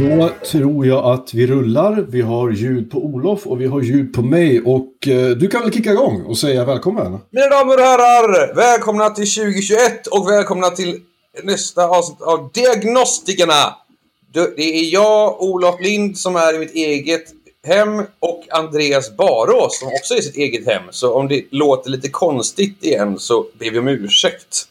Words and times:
Då 0.00 0.30
tror 0.50 0.86
jag 0.86 1.04
att 1.04 1.34
vi 1.34 1.46
rullar. 1.46 2.06
Vi 2.08 2.20
har 2.20 2.50
ljud 2.50 2.90
på 2.90 2.98
Olof 3.04 3.46
och 3.46 3.60
vi 3.60 3.66
har 3.66 3.82
ljud 3.82 4.12
på 4.14 4.22
mig. 4.22 4.60
Och 4.60 5.08
eh, 5.08 5.28
du 5.30 5.48
kan 5.48 5.62
väl 5.62 5.72
kicka 5.72 5.92
igång 5.92 6.22
och 6.22 6.38
säga 6.38 6.64
välkommen. 6.64 7.18
Mina 7.30 7.46
damer 7.48 7.74
och 7.74 7.80
herrar! 7.84 8.54
Välkomna 8.54 9.10
till 9.10 9.30
2021 9.34 10.06
och 10.06 10.28
välkomna 10.28 10.70
till 10.70 11.00
nästa 11.44 11.88
avsnitt 11.88 12.22
av 12.22 12.50
Diagnostikerna! 12.54 13.74
Det 14.32 14.60
är 14.62 14.92
jag, 14.92 15.42
Olof 15.42 15.80
Lind, 15.80 16.18
som 16.18 16.36
är 16.36 16.54
i 16.54 16.58
mitt 16.58 16.74
eget 16.74 17.24
hem 17.66 17.98
och 18.20 18.44
Andreas 18.50 19.16
Barås 19.16 19.78
som 19.78 19.88
också 19.88 20.14
är 20.14 20.18
i 20.18 20.22
sitt 20.22 20.36
eget 20.36 20.66
hem. 20.66 20.82
Så 20.90 21.14
om 21.14 21.28
det 21.28 21.44
låter 21.50 21.90
lite 21.90 22.08
konstigt 22.08 22.84
igen 22.84 23.18
så 23.18 23.46
ber 23.58 23.70
vi 23.70 23.78
om 23.78 23.88
ursäkt. 23.88 24.64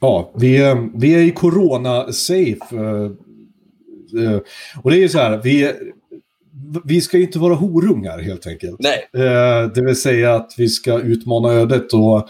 Ja, 0.00 0.30
vi, 0.34 0.56
är- 0.56 0.88
vi 0.98 1.14
är 1.14 1.18
i 1.18 1.30
corona-safe. 1.30 2.74
Eh, 4.18 4.32
eh, 4.32 4.40
Och 4.82 4.90
det 4.90 4.96
är 4.96 5.00
ju 5.00 5.08
så 5.08 5.18
här, 5.18 5.40
vi, 5.44 5.72
vi 6.84 7.00
ska 7.00 7.18
inte 7.18 7.38
vara 7.38 7.54
horungar 7.54 8.18
helt 8.18 8.46
enkelt. 8.46 8.76
Nej, 8.80 9.08
Eh, 9.26 9.66
Det 9.74 9.82
vill 9.84 9.96
säga 9.96 10.34
att 10.34 10.54
vi 10.58 10.68
ska 10.68 10.98
utmana 10.98 11.52
ödet 11.52 11.92
och... 11.92 12.28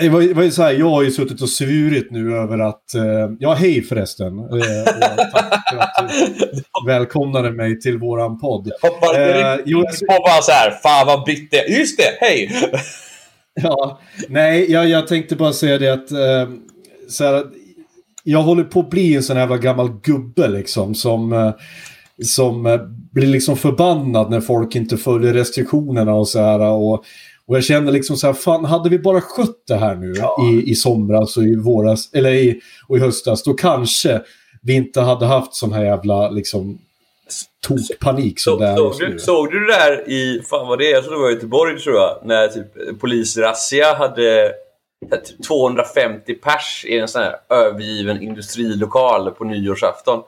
Det 0.00 0.08
var, 0.08 0.20
det 0.22 0.34
var 0.34 0.50
så 0.50 0.62
här, 0.62 0.72
jag 0.72 0.88
har 0.90 1.02
ju 1.02 1.10
suttit 1.10 1.42
och 1.42 1.48
svurit 1.48 2.10
nu 2.10 2.36
över 2.36 2.58
att... 2.58 2.94
eh, 2.94 3.02
Ja, 3.38 3.54
hej 3.54 3.82
förresten. 3.82 4.38
Eh, 4.38 4.84
tack 5.32 5.70
för 5.70 5.78
att 5.78 6.10
du 6.52 6.86
välkomnade 6.86 7.50
mig 7.50 7.80
till 7.80 7.98
våran 7.98 8.38
podd. 8.40 8.70
hoppar 8.82 9.14
Eh, 9.20 9.56
direkt 9.56 10.00
på 10.00 10.06
bara 10.26 10.42
så 10.42 10.52
här. 10.52 10.70
Fan 10.82 11.06
vad 11.06 11.24
britt 11.24 11.50
det. 11.50 11.66
Just 11.78 11.98
det, 11.98 12.26
hej! 12.26 12.50
Ja, 13.62 14.00
nej, 14.28 14.72
jag, 14.72 14.88
jag 14.88 15.06
tänkte 15.06 15.36
bara 15.36 15.52
säga 15.52 15.78
det 15.78 15.88
att... 15.92 16.10
Eh, 16.10 16.48
så 17.08 17.24
här, 17.24 17.44
jag 18.30 18.42
håller 18.42 18.64
på 18.64 18.80
att 18.80 18.90
bli 18.90 19.16
en 19.16 19.22
sån 19.22 19.36
jävla 19.36 19.56
gammal 19.56 19.90
gubbe 20.02 20.48
liksom 20.48 20.94
som... 20.94 21.32
Eh, 21.32 21.52
som 22.22 22.66
eh, 22.66 22.80
blir 23.12 23.26
liksom 23.26 23.56
förbannad 23.56 24.30
när 24.30 24.40
folk 24.40 24.76
inte 24.76 24.96
följer 24.96 25.32
restriktionerna 25.32 26.14
och 26.14 26.28
så 26.28 26.40
här. 26.40 26.60
Och, 26.60 27.04
och 27.46 27.56
jag 27.56 27.64
känner 27.64 27.92
liksom 27.92 28.16
så 28.16 28.26
här, 28.26 28.34
fan 28.34 28.64
hade 28.64 28.88
vi 28.88 28.98
bara 28.98 29.20
skött 29.20 29.62
det 29.66 29.76
här 29.76 29.94
nu 29.94 30.14
i, 30.50 30.70
i 30.70 30.74
somras 30.74 31.36
och 31.36 31.42
i 31.42 31.56
våras, 31.56 32.10
eller 32.12 32.30
i, 32.30 32.60
och 32.88 32.96
i 32.96 33.00
höstas, 33.00 33.42
då 33.42 33.54
kanske 33.54 34.20
vi 34.62 34.74
inte 34.74 35.00
hade 35.00 35.26
haft 35.26 35.54
sån 35.54 35.72
här 35.72 35.84
jävla 35.84 36.30
liksom 36.30 36.78
tokpanik 37.66 38.40
som 38.40 38.52
Så, 38.52 38.58
det 38.58 38.66
är 38.66 38.76
såg, 38.76 38.92
du, 39.00 39.18
såg 39.18 39.52
du 39.52 39.60
det 39.60 39.72
där 39.72 40.10
i, 40.10 40.42
fan 40.50 40.68
vad 40.68 40.78
det 40.78 40.90
är, 40.90 40.94
jag 40.94 41.04
tror 41.04 41.14
det 41.14 41.20
var 41.20 41.30
i 41.30 41.34
Göteborg 41.34 41.78
tror 41.78 41.96
jag, 41.96 42.18
när 42.24 42.48
typ 42.48 43.00
polisrazzia 43.00 43.94
hade 43.94 44.52
250 45.46 46.34
pers 46.34 46.84
i 46.88 46.98
en 46.98 47.08
sån 47.08 47.22
här 47.22 47.36
övergiven 47.48 48.22
industrilokal 48.22 49.30
på 49.30 49.44
nyårsafton. 49.44 50.22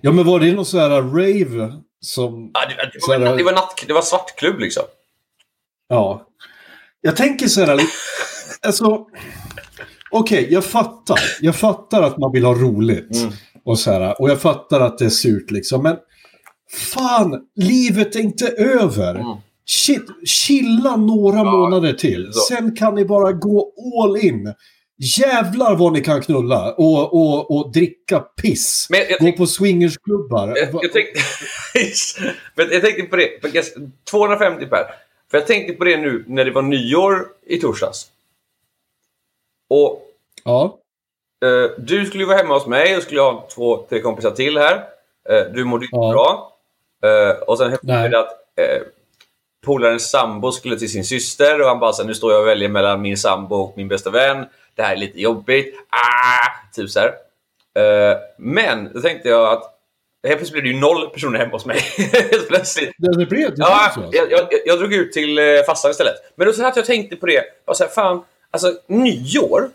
Ja, 0.00 0.12
men 0.12 0.26
var 0.26 0.40
det 0.40 0.52
någon 0.52 0.66
sån 0.66 0.80
här 0.80 0.90
rave 0.90 1.72
som... 2.00 2.50
Ja, 2.54 2.60
det, 2.68 2.90
det, 2.92 3.08
var, 3.08 3.26
här- 3.26 3.36
det, 3.36 3.44
var 3.44 3.52
natt, 3.52 3.84
det 3.86 3.92
var 3.92 4.02
svartklubb 4.02 4.58
liksom. 4.60 4.82
Ja. 5.88 6.26
Jag 7.00 7.16
tänker 7.16 7.46
så 7.46 7.60
här... 7.64 7.80
Alltså... 8.66 9.06
Okej, 10.10 10.48
jag 10.50 10.64
fattar. 10.64 11.20
Jag 11.40 11.56
fattar 11.56 12.02
att 12.02 12.18
man 12.18 12.32
vill 12.32 12.44
ha 12.44 12.54
roligt. 12.54 13.16
Mm. 13.16 13.32
Och, 13.64 13.78
så 13.78 13.90
här, 13.90 14.20
och 14.20 14.30
jag 14.30 14.40
fattar 14.40 14.80
att 14.80 14.98
det 14.98 15.04
är 15.04 15.10
surt 15.10 15.50
liksom. 15.50 15.82
Men 15.82 15.96
fan, 16.94 17.40
livet 17.56 18.16
är 18.16 18.20
inte 18.20 18.48
över. 18.48 19.14
Mm. 19.14 19.36
Shit, 19.66 20.02
chilla 20.28 20.96
några 20.96 21.36
Ja, 21.38 21.44
månader 21.44 21.92
till. 21.92 22.32
så. 22.32 22.40
Sen 22.54 22.76
kan 22.76 22.94
ni 22.94 23.04
bara 23.04 23.32
gå 23.32 23.72
all 24.02 24.16
in. 24.16 24.54
Jävlar 25.18 25.74
vad 25.76 25.92
ni 25.92 26.00
kan 26.00 26.22
knulla 26.22 26.72
och, 26.74 27.14
och, 27.14 27.50
och 27.56 27.72
dricka 27.72 28.20
piss. 28.20 28.86
Men 28.90 29.00
jag, 29.00 29.10
jag, 29.10 29.20
Gå 29.20 29.32
på 29.32 29.46
swingersklubbar. 29.46 30.48
jag, 30.56 30.68
jag, 30.82 30.92
tänkte, 30.92 31.20
men 32.54 32.68
jag 32.70 32.82
tänkte 32.82 33.02
på 33.02 33.16
det, 33.16 33.40
för 33.40 33.50
jag- 33.56 33.64
250 34.10 34.66
per. 34.66 34.84
För 35.30 35.38
jag 35.38 35.46
tänkte 35.46 35.72
på 35.74 35.84
det 35.84 35.96
nu 35.96 36.24
när 36.28 36.44
det 36.44 36.50
var 36.50 36.62
nyår 36.62 37.26
i 37.46 37.58
torsdags. 37.58 38.06
Och 39.70 40.02
Ja, 40.44 40.78
Eh, 41.44 41.70
du 41.78 42.06
skulle 42.06 42.24
vara 42.24 42.36
hemma 42.36 42.54
hos 42.54 42.66
mig 42.66 42.96
och 42.96 43.02
skulle 43.02 43.20
ha 43.20 43.48
två, 43.54 43.86
tre 43.88 44.00
kompisar 44.00 44.30
till 44.30 44.58
här. 44.58 44.76
Eh, 45.28 45.52
du 45.54 45.64
mådde 45.64 45.84
inte 45.84 45.96
Ja. 45.96 46.12
bra. 46.12 46.52
Eh, 47.10 47.36
och 47.42 47.58
sen 47.58 47.76
Nej. 47.82 48.08
det 48.10 48.18
att 48.18 48.28
eh, 48.60 48.82
polarens 49.64 50.10
sambo 50.10 50.52
skulle 50.52 50.78
till 50.78 50.90
sin 50.90 51.04
syster 51.04 51.60
och 51.60 51.68
han 51.68 51.78
bara 51.80 51.92
så 51.92 52.04
nu 52.04 52.14
står 52.14 52.32
jag 52.32 52.40
och 52.40 52.46
väljer 52.46 52.68
mellan 52.68 53.02
min 53.02 53.16
sambo 53.16 53.56
och 53.56 53.76
min 53.76 53.88
bästa 53.88 54.10
vän. 54.10 54.46
Det 54.74 54.82
här 54.82 54.92
är 54.92 54.96
lite 54.96 55.20
jobbigt. 55.20 55.74
Ah! 55.90 56.48
Typ 56.74 56.90
så. 56.90 57.00
Eh, 57.00 58.16
men 58.38 58.92
då 58.94 59.00
tänkte 59.00 59.28
jag 59.28 59.52
att 59.52 59.62
helt 60.26 60.38
plötsligt 60.38 60.52
blev 60.52 60.64
det 60.64 60.70
ju 60.70 60.80
noll 60.80 61.10
personer 61.10 61.38
hemma 61.38 61.52
hos 61.52 61.66
mig. 61.66 61.78
helt 62.30 62.48
plötsligt. 62.48 62.90
det, 62.98 63.18
det 63.18 63.26
blev 63.26 63.48
det 63.50 63.54
Ja, 63.58 63.90
så. 63.94 64.00
alltså. 64.00 64.16
jag, 64.18 64.30
jag, 64.32 64.48
jag 64.66 64.78
drog 64.78 64.92
ut 64.94 65.12
till 65.12 65.38
eh, 65.38 65.44
fastan 65.66 65.90
istället. 65.90 66.14
Men 66.36 66.46
då 66.46 66.52
så 66.52 66.66
att 66.66 66.76
jag 66.76 66.84
tänkte 66.86 67.16
på 67.16 67.26
det. 67.26 67.44
Bara 67.66 67.74
så 67.74 67.84
här, 67.84 67.90
fan, 67.90 68.24
alltså 68.50 68.72
nyår 68.86 69.70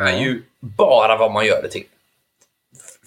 är 0.00 0.18
ju 0.20 0.42
bara 0.60 1.16
vad 1.16 1.32
man 1.32 1.46
gör 1.46 1.62
det 1.62 1.68
till. 1.68 1.84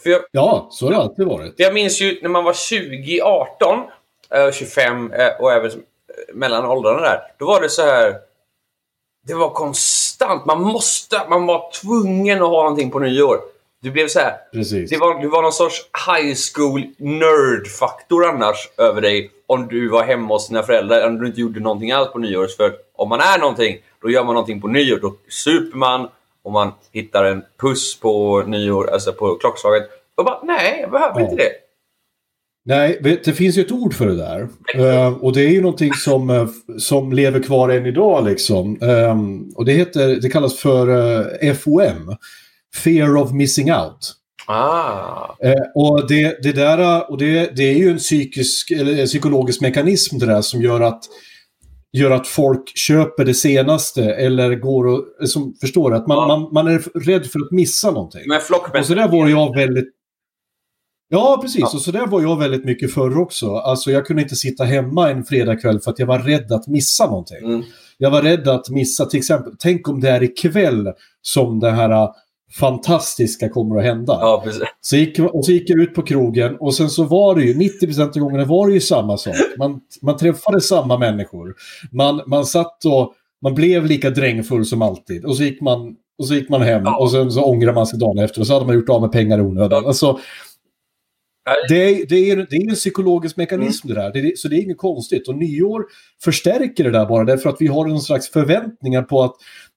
Jag, 0.04 0.22
Ja, 0.32 0.68
så 0.72 0.86
har 0.86 0.92
det 0.92 0.98
alltid 0.98 1.26
varit. 1.28 1.54
jag 1.58 1.74
minns 1.74 2.02
ju 2.02 2.20
när 2.22 2.30
man 2.30 2.44
var 2.44 2.54
20, 2.54 3.22
18, 3.22 3.80
eh, 3.80 3.86
25 4.54 5.12
eh, 5.14 5.28
och 5.40 5.52
även 5.54 5.72
mellan 6.34 6.66
åldrarna 6.66 7.02
där. 7.02 7.22
Då 7.40 7.46
var 7.46 7.62
det 7.62 7.70
så 7.70 7.82
här. 7.82 8.16
Det 9.28 9.34
var 9.34 9.50
konstant. 9.50 10.46
Man 10.46 10.62
måste, 10.62 11.22
man 11.30 11.46
var 11.46 11.72
tvungen 11.82 12.42
att 12.42 12.50
ha 12.50 12.62
någonting 12.64 12.92
på 12.92 13.00
nyår. 13.00 13.40
Du 13.82 13.92
blev 13.92 14.08
så 14.08 14.20
här. 14.20 14.34
Precis. 14.54 14.90
Det 14.90 14.98
var, 14.98 15.22
det 15.22 15.28
var 15.28 15.42
någon 15.42 15.52
sorts 15.54 15.82
high 16.08 16.36
school 16.54 16.82
nerd-faktor 16.98 18.26
annars 18.26 18.70
över 18.78 19.02
dig 19.02 19.32
om 19.48 19.68
du 19.68 19.88
var 19.90 20.04
hemma 20.04 20.34
hos 20.34 20.48
dina 20.48 20.64
föräldrar 20.64 21.08
om 21.08 21.20
du 21.20 21.28
inte 21.28 21.42
gjorde 21.42 21.60
någonting 21.60 21.92
alls 21.92 22.12
på 22.12 22.20
nyår. 22.20 22.48
För 22.48 22.74
om 22.96 23.10
man 23.10 23.20
är 23.20 23.40
någonting, 23.40 23.78
då 24.02 24.10
gör 24.10 24.24
man 24.24 24.34
någonting 24.34 24.62
på 24.62 24.68
nyår. 24.68 24.98
Då 25.02 25.14
super 25.30 25.78
man 25.78 26.10
och 26.44 26.52
man 26.52 26.72
hittar 26.92 27.24
en 27.26 27.44
puss 27.62 28.00
på 28.00 28.42
nyår, 28.48 28.90
alltså 28.94 29.14
på 29.14 29.36
klockslaget. 29.36 29.90
Och 30.16 30.26
bara, 30.26 30.40
nej, 30.44 30.78
jag 30.82 30.92
behöver 30.92 31.20
Ja. 31.20 31.24
inte 31.24 31.36
det. 31.36 31.52
Nej, 32.68 33.00
det 33.26 33.34
finns 33.34 33.58
ju 33.58 33.62
ett 33.62 33.72
ord 33.72 33.94
för 33.94 34.08
det 34.08 34.16
där. 34.16 34.48
Eh, 34.76 35.14
och 35.14 35.34
det 35.34 35.42
är 35.42 35.50
ju 35.50 35.62
någonting 35.62 35.94
som, 35.94 36.30
eh, 36.30 36.48
som 36.78 37.14
lever 37.14 37.44
kvar 37.44 37.70
än 37.70 37.86
idag 37.86 38.26
liksom. 38.26 38.82
Ehm, 38.82 39.50
och 39.56 39.66
det, 39.66 39.72
heter, 39.72 40.08
det 40.22 40.30
kallas 40.30 40.56
för 40.58 40.90
eh, 41.44 41.54
FOM. 41.54 42.16
Fear 42.84 43.16
of 43.16 43.32
missing 43.32 43.72
out. 43.72 44.14
Ah. 44.48 45.36
Eh, 45.44 45.54
och 45.76 46.08
det, 46.08 46.44
det 46.44 46.52
där 46.52 47.12
och 47.12 47.18
det, 47.18 47.56
det 47.56 47.64
är 47.64 47.76
ju 47.78 47.90
en 47.90 47.98
psykisk, 47.98 48.72
eller 48.72 49.00
en 49.00 49.06
psykologisk 49.08 49.62
mekanism 49.62 50.20
det 50.20 50.26
där 50.26 50.42
som 50.42 50.62
gör 50.62 50.82
att 50.82 51.04
gör 51.98 52.12
att 52.12 52.28
folk 52.28 52.78
köper 52.78 53.26
det 53.26 53.34
senaste 53.34 54.14
eller 54.14 54.56
går 54.56 54.88
och, 54.88 55.30
som 55.30 55.56
förstår 55.62 55.94
att 55.94 56.08
man, 56.08 56.18
Ja. 56.18 56.28
man, 56.28 56.54
man 56.54 56.76
är 56.76 57.00
rädd 57.00 57.26
för 57.26 57.40
att 57.40 57.52
missa 57.52 57.92
någonting. 57.92 58.22
Men. 58.28 58.40
Och 58.80 58.86
så 58.86 58.96
där 58.96 59.08
var 59.08 59.28
jag 59.28 59.56
väldigt... 59.56 59.95
Ja, 61.10 61.40
precis. 61.42 61.60
Ja. 61.62 61.70
Och 61.74 61.82
så 61.82 61.92
där 61.92 62.08
var 62.08 62.22
jag 62.22 62.40
väldigt 62.40 62.66
mycket 62.66 62.94
förr 62.94 63.18
också. 63.20 63.56
Alltså 63.56 63.92
jag 63.92 64.06
kunde 64.06 64.22
inte 64.22 64.36
sitta 64.36 64.64
hemma 64.64 65.10
en 65.12 65.24
fredagkväll 65.24 65.80
för 65.80 65.92
att 65.92 66.00
jag 66.00 66.08
var 66.08 66.20
rädd 66.20 66.52
att 66.52 66.68
missa 66.68 67.06
någonting. 67.06 67.46
Mm. 67.46 67.64
Jag 67.98 68.12
var 68.12 68.22
rädd 68.22 68.48
att 68.48 68.70
missa 68.70 69.06
till 69.06 69.18
exempel, 69.18 69.54
tänk 69.60 69.90
om 69.90 70.02
det 70.02 70.10
är 70.10 70.24
ikväll 70.24 70.92
som 71.22 71.60
det 71.60 71.72
här 71.72 71.90
äh, 71.90 72.10
fantastiska 72.60 73.50
kommer 73.50 73.78
att 73.78 73.84
hända. 73.84 74.18
Ja. 74.22 74.44
Så 74.82 74.96
gick, 74.96 75.20
och 75.20 75.46
så 75.46 75.52
gick 75.52 75.70
jag 75.70 75.80
ut 75.80 75.94
på 75.96 76.02
krogen 76.02 76.56
och 76.60 76.76
sen 76.76 76.90
så 76.90 77.04
var 77.04 77.36
det 77.36 77.42
ju 77.44 77.54
90% 77.54 78.02
av 78.02 78.20
gångerna 78.20 78.46
var 78.46 78.68
det 78.68 78.74
ju 78.74 78.82
samma 78.82 79.18
sak. 79.18 79.36
Man, 79.58 79.80
man 80.02 80.18
träffade 80.18 80.62
samma 80.62 80.98
människor. 80.98 81.54
Man, 81.92 82.22
man 82.28 82.46
satt 82.46 82.86
och 82.86 83.14
man 83.42 83.54
blev 83.54 83.86
lika 83.86 84.10
drängfull 84.10 84.66
som 84.66 84.82
alltid. 84.82 85.26
Och 85.26 85.38
så 85.38 85.44
gick 85.44 85.62
man, 85.62 85.96
och 86.20 86.28
så 86.28 86.34
gick 86.34 86.50
man 86.50 86.62
hem 86.62 86.82
Ja. 86.86 86.98
och 86.98 87.12
sen 87.12 87.32
så 87.32 87.44
ångrar 87.44 87.74
man 87.74 87.88
sig 87.88 88.00
dagen 88.00 88.18
efter 88.18 88.42
och 88.42 88.48
så 88.48 88.54
hade 88.54 88.66
man 88.66 88.76
gjort 88.76 88.90
av 88.90 89.02
med 89.02 89.12
pengar 89.12 89.38
i 89.38 89.42
onödan. 89.42 89.86
Alltså. 89.86 90.20
Det 91.70 91.76
är, 91.76 92.06
det, 92.06 92.32
är, 92.32 92.36
det 92.50 92.56
är 92.56 92.70
en 92.70 92.76
psykologisk 92.76 93.38
mekanism 93.38 93.88
det 93.88 93.94
där. 93.94 94.14
Det 94.14 94.38
så 94.38 94.48
det 94.48 94.56
är 94.56 94.62
inget 94.62 94.78
konstigt. 94.78 95.28
Och 95.28 95.36
nyår 95.36 95.86
förstärker 96.24 96.84
det 96.84 96.92
där 96.92 97.06
bara 97.06 97.24
därför 97.24 97.50
att 97.50 97.58
vi 97.60 97.68
har 97.68 97.86
någon 97.86 98.02
slags 98.02 98.30
förväntningar 98.30 99.02
på 99.02 99.24
att 99.24 99.36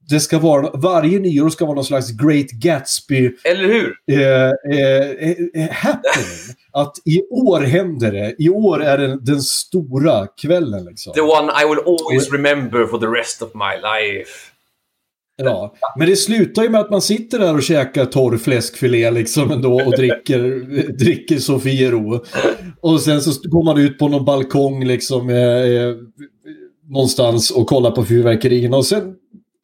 det 0.09 0.21
ska 0.21 0.39
vara, 0.39 0.71
varje 0.75 1.19
nyår 1.19 1.49
ska 1.49 1.65
vara 1.65 1.75
någon 1.75 1.85
slags 1.85 2.11
Great 2.11 2.51
Gatsby 2.51 3.31
Eller 3.45 3.65
hur? 3.65 3.95
eh, 4.11 4.51
eh, 4.79 5.31
eh, 5.55 5.71
happening. 5.71 6.55
Att 6.73 6.97
i 7.05 7.23
år 7.31 7.61
händer 7.61 8.13
det. 8.13 8.35
I 8.39 8.49
år 8.49 8.83
är 8.83 8.99
det 8.99 9.19
den 9.21 9.41
stora 9.41 10.27
kvällen 10.27 10.85
liksom. 10.85 11.13
The 11.13 11.21
one 11.21 11.53
I 11.63 11.69
will 11.69 11.79
always 11.87 12.33
remember 12.33 12.87
for 12.87 12.99
the 12.99 13.07
rest 13.07 13.43
of 13.43 13.49
my 13.55 13.77
life. 13.83 14.48
Ja. 15.43 15.75
Men 15.99 16.09
det 16.09 16.17
slutar 16.17 16.63
ju 16.63 16.69
med 16.69 16.81
att 16.81 16.91
man 16.91 17.03
sitter 17.03 17.39
där 17.39 17.55
och 17.55 17.63
käkar 17.63 18.05
torr 18.05 18.37
fläskfilé 18.37 19.11
liksom 19.11 19.51
ändå 19.51 19.75
och 19.75 19.93
dricker, 19.93 20.39
dricker 20.99 21.39
Sofiero. 21.39 22.25
Och 22.81 23.01
sen 23.01 23.23
så 23.23 23.49
går 23.49 23.65
man 23.65 23.79
ut 23.79 23.99
på 23.99 24.09
någon 24.09 24.25
balkong 24.25 24.85
liksom 24.85 25.31
eh, 25.31 25.37
eh, 25.37 25.95
någonstans 26.91 27.51
och 27.51 27.67
kollar 27.67 27.91
på 27.91 28.05
fyrverkerierna 28.05 28.77
och 28.77 28.87
sen 28.87 29.15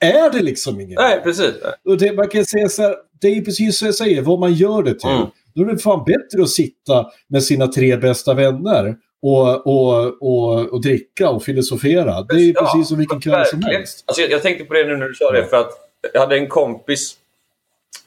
är 0.01 0.33
det 0.33 0.43
liksom 0.43 0.81
inget. 0.81 0.99
Nej, 0.99 1.21
precis. 1.23 1.53
Och 1.85 1.99
det, 1.99 2.13
man 2.13 2.29
kan 2.29 2.45
säga 2.45 2.69
så 2.69 2.83
här, 2.83 2.95
det 3.21 3.29
är 3.29 3.41
precis 3.41 3.79
så 3.79 3.87
jag 3.87 3.95
säger, 3.95 4.23
vad 4.23 4.39
man 4.39 4.55
gör 4.55 4.83
det 4.83 4.99
till. 4.99 5.11
Mm. 5.11 5.27
Då 5.55 5.63
är 5.63 5.67
det 5.67 5.79
fan 5.79 6.05
bättre 6.07 6.43
att 6.43 6.51
sitta 6.51 7.07
med 7.29 7.43
sina 7.43 7.67
tre 7.67 7.97
bästa 7.97 8.35
vänner 8.35 8.97
och, 9.25 9.67
och, 9.67 10.23
och, 10.23 10.73
och 10.73 10.81
dricka 10.81 11.29
och 11.31 11.43
filosofera. 11.43 12.23
Det 12.23 12.35
är 12.35 12.55
Ja, 12.55 12.61
precis 12.61 12.89
som 12.89 12.99
vilken 12.99 13.21
kväll 13.21 13.47
som 13.47 13.63
helst. 13.63 14.05
Alltså, 14.07 14.23
jag, 14.23 14.31
jag 14.31 14.43
tänkte 14.43 14.65
på 14.65 14.75
det 14.75 14.85
nu 14.85 14.97
när 14.97 15.09
du 15.09 15.15
sa 15.15 15.31
det, 15.33 15.47
för 15.47 15.57
att 15.57 15.71
jag 16.13 16.21
hade 16.21 16.37
en 16.37 16.49
kompis 16.49 17.17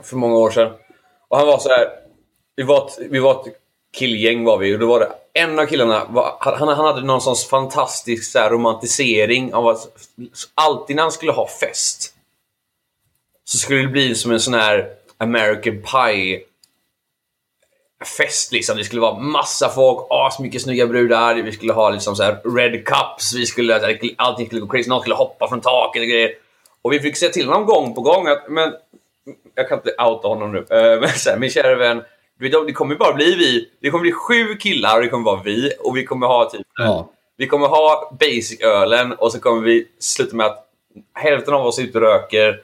för 0.04 0.16
många 0.16 0.36
år 0.36 0.52
sedan. 0.52 0.72
Och 1.28 1.38
han 1.38 1.48
var 1.48 1.58
så 1.58 1.70
här. 1.70 1.88
Vi 2.56 2.64
var 2.64 2.88
ett, 2.88 2.98
vi 3.10 3.20
var 3.20 3.32
ett 3.32 3.54
killgäng 3.94 4.44
var 4.44 4.58
vi 4.58 4.76
och 4.76 4.80
då 4.80 4.88
var 4.88 5.00
det 5.00 5.12
en 5.34 5.60
av 5.60 5.66
killarna, 5.66 6.06
var, 6.10 6.38
han, 6.40 6.68
han 6.68 6.86
hade 6.86 7.02
någon 7.02 7.22
sorts 7.22 7.46
fantastisk 7.46 8.32
så 8.32 8.40
här, 8.40 8.50
romantisering 8.50 9.54
av 9.54 9.68
att 9.68 9.88
alltid 10.56 10.96
när 10.96 11.04
han 11.04 11.12
skulle 11.12 11.32
ha 11.32 11.48
fest 11.48 12.14
så 13.44 13.58
skulle 13.58 13.82
det 13.82 13.88
bli 13.88 14.16
som 14.16 14.32
en 14.32 14.40
sån 14.40 14.54
här 14.54 14.90
American 15.18 15.82
Pie 15.82 16.42
fest 18.06 18.52
liksom. 18.52 18.78
Det 18.78 18.84
skulle 18.84 19.02
vara 19.02 19.20
massa 19.20 19.70
folk, 19.70 20.08
asmycket 20.10 20.62
snygga 20.62 20.88
brudar. 20.88 21.36
Vi 21.36 21.52
skulle 21.52 21.74
ha 21.74 21.90
liksom 21.90 22.16
så 22.16 22.24
här 22.24 22.38
red 22.58 22.86
cups. 22.86 23.34
Vi 23.36 23.46
skulle, 23.46 23.98
allting 24.18 24.46
skulle 24.46 24.62
gå 24.62 24.68
crazy. 24.68 24.90
Någon 24.90 25.02
skulle 25.02 25.16
hoppa 25.16 25.48
från 25.50 25.62
taket 25.62 26.02
och 26.02 26.08
grejer. 26.08 26.32
Och 26.82 26.94
vi 26.94 27.00
fick 27.00 27.18
säga 27.18 27.32
till 27.32 27.48
honom 27.48 27.66
gång 27.66 27.96
på 27.96 28.02
gång 28.02 28.28
att, 28.28 28.44
men 28.50 28.74
jag 29.56 29.70
kan 29.70 29.78
inte 29.78 29.96
outa 30.04 30.28
honom 30.28 30.52
nu. 30.52 30.58
Eh, 30.58 31.00
Men 31.00 31.10
så 31.10 31.30
här, 31.30 31.38
min 31.38 31.50
kära 31.50 31.76
vän, 31.76 32.04
det 32.68 32.74
kommer 32.74 32.96
bara 32.96 33.14
bli 33.14 33.36
vi. 33.36 33.70
Det 33.82 33.90
kommer 33.90 34.02
bli 34.02 34.12
sju 34.12 34.56
killar 34.56 34.96
och 34.96 35.02
det 35.04 35.10
kommer 35.10 35.26
vara 35.26 35.42
vi. 35.44 35.72
Och 35.80 35.98
vi 35.98 36.06
kommer 36.06 36.28
ha 36.28 36.50
typ 36.50 36.62
Ja. 36.78 37.10
vi 37.38 37.48
kommer 37.48 37.68
ha 37.68 38.12
basic-ölen 38.20 39.14
och 39.14 39.32
så 39.32 39.40
kommer 39.40 39.62
vi 39.62 39.88
sluta 40.00 40.36
med 40.36 40.46
att 40.46 40.68
hälften 41.14 41.54
av 41.54 41.66
oss 41.66 41.80
är 41.80 41.84
ute 41.84 41.98
och 41.98 42.04
röker 42.04 42.62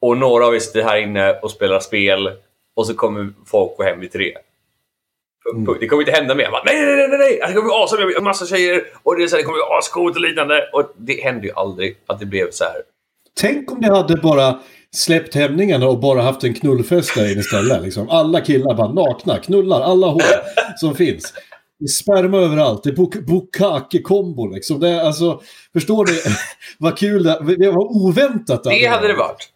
och 0.00 0.16
några 0.16 0.46
av 0.46 0.54
oss 0.54 0.64
sitter 0.64 0.82
här 0.82 0.96
inne 0.96 1.32
och 1.32 1.50
spelar 1.50 1.80
spel 1.80 2.30
och 2.76 2.86
så 2.86 2.94
kommer 2.94 3.32
folk 3.46 3.76
gå 3.76 3.82
hem 3.82 4.00
vid 4.00 4.12
tre. 4.12 4.36
Punkt. 5.44 5.76
Det 5.80 5.86
kommer 5.86 6.02
inte 6.02 6.12
hända 6.12 6.34
mer. 6.34 6.42
Jag 6.44 6.52
Bara, 6.52 6.62
nej, 6.64 6.86
nej, 6.86 6.96
nej, 6.96 7.08
nej, 7.08 7.18
nej! 7.18 7.38
Det 7.46 7.52
kommer 7.60 7.96
bli 7.96 8.06
vi 8.06 8.14
har 8.14 8.20
massa 8.20 8.46
tjejer 8.46 8.82
och 9.02 9.16
det, 9.16 9.22
är 9.22 9.28
så 9.28 9.36
här, 9.36 9.42
det 9.42 9.46
kommer 9.46 9.56
bli 9.58 9.76
ascoolt 9.78 10.16
och 10.16 10.22
liknande. 10.22 10.68
Och 10.72 10.92
det 10.98 11.22
hände 11.22 11.46
ju 11.46 11.52
aldrig 11.56 11.96
att 12.06 12.20
det 12.20 12.26
blev 12.26 12.50
så 12.50 12.64
här. 12.64 12.76
Tänk 13.40 13.72
om 13.72 13.78
ni 13.78 13.88
hade 13.88 14.16
bara 14.16 14.58
släppt 14.96 15.34
hämningarna 15.34 15.86
och 15.88 15.98
bara 15.98 16.22
haft 16.22 16.44
en 16.44 16.54
knullfest 16.54 17.14
där 17.14 17.32
inne 17.32 17.40
istället. 17.40 17.82
Liksom. 17.82 18.08
Alla 18.10 18.40
killar 18.40 18.74
bara 18.74 18.92
nakna, 18.92 19.38
knullar 19.38 19.80
alla 19.80 20.06
hår 20.06 20.22
som 20.76 20.94
finns. 20.94 21.34
Det 21.78 21.84
är 21.84 21.88
sperma 21.88 22.38
överallt. 22.38 22.84
Det 22.84 22.90
är 22.90 22.94
buk- 22.94 23.26
bukake-kombo 23.26 24.46
liksom. 24.54 24.80
Det 24.80 24.88
är, 24.88 25.00
alltså, 25.00 25.40
förstår 25.72 26.04
du 26.04 26.12
vad 26.78 26.98
kul 26.98 27.22
det 27.22 27.56
Det 27.58 27.70
var 27.70 27.96
oväntat. 28.06 28.64
Det 28.64 28.86
hade 28.86 29.08
det 29.08 29.14
varit. 29.14 29.48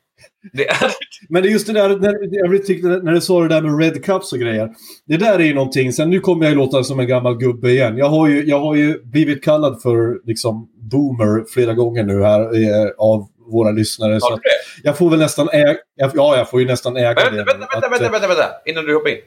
Det 0.52 0.72
hade... 0.72 0.92
Men 1.28 1.42
det 1.42 1.48
är 1.48 1.50
just 1.50 1.66
det 1.66 1.72
där, 1.72 1.88
när, 1.88 2.54
jag 2.54 2.66
tyckte, 2.66 2.88
när 2.88 3.12
du 3.12 3.20
sa 3.20 3.42
det 3.42 3.48
där 3.48 3.60
med 3.60 3.80
Red 3.80 4.04
Cups 4.04 4.32
och 4.32 4.38
grejer. 4.38 4.70
Det 5.06 5.16
där 5.16 5.38
är 5.38 5.44
ju 5.44 5.54
någonting, 5.54 5.92
sen 5.92 6.10
nu 6.10 6.20
kommer 6.20 6.44
jag 6.44 6.50
ju 6.50 6.56
låta 6.56 6.84
som 6.84 7.00
en 7.00 7.06
gammal 7.06 7.38
gubbe 7.38 7.70
igen. 7.70 7.96
Jag 7.96 8.08
har 8.08 8.28
ju, 8.28 8.44
jag 8.44 8.60
har 8.60 8.74
ju 8.74 9.02
blivit 9.04 9.44
kallad 9.44 9.82
för 9.82 10.26
liksom 10.26 10.68
boomer 10.90 11.44
flera 11.48 11.74
gånger 11.74 12.02
nu 12.02 12.22
här 12.22 12.40
eh, 12.40 12.90
av 12.98 13.28
våra 13.52 13.70
lyssnare. 13.70 14.20
Så 14.20 14.38
jag 14.82 14.98
får 14.98 15.10
väl 15.10 15.18
nästan 15.18 15.48
äga, 15.52 15.76
ja 15.96 16.36
jag 16.36 16.50
får 16.50 16.60
ju 16.60 16.66
nästan 16.66 16.96
äga 16.96 17.14
Vänta, 17.14 17.30
det. 17.30 17.36
vänta, 17.36 17.52
vänta, 17.52 17.76
att, 17.76 17.92
vänta, 17.92 18.04
eh, 18.04 18.10
vänta, 18.10 18.28
vänta, 18.28 18.44
innan 18.66 18.84
du 18.84 18.94
hoppar 18.94 19.10
in. 19.10 19.18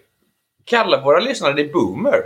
Kalla 0.66 1.01
våra 1.01 1.19
lyssnare 1.19 1.54
det 1.54 1.74
boomer. 1.74 2.21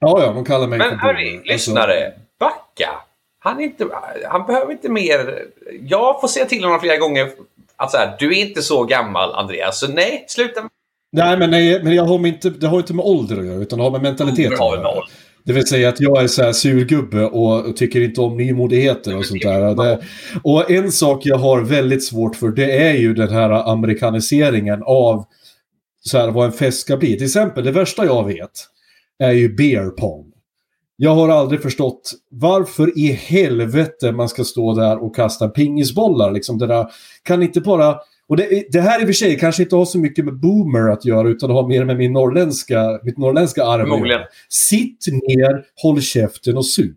Ja, 0.00 0.22
ja, 0.22 0.32
de 0.32 0.44
kallar 0.44 0.66
mig 0.66 0.78
Men 0.78 0.90
för 0.90 0.96
hörni, 0.96 1.24
boomer. 1.24 1.36
Alltså, 1.36 1.52
lyssnare. 1.52 2.12
Backa. 2.40 2.90
Han, 3.38 3.60
är 3.60 3.64
inte, 3.64 3.88
han 4.28 4.46
behöver 4.46 4.72
inte 4.72 4.88
mer... 4.88 5.44
Jag 5.80 6.20
får 6.20 6.28
säga 6.28 6.46
till 6.46 6.64
honom 6.64 6.80
flera 6.80 6.96
gånger 6.96 7.30
att 7.76 7.90
så 7.90 7.96
här, 7.96 8.16
du 8.18 8.38
är 8.38 8.46
inte 8.46 8.62
så 8.62 8.84
gammal 8.84 9.34
Andreas, 9.34 9.80
så 9.80 9.88
nej, 9.88 10.24
sluta. 10.28 10.60
nej, 11.12 11.38
men, 11.38 11.50
nej, 11.50 11.82
men 11.82 11.94
jag 11.94 12.04
har 12.04 12.26
inte, 12.26 12.50
det 12.50 12.66
har 12.66 12.78
inte 12.78 12.94
med 12.94 13.04
ålder 13.04 13.38
att 13.38 13.46
göra, 13.46 13.56
utan 13.56 13.78
det 13.78 13.82
har 13.82 13.90
med 13.90 14.02
mentalitet 14.02 14.52
att 14.52 14.58
göra. 14.58 15.02
Det 15.46 15.52
vill 15.52 15.66
säga 15.66 15.88
att 15.88 16.00
jag 16.00 16.22
är 16.22 16.26
så 16.26 16.42
här 16.42 16.52
surgubbe 16.52 17.24
och, 17.24 17.76
tycker 17.76 18.00
inte 18.00 18.20
om 18.20 18.36
nymodigheter 18.36 19.16
och 19.16 19.26
sånt 19.26 19.42
där. 19.42 19.98
Och 20.42 20.70
en 20.70 20.92
sak 20.92 21.26
jag 21.26 21.36
har 21.36 21.60
väldigt 21.60 22.04
svårt 22.04 22.36
för 22.36 22.48
det 22.48 22.78
är 22.82 22.94
ju 22.94 23.14
den 23.14 23.28
här 23.28 23.50
amerikaniseringen 23.50 24.82
av 24.82 25.24
så 26.00 26.18
här, 26.18 26.30
vad 26.30 26.46
en 26.46 26.52
fest 26.52 26.80
ska 26.80 26.96
bli. 26.96 27.16
Till 27.16 27.26
exempel, 27.26 27.64
det 27.64 27.72
värsta 27.72 28.04
jag 28.04 28.26
vet 28.26 28.50
är 29.18 29.32
ju 29.32 29.54
beer 29.54 29.90
pong. 29.90 30.33
Jag 30.96 31.14
har 31.14 31.28
aldrig 31.28 31.62
förstått 31.62 32.12
varför 32.30 32.98
i 32.98 33.12
helvete 33.12 34.12
man 34.12 34.28
ska 34.28 34.44
stå 34.44 34.74
där 34.74 35.02
och 35.02 35.16
kasta 35.16 35.48
pingisbollar. 35.48 36.32
Liksom 36.32 36.58
det 36.58 36.66
där, 36.66 36.86
kan 37.22 37.42
inte 37.42 37.60
bara... 37.60 37.96
Och 38.28 38.36
det, 38.36 38.72
det 38.72 38.80
här 38.80 39.00
i 39.00 39.02
och 39.02 39.06
för 39.06 39.12
sig 39.12 39.38
kanske 39.38 39.62
inte 39.62 39.76
har 39.76 39.84
så 39.84 39.98
mycket 39.98 40.24
med 40.24 40.40
boomer 40.40 40.90
att 40.90 41.04
göra 41.04 41.28
utan 41.28 41.48
det 41.48 41.54
har 41.54 41.68
mer 41.68 41.84
med 41.84 41.96
min 41.96 42.12
norrländska, 42.12 43.00
mitt 43.02 43.18
norrländska 43.18 43.64
arv. 43.64 43.86
Sitt 44.48 45.06
ner, 45.12 45.64
håll 45.82 46.02
käften 46.02 46.56
och 46.56 46.66
sup. 46.66 46.96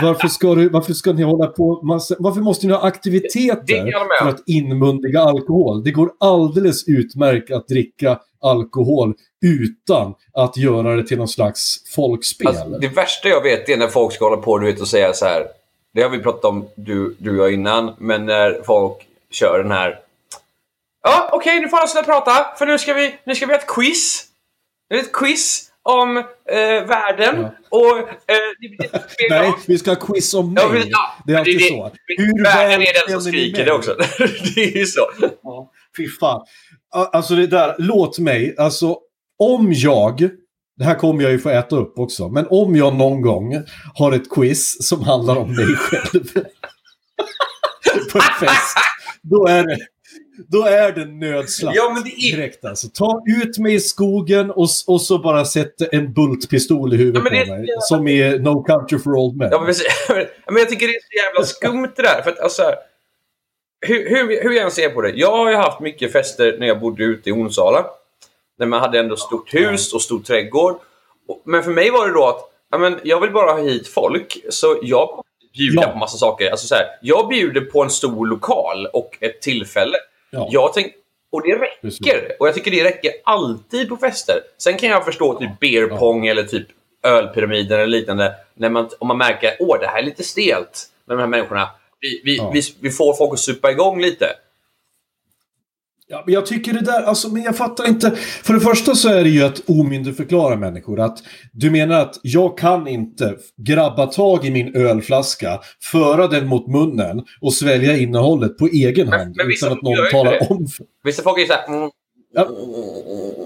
Varför 0.00 0.28
ska, 0.28 0.54
du, 0.54 0.68
varför 0.68 0.92
ska 0.92 1.12
ni 1.12 1.22
hålla 1.22 1.46
på 1.46 1.82
massa, 1.82 2.14
Varför 2.18 2.40
måste 2.40 2.66
ni 2.66 2.72
ha 2.72 2.82
aktiviteter 2.82 3.92
för 4.22 4.28
att 4.28 4.42
inmundiga 4.46 5.20
alkohol? 5.20 5.84
Det 5.84 5.90
går 5.90 6.12
alldeles 6.20 6.88
utmärkt 6.88 7.50
att 7.50 7.68
dricka 7.68 8.18
alkohol 8.40 9.14
utan 9.46 10.14
att 10.32 10.56
göra 10.56 10.96
det 10.96 11.06
till 11.06 11.18
någon 11.18 11.28
slags 11.28 11.76
folkspel. 11.94 12.46
Alltså, 12.46 12.68
det 12.68 12.88
värsta 12.88 13.28
jag 13.28 13.42
vet 13.42 13.68
är 13.68 13.76
när 13.76 13.88
folk 13.88 14.12
ska 14.12 14.24
hålla 14.24 14.42
på 14.42 14.58
du 14.58 14.66
vet, 14.66 14.80
och 14.80 14.88
säga 14.88 15.12
så 15.12 15.24
här. 15.24 15.46
Det 15.94 16.02
har 16.02 16.10
vi 16.10 16.18
pratat 16.18 16.44
om, 16.44 16.68
du, 16.74 17.16
du 17.18 17.30
och 17.30 17.46
jag 17.46 17.54
innan. 17.54 17.94
Men 17.98 18.26
när 18.26 18.62
folk 18.64 19.06
kör 19.30 19.58
den 19.62 19.72
här... 19.72 20.00
Ja, 21.02 21.30
okej, 21.32 21.60
nu 21.60 21.68
får 21.68 21.76
alla 21.76 21.86
sluta 21.86 22.06
prata. 22.06 22.56
För 22.58 22.66
nu 22.66 22.78
ska 22.78 22.94
vi, 22.94 23.14
nu 23.24 23.34
ska 23.34 23.46
vi 23.46 23.52
ha 23.52 23.60
ett 23.60 23.66
quiz. 23.66 24.24
Det 24.88 24.94
är 24.94 25.00
ett 25.00 25.12
quiz 25.12 25.71
om 25.84 26.16
eh, 26.16 26.86
världen. 26.86 27.40
Ja. 27.40 27.52
Och... 27.70 27.98
Eh, 27.98 28.06
Nej, 29.30 29.52
vi 29.66 29.78
ska 29.78 29.90
ha 29.90 29.96
quiz 29.96 30.34
om 30.34 30.54
mig. 30.54 30.62
Ja, 30.64 30.72
men, 30.72 30.82
ja, 30.88 31.14
det 31.26 31.32
är 31.32 31.38
alltid 31.38 31.58
det- 31.58 31.64
så. 31.68 31.90
Hur 32.18 32.44
Världen 32.44 32.80
är 32.82 33.08
den 33.08 33.20
som 33.22 33.32
skriker 33.32 33.64
det 33.64 33.72
också. 33.72 33.96
det 34.54 34.60
är 34.64 34.76
ju 34.78 34.86
så. 34.86 35.00
Ja, 35.42 35.70
fy 35.96 36.08
fan. 36.08 36.46
Alltså 37.12 37.34
det 37.34 37.46
där, 37.46 37.74
låt 37.78 38.18
mig, 38.18 38.54
alltså 38.58 38.98
om 39.38 39.72
jag, 39.72 40.28
det 40.78 40.84
här 40.84 40.94
kommer 40.94 41.22
jag 41.22 41.32
ju 41.32 41.38
få 41.38 41.48
äta 41.48 41.76
upp 41.76 41.98
också, 41.98 42.28
men 42.28 42.46
om 42.50 42.76
jag 42.76 42.94
någon 42.94 43.20
gång 43.22 43.62
har 43.94 44.12
ett 44.12 44.30
quiz 44.30 44.88
som 44.88 45.02
handlar 45.02 45.36
om 45.36 45.56
mig 45.56 45.66
själv 45.66 46.24
på 48.12 48.18
en 48.18 48.46
fest, 48.48 48.76
då 49.22 49.46
är 49.46 49.64
det, 49.64 49.76
då 50.48 50.64
är 50.64 50.92
det 50.92 51.04
nödslakt 51.04 51.76
Ja, 51.76 51.90
men 51.94 52.02
det 52.02 52.10
är- 52.10 52.36
direkt 52.36 52.64
alltså. 52.64 52.88
Ta 52.88 53.22
ut 53.40 53.58
mig 53.58 53.74
i 53.74 53.80
skogen 53.80 54.50
och, 54.50 54.68
och 54.86 55.00
så 55.00 55.18
bara 55.18 55.44
sätta 55.44 55.86
en 55.86 56.12
bultpistol 56.12 56.94
i 56.94 56.96
huvudet 56.96 57.22
Ja, 57.24 57.30
det 57.30 57.36
är 57.36 57.46
på 57.46 57.52
mig. 57.52 57.66
Som 57.80 58.08
i 58.08 58.38
No 58.38 58.62
Country 58.62 58.98
for 58.98 59.14
Old 59.16 59.36
Men. 59.36 59.48
Ja, 59.50 59.60
men, 59.60 59.74
men 60.46 60.56
jag 60.56 60.68
tycker 60.68 60.86
det 60.86 60.92
är 60.94 61.00
så 61.00 61.26
jävla 61.26 61.46
skumt 61.46 61.92
det 61.96 62.02
där. 62.02 62.22
För 62.22 62.30
att, 62.30 62.38
alltså, 62.40 62.62
hur, 63.86 64.08
hur, 64.10 64.42
hur 64.42 64.52
jag 64.52 64.64
än 64.64 64.70
ser 64.70 64.88
på 64.88 65.02
det. 65.02 65.10
Jag 65.10 65.36
har 65.36 65.50
ju 65.50 65.56
haft 65.56 65.80
mycket 65.80 66.12
fester 66.12 66.56
när 66.58 66.66
jag 66.66 66.80
bodde 66.80 67.04
ute 67.04 67.30
i 67.30 67.32
Onsala. 67.32 67.86
När 68.58 68.66
man 68.66 68.80
hade 68.80 68.98
ändå 68.98 69.16
stort 69.16 69.54
hus 69.54 69.92
och 69.94 70.02
stor 70.02 70.20
trädgård. 70.20 70.74
Men 71.44 71.62
för 71.62 71.70
mig 71.70 71.90
var 71.90 72.06
det 72.08 72.14
då 72.14 72.28
att 72.28 72.50
ja, 72.70 72.78
men 72.78 72.98
jag 73.04 73.20
vill 73.20 73.30
bara 73.30 73.52
ha 73.52 73.58
hit 73.60 73.88
folk. 73.88 74.36
Så 74.50 74.78
jag 74.82 75.24
bjuda 75.58 75.82
Ja. 75.82 75.88
på 75.88 75.98
massa 75.98 76.18
saker. 76.18 76.50
Alltså, 76.50 76.66
så 76.66 76.74
här, 76.74 76.84
jag 77.02 77.28
bjuder 77.28 77.60
på 77.60 77.82
en 77.82 77.90
stor 77.90 78.26
lokal 78.26 78.86
och 78.86 79.16
ett 79.20 79.40
tillfälle. 79.40 79.96
Ja. 80.34 80.48
Jag 80.50 80.72
tänk, 80.74 80.92
Och 81.30 81.42
det 81.42 81.54
räcker. 81.54 82.36
Och 82.38 82.48
jag 82.48 82.54
tycker 82.54 82.70
det 82.70 82.84
räcker 82.84 83.12
alltid 83.24 83.88
på 83.88 83.96
fester. 83.96 84.34
Sen 84.58 84.76
kan 84.76 84.88
jag 84.88 85.04
förstå 85.04 85.38
typ 85.38 85.60
beer 85.60 85.86
pong 85.86 86.26
eller 86.26 86.42
typ 86.42 86.66
ölpyramiden 87.02 87.78
eller 87.78 87.86
liknande. 87.86 88.34
När 88.54 88.70
man, 88.70 88.88
om 88.98 89.08
man 89.08 89.18
märker 89.18 89.48
att 89.48 89.80
det 89.80 89.86
här 89.86 89.98
är 89.98 90.02
lite 90.02 90.22
stelt 90.22 90.86
med 91.04 91.16
de 91.16 91.20
här 91.20 91.26
människorna. 91.28 91.70
Vi, 92.00 92.22
vi, 92.24 92.36
Ja. 92.36 92.50
vi, 92.54 92.60
vi 92.80 92.90
får 92.90 93.14
folk 93.14 93.32
att 93.32 93.38
supa 93.38 93.70
igång 93.70 94.00
lite. 94.00 94.26
Ja, 96.14 96.22
men 96.26 96.34
jag 96.34 96.46
tycker 96.46 96.72
det 96.72 96.80
där, 96.80 97.02
alltså, 97.02 97.28
men 97.28 97.42
jag 97.42 97.56
fattar 97.56 97.88
inte. 97.88 98.10
För 98.16 98.54
det 98.54 98.60
första 98.60 98.94
så 98.94 99.08
är 99.08 99.22
det 99.24 99.30
ju 99.30 99.42
att 99.42 99.62
omyndigförklara 99.70 100.56
människor. 100.56 101.00
Att 101.00 101.18
du 101.52 101.70
menar 101.70 102.00
att 102.00 102.20
jag 102.22 102.58
kan 102.58 102.88
inte 102.88 103.36
grabba 103.56 104.06
tag 104.06 104.44
i 104.46 104.50
min 104.50 104.76
ölflaska, 104.76 105.60
föra 105.92 106.28
den 106.28 106.46
mot 106.48 106.66
munnen 106.68 107.22
och 107.40 107.54
svälja 107.54 107.96
innehållet 107.96 108.58
på 108.58 108.66
egen 108.66 109.08
Men- 109.10 109.18
hand 109.18 109.34
men 109.36 109.46
utan 109.50 109.72
att 109.72 109.82
någon 109.82 109.92
ju 110.04 110.10
talar 110.10 110.32
det. 110.32 110.46
om. 110.50 110.66
För... 110.66 110.86
Vissa 111.04 111.22
folk 111.22 111.38
är 111.38 111.44
så 111.46 111.52
här... 111.52 111.68
Mm, 111.68 111.90
Ja. 112.34 112.42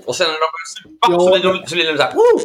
Och 0.07 0.17
sen 0.17 0.27
när 0.27 0.33
de 0.33 0.49
börjar 0.55 0.83
supa 0.83 1.07
Ja, 1.13 1.21
så 1.21 1.31
blir 1.33 1.43
de, 1.53 1.59
men- 1.59 1.67
så 1.69 1.75
blir 1.75 1.87
de 1.87 1.97
så 1.97 2.03
här... 2.03 2.13
Woo! 2.15 2.41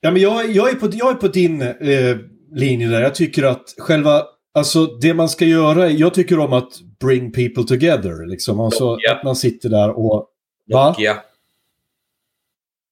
Ja, 0.00 0.10
men 0.10 0.22
jag, 0.22 0.50
jag, 0.50 0.70
är 0.70 0.74
på, 0.74 0.88
jag 0.92 1.10
är 1.10 1.14
på 1.14 1.28
din 1.28 1.62
eh, 1.62 2.16
linje 2.54 2.88
där. 2.88 3.02
Jag 3.02 3.14
tycker 3.14 3.42
att 3.42 3.74
själva, 3.78 4.22
alltså 4.54 4.86
det 4.86 5.14
man 5.14 5.28
ska 5.28 5.44
göra, 5.44 5.90
jag 5.90 6.14
tycker 6.14 6.38
om 6.38 6.52
att 6.52 6.80
bring 7.00 7.32
people 7.32 7.64
together. 7.64 8.26
Liksom. 8.26 8.60
Alltså 8.60 8.96
Ja. 9.00 9.16
att 9.16 9.24
man 9.24 9.36
sitter 9.36 9.68
där 9.68 9.90
och... 9.98 10.26
Va? 10.72 10.88
Nokia. 10.88 11.16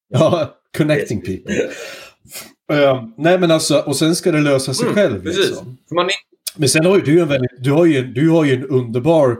Ja, 0.09 0.55
connecting 0.77 1.21
people. 1.21 1.55
Eh, 2.73 3.05
nej 3.17 3.39
men 3.39 3.51
alltså, 3.51 3.79
och 3.79 3.97
sen 3.97 4.17
ska 4.17 4.33
det 4.33 4.41
lösa 4.41 4.75
sig 4.75 4.89
själv. 4.89 5.13
Mm, 5.13 5.23
Precis. 5.25 5.49
Liksom. 5.49 5.79
Man 5.95 6.09
Men 6.57 6.69
sen 6.69 6.87
har 6.87 6.97
ju 6.97 7.03
du 7.03 7.21
en 7.21 7.29
väldigt, 7.29 7.51
du 7.65 7.73
har 7.73 7.85
ju, 7.87 8.05
du 8.05 8.31
har 8.31 8.45
ju 8.45 8.53
en 8.55 8.65
underbar, 8.69 9.39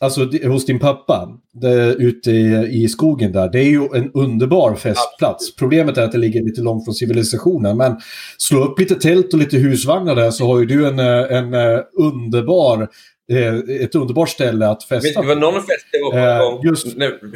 alltså 0.00 0.24
di- 0.24 0.46
hos 0.46 0.66
din 0.66 0.78
pappa, 0.78 1.28
där, 1.52 1.96
ute 2.02 2.30
i, 2.30 2.68
i 2.84 2.88
skogen 2.88 3.32
där, 3.32 3.48
det 3.48 3.58
är 3.58 3.64
ju 3.70 3.88
en 3.94 4.10
underbar 4.14 4.74
festplats. 4.74 5.56
Problemet 5.56 5.98
är 5.98 6.02
att 6.02 6.12
det 6.12 6.18
ligger 6.18 6.42
lite 6.42 6.60
långt 6.60 6.84
från 6.84 6.94
civilisationen, 6.94 7.76
men 7.76 7.96
slå 8.38 8.64
upp 8.64 8.78
lite 8.78 8.94
tält 8.94 9.32
och 9.32 9.38
lite 9.38 9.56
husvagnar 9.56 10.14
där 10.14 10.30
så 10.30 10.46
har 10.46 10.58
ju 10.60 10.66
du 10.66 10.86
en, 10.86 10.98
eh, 10.98 11.36
en, 11.38 11.54
eh, 11.54 11.80
underbar, 11.98 12.88
eh, 13.32 13.54
ett 13.84 13.94
underbart 13.94 14.28
ställe 14.28 14.68
att 14.68 14.84
festa 14.84 15.20
det 15.22 15.26
var 15.26 15.34
på. 15.34 15.40
någon 15.40 15.54
fest 15.54 15.86
jag 15.92 16.10
var 16.12 16.56
på 16.56 16.66
just- 16.66 16.86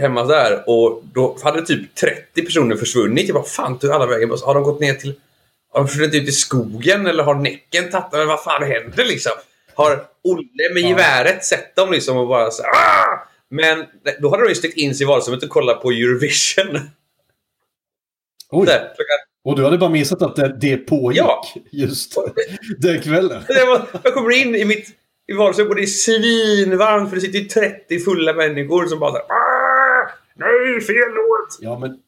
hemma 0.01 0.25
där 0.25 0.63
och 0.67 1.03
då 1.15 1.37
hade 1.43 1.63
typ 1.67 1.95
30 1.95 2.43
personer 2.45 2.77
försvunnit. 2.77 3.29
Jag 3.29 3.35
bara, 3.35 3.45
fan 3.45 3.79
tog 3.79 3.91
alla 3.91 4.07
vägen? 4.07 4.31
Har 4.45 4.55
de 4.55 4.63
gått 4.63 4.81
ner 4.81 4.95
till... 4.95 5.15
Har 5.73 5.81
de 5.81 5.89
försvunnit 5.89 6.15
ut 6.15 6.29
i 6.29 6.33
skogen 6.33 7.07
eller 7.07 7.23
har 7.25 7.35
Näcken 7.35 7.91
tagit? 7.91 8.07
Vad 8.13 8.43
fan 8.43 8.63
händer 8.63 9.05
liksom? 9.09 9.33
Har 9.77 10.03
Olle 10.25 10.75
med 10.75 10.83
geväret 10.83 11.45
sett 11.45 11.77
dem 11.77 11.93
liksom 11.93 12.17
och 12.17 12.29
bara 12.29 12.51
så 12.51 12.63
här, 12.63 12.71
ah! 12.71 13.29
Men 13.51 13.85
då 14.21 14.31
hade 14.31 14.43
de 14.43 14.49
ju 14.49 14.55
ställt 14.55 14.75
in 14.75 14.95
sig 14.95 15.05
i 15.05 15.07
vardagsrummet 15.09 15.43
och 15.43 15.49
kollat 15.49 15.83
på 15.83 15.91
Eurovision. 15.91 16.81
Oj, 18.51 18.67
Där, 18.67 18.91
och 19.45 19.57
du 19.57 19.65
hade 19.65 19.79
bara 19.79 19.91
missat 19.91 20.23
att 20.23 20.37
det, 20.37 20.57
det 20.61 20.77
pågick 20.77 21.19
Ja. 21.19 21.45
just 21.71 22.15
den 22.79 23.01
kvällen. 23.01 23.43
Jag, 24.05 24.15
kommer 24.15 24.31
in 24.47 24.55
i 24.55 24.65
mitt 24.65 24.87
i 25.29 25.33
vardagsrummet 25.33 25.71
och 25.71 25.77
det 25.77 25.83
är 25.83 25.87
svinvarmt 25.87 27.09
för 27.09 27.17
det 27.17 27.21
sitter 27.23 27.39
ju 27.39 27.45
30 27.45 27.99
fulla 28.01 28.33
människor 28.33 28.87
som 28.87 28.99
bara 28.99 29.11
såhär 29.13 29.25
"Ah, 29.29 30.09
Nej, 30.37 30.81
fel 30.81 30.97
låt! 30.97 31.59
Ja, 31.61 31.79
men 31.79 31.99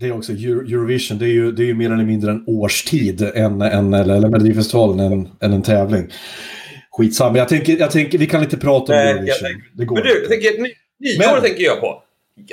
det 0.00 0.06
är 0.06 0.16
också 0.16 0.32
Euro- 0.32 0.60
Eurovision. 0.74 1.18
Det 1.18 1.24
är 1.24 1.28
ju, 1.32 1.52
det 1.52 1.62
är 1.62 1.66
ju 1.66 1.74
mer 1.74 1.92
eller 1.92 2.04
mindre 2.04 2.30
en 2.30 2.44
årstid 2.46 3.22
än, 3.34 3.62
än 3.62 3.94
eller, 3.94 4.16
eller 4.16 4.28
Melodifestivalen 4.28 5.00
än, 5.12 5.28
än 5.40 5.52
en 5.52 5.62
tävling. 5.62 6.12
Skitsamma. 6.98 7.38
Jag 7.38 7.48
tänker, 7.48 7.76
jag 7.78 7.90
tänker, 7.90 8.18
vi 8.18 8.26
kan 8.26 8.42
inte 8.42 8.56
prata 8.56 8.92
om 8.92 8.98
Eurovision. 8.98 9.62
Det 9.74 9.84
går 9.84 9.94
Men 9.96 10.04
du, 10.04 10.20
jag 10.20 10.28
tänker, 10.28 10.62
ny, 10.62 10.68
nyår 11.00 11.32
Men- 11.32 11.42
tänker 11.42 11.64
jag 11.64 11.80
på. 11.80 12.02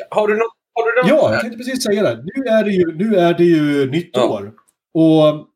Har 0.10 0.28
du 0.28 0.34
något? 0.34 0.52
Har 0.74 0.96
du 0.96 1.02
något? 1.02 1.22
Ja, 1.22 1.32
jag 1.34 1.42
tänkte 1.42 1.58
precis 1.58 1.84
säga 1.84 2.04
det. 2.04 2.24
Nu 2.36 2.44
är 2.50 2.64
det 2.64 2.72
ju, 2.72 2.96
nu 2.98 3.16
är 3.18 3.34
det 3.34 3.44
ju 3.44 3.92
nytt 3.92 4.10
Ja. 4.14 4.28
år. 4.30 4.52
Och 4.94 5.48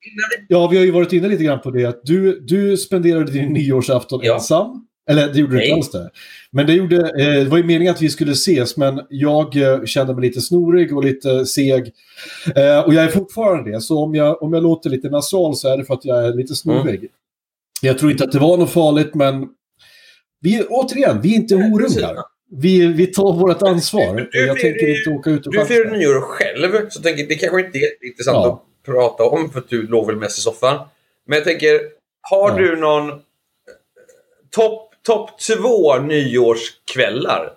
ja, 0.48 0.68
vi 0.68 0.78
har 0.78 0.86
ju 0.86 0.92
varit 0.92 1.14
inne 1.14 1.28
lite 1.28 1.44
grann 1.44 1.60
på 1.62 1.72
det. 1.72 1.86
Att 1.86 2.02
du, 2.04 2.40
du 2.40 2.78
spenderade 2.78 3.32
din 3.32 3.54
nyårsafton 3.54 4.20
Ja. 4.24 4.34
ensam. 4.34 4.86
Eller 5.10 5.28
det 5.34 5.40
gjorde 5.40 5.56
du 5.56 5.64
inte 5.64 5.76
alls 5.76 5.92
det. 5.92 6.10
Men 6.52 6.66
det, 6.68 6.74
gjorde, 6.74 6.96
eh, 6.96 7.44
det 7.44 7.46
var 7.50 7.58
ju 7.58 7.64
meningen 7.64 7.94
att 7.94 8.02
vi 8.02 8.10
skulle 8.10 8.32
ses, 8.32 8.78
men 8.78 9.02
jag 9.10 9.56
eh, 9.56 9.84
kände 9.86 10.14
mig 10.16 10.22
lite 10.28 10.42
snorig 10.42 10.98
och 10.98 11.04
lite 11.04 11.46
seg. 11.46 11.92
Eh, 12.56 12.80
och 12.80 12.94
jag 12.94 13.04
är 13.04 13.08
fortfarande 13.08 13.72
det, 13.72 13.82
så 13.82 14.04
om 14.04 14.16
jag, 14.16 14.44
om 14.44 14.54
jag 14.54 14.64
låter 14.64 14.90
lite 14.90 15.10
nasal 15.10 15.56
så 15.56 15.70
är 15.74 15.78
det 15.78 15.86
för 15.86 15.94
att 15.94 16.06
jag 16.06 16.26
är 16.26 16.34
lite 16.34 16.56
snorig. 16.56 16.96
Mm. 17.00 17.10
Jag 17.82 17.98
tror 17.98 18.12
inte 18.12 18.24
att 18.24 18.32
det 18.32 18.40
var 18.40 18.58
något 18.58 18.72
farligt, 18.72 19.16
men 19.16 19.48
vi, 20.42 20.64
återigen, 20.70 21.22
vi 21.22 21.32
är 21.32 21.36
inte 21.36 21.56
horungar. 21.56 22.18
Vi, 22.52 22.88
vi 22.88 23.08
tar 23.08 23.34
vårt 23.34 23.62
ansvar. 23.62 24.16
Du 24.16 24.46
jag 24.48 24.58
firar 24.58 24.72
tänker 24.72 24.88
ju- 24.88 24.98
inte 25.00 25.10
åka 25.10 25.30
ut 25.30 25.48
och 25.48 25.54
Du 25.54 25.66
firar 25.66 25.92
nyår 25.98 26.22
själv, 26.22 26.90
så 26.90 27.02
tänker 27.02 27.28
det 27.28 27.36
kanske 27.36 27.60
inte 27.66 27.78
är 27.78 28.06
intressant 28.08 28.36
Ja. 28.36 28.54
att 28.54 28.86
prata 28.86 29.24
om 29.24 29.52
för 29.52 29.60
att 29.60 29.70
du 29.70 29.88
låg 29.88 30.08
väl 30.08 30.16
mest 30.16 30.38
i 30.38 30.42
soffan. 30.42 30.88
Men 31.28 31.36
jag 31.36 31.46
tänker, 31.46 31.80
har 32.30 32.50
Ja. 32.50 32.56
du 32.58 32.76
någon 32.76 33.10
eh, 33.10 33.16
topp 34.52 34.86
top 35.04 35.30
två 35.40 35.98
nyårskvällar? 35.98 37.54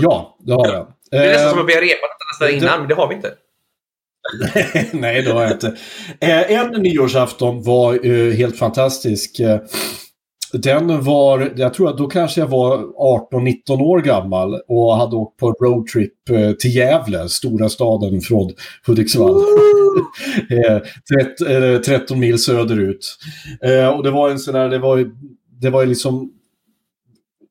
Ja, 0.00 0.36
det 0.40 0.52
har 0.52 0.66
jag. 0.72 0.92
Det 1.10 1.16
är 1.16 1.26
nästan 1.28 1.44
Eh, 1.46 1.50
som 1.50 1.60
att 1.60 1.68
vi 1.68 1.74
har 1.74 1.80
repat 1.80 2.10
nästan 2.40 2.56
innan, 2.58 2.78
men 2.80 2.88
det 2.88 2.94
har 2.94 3.08
vi 3.08 3.14
inte. 3.14 3.34
Nej, 4.92 5.22
det 5.22 5.32
har 5.32 5.42
jag 5.42 5.52
inte. 5.52 5.76
Eh, 6.20 6.52
en 6.52 6.82
nyårsafton 6.82 7.62
var 7.62 8.06
eh, 8.06 8.32
helt 8.32 8.58
fantastisk. 8.58 9.40
Eh, 9.40 9.60
den 10.52 11.04
var, 11.04 11.52
jag 11.56 11.74
tror 11.74 11.88
att 11.88 11.98
då 11.98 12.06
kanske 12.06 12.40
jag 12.40 12.48
var 12.48 12.78
18-19 13.32 13.80
år 13.82 14.00
gammal 14.00 14.60
och 14.68 14.96
hade 14.96 15.16
åkt 15.16 15.36
på 15.36 15.52
roadtrip 15.52 16.12
till 16.60 16.76
Gävle, 16.76 17.28
stora 17.28 17.68
staden 17.68 18.20
från 18.20 18.52
Hudiksvall. 18.86 19.30
eh, 20.50 20.78
trett, 20.78 21.40
eh, 21.40 21.80
13 21.80 22.20
mil 22.20 22.38
söderut. 22.38 23.16
Och 23.96 24.02
det 24.02 24.10
var 24.10 24.30
en 24.30 24.38
sån 24.38 24.54
där, 24.54 24.68
det 24.68 24.78
var 24.78 25.10
det 25.60 25.70
var 25.70 25.86
liksom 25.86 26.32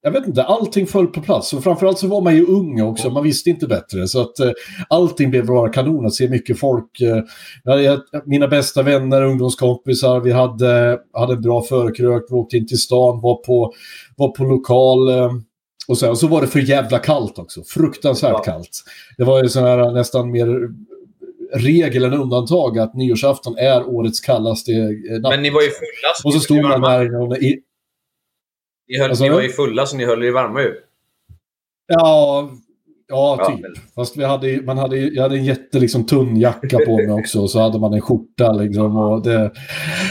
jag 0.04 0.12
vet 0.12 0.28
inte, 0.28 0.44
allting 0.44 0.88
föll 0.88 1.08
på 1.08 1.22
plats. 1.22 1.54
Och 1.54 1.64
framförallt 1.64 2.00
så 2.00 2.08
var 2.08 2.22
man 2.22 2.36
ju 2.36 2.46
ung 2.46 2.82
också, 2.82 3.10
man 3.10 3.24
visste 3.24 3.50
inte 3.50 3.68
bättre. 3.68 4.08
Så 4.08 4.22
att 4.22 4.40
eh, 4.40 4.52
allting 4.90 5.30
blev 5.30 5.46
bara 5.46 5.70
kanon 5.70 6.06
att 6.06 6.14
se 6.14 6.30
mycket 6.30 6.60
folk. 6.60 7.02
Eh, 7.02 7.98
mina 8.26 8.48
bästa 8.48 8.82
vänner, 8.84 9.24
ungdomskompisar, 9.24 10.20
vi 10.20 10.32
hade, 10.32 11.00
hade 11.14 11.34
en 11.34 11.42
bra 11.42 11.62
förkrök, 11.62 12.24
vi 12.30 12.36
åkte 12.36 12.58
in 12.58 12.68
till 12.68 12.80
stan, 12.80 13.22
var 13.22 13.36
på, 13.36 13.74
var 14.18 14.28
på 14.30 14.44
lokal. 14.44 15.10
Eh, 15.10 15.32
och, 15.88 15.98
så, 15.98 16.10
och 16.10 16.18
så 16.18 16.28
var 16.28 16.42
det 16.42 16.48
för 16.48 16.60
jävla 16.60 17.00
kallt 17.00 17.40
också, 17.40 17.64
fruktansvärt 17.64 18.32
Ja. 18.32 18.40
kallt. 18.44 18.70
Det 19.18 19.24
var 19.24 19.44
ju 19.44 19.50
sån 19.50 19.64
här 19.64 19.92
nästan 19.92 20.32
mer 20.32 20.70
regel 21.54 22.04
än 22.04 22.14
undantag 22.14 22.80
att 22.80 22.94
nyårsafton 22.96 23.58
är 23.58 23.90
årets 23.90 24.20
kallaste 24.20 24.72
eh, 24.72 25.20
natt. 25.22 25.32
Men 25.32 25.42
ni 25.42 25.50
var 25.50 25.62
ju 25.62 25.68
fulla. 25.68 26.12
och 26.24 26.34
så 26.34 26.40
stod 26.40 26.62
man 26.62 26.82
där 26.82 27.44
i, 27.44 27.60
Ni, 28.92 29.00
höll, 29.00 29.16
sa 29.16 29.24
ni 29.24 29.30
var 29.30 29.42
ju 29.42 29.50
fulla 29.50 29.86
så 29.86 29.98
ni 29.98 30.06
höll 30.06 30.24
er 30.24 30.32
varma 30.32 30.62
ju. 30.62 30.74
Ja, 31.88 32.50
ja, 33.08 33.38
Ja, 33.40 33.46
typ. 33.50 33.60
men- 33.62 33.72
Fast 33.96 34.18
vi 34.18 34.24
hade, 34.24 34.62
man 34.62 34.78
hade, 34.78 34.98
jag 34.98 35.24
hade 35.24 35.36
en 35.36 35.46
jätte 35.46 35.80
liksom, 35.80 36.06
tunn 36.06 36.38
jacka 36.38 36.78
på 36.86 36.98
mig 36.98 37.12
också. 37.12 37.42
Och 37.42 37.50
så 37.52 37.60
hade 37.60 37.80
man 37.80 37.94
en 37.94 38.02
skjorta. 38.02 38.52
Liksom, 38.52 38.98
och 38.98 39.24
det, 39.24 39.52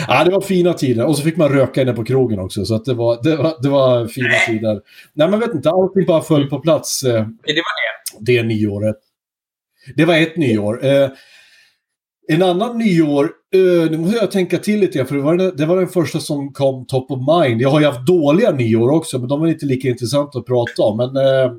ja, 0.09 0.25
det 0.25 0.31
var 0.31 0.41
fina 0.41 0.73
tider. 0.73 1.07
Och 1.07 1.17
så 1.17 1.23
fick 1.23 1.37
man 1.37 1.49
röka 1.49 1.83
inne 1.83 1.93
på 1.93 2.05
krogen 2.05 2.39
också. 2.39 2.65
Så 2.65 2.79
det, 2.79 2.95
var, 2.95 3.23
det, 3.23 3.37
var, 3.37 3.55
det 3.63 3.69
var 3.69 4.07
fina 4.07 4.35
tider. 4.47 4.81
Nej, 5.13 5.29
men 5.31 5.41
vet 5.41 5.55
inte. 5.55 5.71
Allting 5.71 6.07
bara 6.07 6.21
föll 6.23 6.47
på 6.51 6.59
plats 6.61 7.03
eh, 7.03 7.13
Det 7.13 7.63
var 7.63 8.21
det. 8.21 8.33
det 8.33 8.43
nyåret. 8.43 8.97
Det 9.97 10.05
var 10.05 10.15
ett 10.17 10.37
nyår. 10.37 10.85
Eh, 10.87 11.09
en 12.29 12.43
annan 12.43 12.79
nyår, 12.79 13.25
eh, 13.55 13.91
nu 13.91 13.99
måste 13.99 14.17
jag 14.17 14.31
tänka 14.31 14.59
till 14.59 14.81
lite 14.81 14.99
grann, 14.99 15.07
för 15.07 15.17
det 15.17 15.23
var, 15.23 15.37
den, 15.37 15.57
det 15.57 15.67
var 15.67 15.77
den 15.77 15.89
första 15.89 16.21
som 16.21 16.53
kom 16.53 16.87
top 16.87 17.11
of 17.11 17.19
mind. 17.19 17.61
Jag 17.61 17.71
har 17.71 17.81
ju 17.81 17.87
haft 17.87 18.07
dåliga 18.07 18.51
nyår 18.51 18.91
också, 18.91 19.19
men 19.19 19.29
de 19.29 19.41
var 19.41 19.47
inte 19.47 19.67
lika 19.67 19.89
intressanta 19.89 20.39
att 20.39 20.47
prata 20.47 20.83
om. 20.83 20.97
Men 20.97 21.17
eh, 21.17 21.53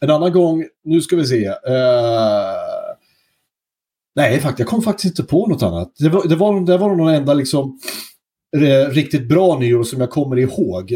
en 0.00 0.10
annan 0.10 0.32
gång, 0.32 0.64
nu 0.84 1.00
ska 1.00 1.16
vi 1.16 1.26
se. 1.26 1.46
Eh, 1.46 1.54
nej, 4.16 4.40
faktiskt, 4.40 4.58
jag 4.58 4.68
kom 4.68 4.82
faktiskt 4.82 5.18
inte 5.18 5.30
på 5.30 5.46
något 5.46 5.62
annat. 5.62 5.92
Det 5.98 6.08
var, 6.08 6.28
det 6.28 6.36
var, 6.36 6.66
det 6.66 6.76
var 6.76 6.96
någon 6.96 7.14
enda 7.14 7.34
liksom, 7.34 7.78
riktigt 8.90 9.28
bra 9.28 9.58
nyår 9.58 9.82
som 9.82 10.00
jag 10.00 10.10
kommer 10.10 10.38
ihåg. 10.38 10.92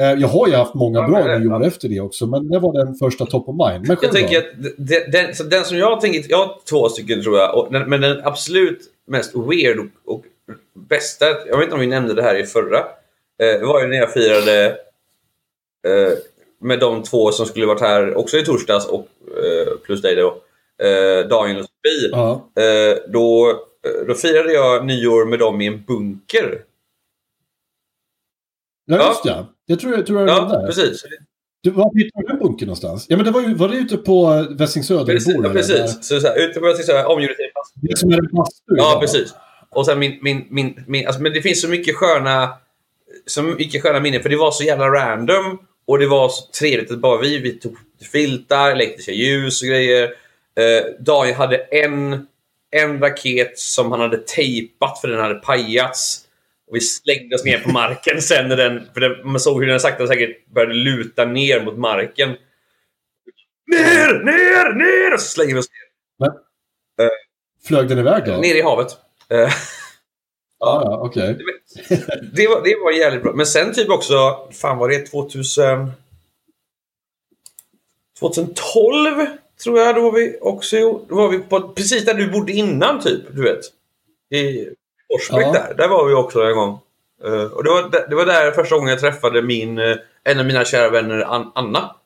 Eh, 0.00 0.12
jag 0.12 0.28
har 0.28 0.48
ju 0.48 0.54
haft 0.54 0.74
många 0.74 0.98
Ja, 0.98 1.08
bra 1.08 1.22
det- 1.24 1.38
nyår 1.38 1.60
ja. 1.62 1.66
efter 1.66 1.88
det 1.88 2.00
också, 2.00 2.26
men 2.26 2.48
det 2.48 2.58
var 2.58 2.72
den 2.84 2.94
första 2.94 3.26
top 3.26 3.48
of 3.48 3.56
mind. 3.70 3.88
Men 3.88 3.96
Jag 4.02 4.12
tänker 4.12 4.38
att 4.38 4.44
den, 5.12 5.34
så 5.34 5.44
den 5.44 5.64
som 5.64 5.76
jag 5.76 6.00
tänker, 6.00 6.24
jag 6.30 6.36
har 6.46 6.58
två 6.70 6.88
stycken 6.88 7.22
tror 7.22 7.38
jag, 7.38 7.58
och, 7.58 7.72
men 7.72 8.00
den 8.00 8.20
absolut 8.24 8.80
mest 9.06 9.34
weird 9.34 9.78
och, 9.78 10.14
och 10.14 10.24
bästa, 10.74 11.24
jag 11.46 11.56
vet 11.56 11.62
inte 11.64 11.74
om 11.74 11.80
vi 11.80 11.86
nämnde 11.86 12.14
det 12.14 12.22
här 12.22 12.34
i 12.34 12.46
förra, 12.46 12.78
eh, 13.42 13.66
var 13.68 13.82
ju 13.82 13.88
när 13.88 13.96
jag 13.96 14.12
firade 14.12 14.66
eh, 15.88 16.12
med 16.60 16.80
de 16.80 17.02
två 17.02 17.32
som 17.32 17.46
skulle 17.46 17.66
varit 17.66 17.80
här 17.80 18.14
också 18.14 18.36
i 18.38 18.44
torsdags 18.44 18.86
och 18.86 19.06
eh, 19.44 19.72
plus 19.84 20.02
dig 20.02 20.16
då, 20.16 20.28
eh, 20.86 21.28
Daniel 21.28 21.58
och 21.58 21.64
Sofie. 21.64 22.08
Ja. 22.12 22.48
Eh, 22.62 22.98
då, 23.12 23.50
eh, 23.86 24.06
då 24.06 24.14
firade 24.14 24.52
jag 24.52 24.86
nyår 24.86 25.24
med 25.24 25.38
dem 25.38 25.60
i 25.60 25.66
en 25.66 25.84
bunker. 25.84 26.62
Ja, 28.86 28.96
Ja. 28.96 29.08
just 29.08 29.24
ja. 29.24 29.46
Jag 29.72 29.80
tror 29.80 29.94
jag, 29.94 30.06
tror 30.06 30.20
jag 30.20 30.28
Ja, 30.28 30.44
var 30.44 30.58
där. 30.60 30.66
precis. 30.66 31.04
Du, 31.62 31.70
var 31.70 31.98
hittade 31.98 32.22
du 32.26 32.28
den 32.28 32.38
bunken 32.38 32.66
någonstans? 32.66 33.06
Ja, 33.08 33.16
men 33.16 33.24
det 33.24 33.30
var, 33.30 33.40
ju, 33.40 33.54
var 33.54 33.68
det 33.68 33.76
ute 33.76 33.96
på 33.96 34.46
Väsing 34.50 34.84
Söder? 34.84 35.04
Precis, 35.12 35.34
ja, 35.34 35.40
där, 35.42 35.50
precis. 35.52 35.76
där? 35.76 35.86
Så, 35.86 36.20
så 36.20 36.26
här, 36.26 36.38
ute 36.48 36.60
på 36.60 36.66
Väsing 36.66 36.84
Söder, 36.84 37.06
omgjort 37.06 37.36
till 37.36 37.44
en 37.44 37.50
bastu. 37.54 37.80
Det 37.82 37.98
som 37.98 38.10
är 38.12 38.18
en 38.18 38.28
bastu. 38.32 38.62
Ja, 38.66 38.90
idag. 38.90 39.00
precis. 39.00 39.34
Och 39.70 39.86
sen 39.86 39.98
min, 39.98 40.18
min, 40.22 40.46
min, 40.50 40.84
min 40.86 41.06
alltså, 41.06 41.22
men 41.22 41.32
det 41.32 41.42
finns 41.42 41.62
så 41.62 41.68
mycket 41.68 41.96
sköna 41.96 42.48
så 43.26 43.42
mycket 43.42 43.82
sköna 43.82 44.00
minnen, 44.00 44.22
för 44.22 44.28
det 44.28 44.36
var 44.36 44.50
så 44.50 44.64
jävla 44.64 44.86
random 44.88 45.58
och 45.86 45.98
det 45.98 46.06
var 46.06 46.28
så 46.28 46.46
trevligt 46.60 46.90
att 46.90 46.98
bara 46.98 47.20
vi, 47.20 47.38
vi 47.38 47.52
tog 47.52 47.76
filtar, 48.12 48.70
elektriska 48.70 49.12
ljus 49.12 49.62
och 49.62 49.68
grejer. 49.68 50.02
Eh, 50.58 50.84
Daniel 51.00 51.36
hade 51.36 51.56
en, 51.56 52.26
en 52.70 53.00
raket 53.00 53.58
som 53.58 53.90
han 53.92 54.00
hade 54.00 54.18
tejpat 54.18 55.00
för 55.00 55.08
den 55.08 55.20
hade 55.20 55.34
pajats. 55.34 56.21
Och 56.72 56.76
vi 56.76 56.80
slängde 56.80 57.34
oss 57.34 57.44
ner 57.44 57.58
på 57.58 57.70
marken 57.70 58.22
sen 58.22 58.48
när 58.48 58.56
den, 58.56 58.82
för 58.94 59.00
den, 59.00 59.30
man 59.30 59.40
såg 59.40 59.62
hur 59.62 59.68
den 59.68 59.80
sakta 59.80 60.06
säkert 60.06 60.46
började 60.46 60.74
luta 60.74 61.24
ner 61.24 61.64
mot 61.64 61.78
marken. 61.78 62.28
Ner, 63.66 64.24
ner, 64.24 64.72
ner! 64.74 65.14
Och 65.14 65.20
så 65.20 65.26
slänger 65.26 65.54
vi 65.54 65.60
oss 65.60 65.68
ner. 65.70 67.10
Flög 67.68 67.88
den 67.88 67.98
iväg 67.98 68.24
då? 68.26 68.36
Ner 68.36 68.54
i 68.54 68.62
havet. 68.62 68.88
Eh, 69.30 69.52
Ja, 70.58 70.82
ja 70.84 71.00
okej. 71.00 71.38
det, 72.32 72.48
var, 72.48 72.64
det 72.64 72.76
var 72.84 72.92
jävligt 72.92 73.22
bra. 73.22 73.32
Men 73.32 73.46
sen 73.46 73.74
typ 73.74 73.90
också, 73.90 74.48
fan 74.52 74.78
var 74.78 74.88
det 74.88 75.06
2000... 75.06 75.90
2012 78.18 79.26
tror 79.64 79.78
jag, 79.78 79.94
då 79.94 80.00
var 80.00 80.12
vi 80.12 80.38
också 80.40 80.76
då 81.08 81.14
var 81.14 81.28
vi 81.28 81.38
på, 81.38 81.68
precis 81.68 82.04
där 82.04 82.14
du 82.14 82.30
bodde 82.30 82.52
innan 82.52 83.00
typ, 83.00 83.20
du 83.34 83.42
vet. 83.42 83.60
I 84.30 84.68
Forsbäck 85.12 85.46
Ja. 85.46 85.52
där. 85.52 85.74
Där 85.74 85.88
var 85.88 86.08
vi 86.08 86.14
också 86.14 86.42
en 86.42 86.54
gång. 86.56 86.78
Eh, 87.24 87.42
och 87.44 87.64
det 87.64 87.70
var, 87.70 88.08
det 88.10 88.14
var 88.14 88.26
där 88.26 88.50
första 88.50 88.74
gången 88.74 88.90
jag 88.90 89.00
träffade 89.00 89.42
min, 89.42 89.78
eh, 89.78 89.96
en 90.24 90.38
av 90.38 90.46
mina 90.46 90.64
kära 90.64 90.90
vänner, 90.90 91.20
An- 91.20 91.52
Anna. 91.54 91.96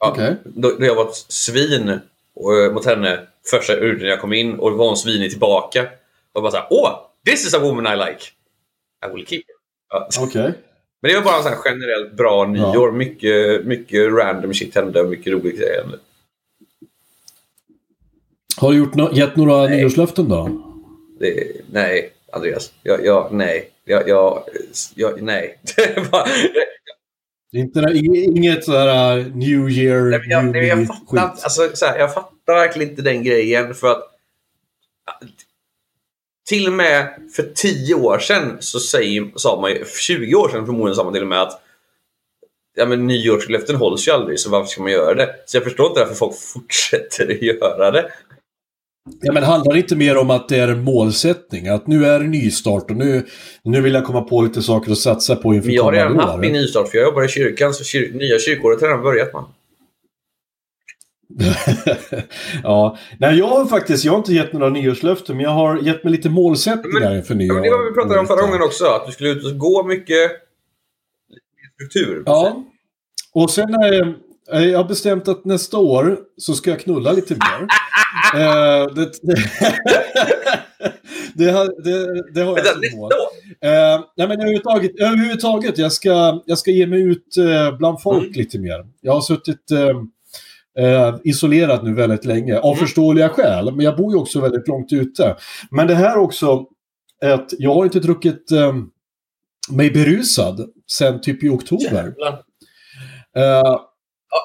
Ja, 0.00 0.10
Okej. 0.10 0.36
då, 0.44 0.70
då 0.78 0.84
jag 0.86 0.94
var 0.94 1.04
ett 1.08 1.14
svin 1.14 1.88
eh, 1.88 2.72
mot 2.72 2.84
henne 2.86 3.20
första 3.50 3.72
när 3.74 4.04
jag 4.04 4.20
kom 4.20 4.32
in 4.32 4.58
och 4.58 4.72
var 4.72 4.86
hon 4.86 4.96
svinig 4.96 5.30
tillbaka. 5.30 5.86
Och 6.32 6.42
bara 6.42 6.50
såhär, 6.50 6.66
åh! 6.70 6.90
This 7.26 7.46
is 7.46 7.54
a 7.54 7.58
woman 7.58 7.86
I 7.86 7.96
like! 7.96 8.24
I 9.06 9.14
will 9.14 9.26
keep 9.26 9.42
her. 9.48 9.54
Ja. 9.90 10.08
Okej. 10.20 10.54
Men 11.02 11.10
det 11.10 11.14
var 11.16 11.24
bara 11.24 11.36
en 11.36 11.42
sån 11.42 11.52
här 11.52 11.60
generellt 11.64 12.12
bra 12.12 12.44
nyår. 12.46 12.92
Mycket, 12.92 13.64
mycket 13.64 14.12
random 14.12 14.54
shit 14.54 14.74
hände 14.74 15.00
och 15.00 15.10
mycket 15.10 15.32
roligt 15.32 15.58
grejer 15.58 15.82
hände. 15.82 15.98
Har 18.56 18.70
du 18.72 18.78
gjort 18.78 18.94
no 18.94 19.10
gett 19.12 19.36
några 19.36 19.56
Nej. 19.66 19.76
nyårslöften 19.76 20.28
då? 20.28 20.68
Det, 21.22 21.52
nej, 21.70 22.12
Andreas. 22.32 22.72
Jag, 22.82 23.04
jag, 23.06 23.32
nej. 23.32 23.70
Jag, 23.84 24.08
jag, 24.08 24.42
jag, 24.94 25.22
nej. 25.22 25.58
Det 25.76 25.82
är 25.82 26.04
bara- 26.10 26.26
Inte, 27.52 27.80
ing- 27.80 28.16
inget 28.36 28.64
sådär 28.64 29.18
uh, 29.18 29.36
New 29.36 29.70
Year, 29.70 30.00
Nej, 30.00 30.18
men 30.18 30.30
jag, 30.30 30.44
New 30.44 30.52
nej, 30.52 30.66
jag, 30.68 30.86
fattar, 30.86 31.22
alltså, 31.44 31.70
så 31.74 31.86
här, 31.86 31.98
jag 31.98 32.14
fattar 32.14 32.54
verkligen 32.54 32.90
inte 32.90 33.02
den 33.02 33.22
grejen. 33.24 33.74
För 33.74 33.90
att 33.90 34.02
till 36.48 36.66
och 36.66 36.72
med 36.72 37.14
för 37.36 37.42
10 37.54 37.94
år 37.94 38.18
sedan 38.18 38.56
så 38.60 38.80
säger, 38.80 39.30
sa 39.36 39.60
man 39.60 39.70
ju, 39.70 39.84
för 39.84 39.98
20 39.98 40.34
år 40.34 40.48
sedan 40.48 40.66
förmodligen 40.66 40.96
sa 40.96 41.04
man 41.04 41.12
till 41.12 41.22
och 41.22 41.28
med 41.28 41.42
att 41.42 41.62
ja, 42.74 42.86
men 42.86 43.06
nyårslöften 43.06 43.76
hålls 43.76 44.08
ju 44.08 44.12
aldrig, 44.12 44.40
så 44.40 44.50
varför 44.50 44.66
ska 44.70 44.82
man 44.82 44.92
göra 44.92 45.14
det? 45.14 45.34
Så 45.46 45.56
jag 45.56 45.64
förstår 45.64 45.86
inte 45.86 46.00
varför 46.00 46.14
folk 46.14 46.36
fortsätter 46.40 47.30
att 47.30 47.42
göra 47.42 47.90
det. 47.90 48.12
Ja, 49.20 49.32
men 49.32 49.42
handlar 49.42 49.72
det 49.72 49.78
inte 49.78 49.96
mer 49.96 50.16
om 50.16 50.30
att 50.30 50.48
det 50.48 50.58
är 50.58 50.68
en 50.68 50.84
målsättning? 50.84 51.68
Att 51.68 51.86
nu 51.86 52.06
är 52.06 52.20
det 52.20 52.26
nystart 52.26 52.90
och 52.90 52.96
nu, 52.96 53.26
nu 53.64 53.80
vill 53.80 53.94
jag 53.94 54.04
komma 54.04 54.22
på 54.22 54.42
lite 54.42 54.62
saker 54.62 54.92
att 54.92 54.98
satsa 54.98 55.36
på 55.36 55.54
inför 55.54 55.66
Men 55.66 55.74
jag 55.74 55.82
har 55.84 55.92
redan 55.92 56.08
kommande 56.08 56.26
haft 56.32 56.36
år. 56.38 56.40
min 56.40 56.52
nystart, 56.52 56.88
för 56.88 56.98
jag 56.98 57.04
jobbar 57.04 57.24
i 57.24 57.28
kyrkan, 57.28 57.74
så 57.74 57.84
kyr, 57.84 58.12
nya 58.14 58.38
kyrkåret 58.38 58.80
har 58.80 58.88
redan 58.88 59.02
börjat 59.02 59.32
man. 59.32 59.44
ja, 62.62 62.98
nej 63.18 63.38
jag 63.38 63.46
har 63.46 63.64
faktiskt, 63.66 64.04
jag 64.04 64.12
har 64.12 64.18
inte 64.18 64.32
gett 64.34 64.52
några 64.52 64.68
nyårslöften, 64.68 65.36
men 65.36 65.44
jag 65.44 65.50
har 65.50 65.78
gett 65.82 66.04
mig 66.04 66.10
lite 66.12 66.28
målsättningar 66.30 67.00
Men- 67.00 67.16
inför 67.16 67.34
nyår. 67.34 67.54
men 67.54 67.62
det 67.62 67.70
var 67.70 67.84
vi 67.84 67.92
pratade 67.94 68.20
om 68.20 68.26
förra 68.26 68.40
gången 68.46 68.62
också, 68.62 68.84
att 68.84 69.06
du 69.06 69.12
skulle 69.12 69.30
ut 69.30 69.44
och 69.44 69.58
gå 69.58 69.84
mycket 69.84 70.30
struktur. 71.74 72.22
Ja, 72.26 72.64
och 73.34 73.50
sen 73.50 73.74
eh, 74.52 74.64
jag 74.64 74.78
har 74.78 74.88
bestämt 74.88 75.28
att 75.28 75.44
nästa 75.44 75.78
år 75.78 76.18
så 76.36 76.54
ska 76.54 76.70
jag 76.70 76.80
knulla 76.80 77.12
lite 77.12 77.34
mer. 77.34 77.66
eh, 78.34 78.94
det, 78.94 79.10
det, 79.22 79.36
det, 81.34 81.50
har, 81.50 81.82
det, 81.84 82.22
det 82.34 82.40
har 82.40 82.56
jag 82.58 82.66
som 82.66 82.98
mål. 82.98 83.10
Eh, 83.60 84.00
nej, 84.16 84.28
men 84.28 84.40
överhuvudtaget, 84.40 84.90
överhuvudtaget 85.00 85.78
jag, 85.78 85.92
ska, 85.92 86.42
jag 86.46 86.58
ska 86.58 86.70
ge 86.70 86.86
mig 86.86 87.02
ut 87.02 87.36
eh, 87.36 87.76
bland 87.78 88.02
folk 88.02 88.22
Mm. 88.22 88.32
lite 88.32 88.58
mer. 88.58 88.86
Jag 89.00 89.12
har 89.12 89.20
suttit 89.20 89.70
eh, 90.78 91.16
isolerad 91.24 91.84
nu 91.84 91.94
väldigt 91.94 92.24
länge, 92.24 92.58
av 92.58 92.72
Mm. 92.72 92.78
förståeliga 92.78 93.28
skäl. 93.28 93.72
Men 93.74 93.84
jag 93.84 93.96
bor 93.96 94.12
ju 94.12 94.18
också 94.18 94.40
väldigt 94.40 94.68
långt 94.68 94.92
ute. 94.92 95.36
Men 95.70 95.86
det 95.86 95.94
här 95.94 96.18
också, 96.18 96.66
att 97.24 97.50
jag 97.58 97.74
har 97.74 97.84
inte 97.84 98.00
druckit 98.00 98.50
eh, 98.52 98.74
mig 99.70 99.90
berusad 99.90 100.60
sen 100.92 101.20
typ 101.20 101.42
i 101.42 101.48
oktober. 101.48 102.14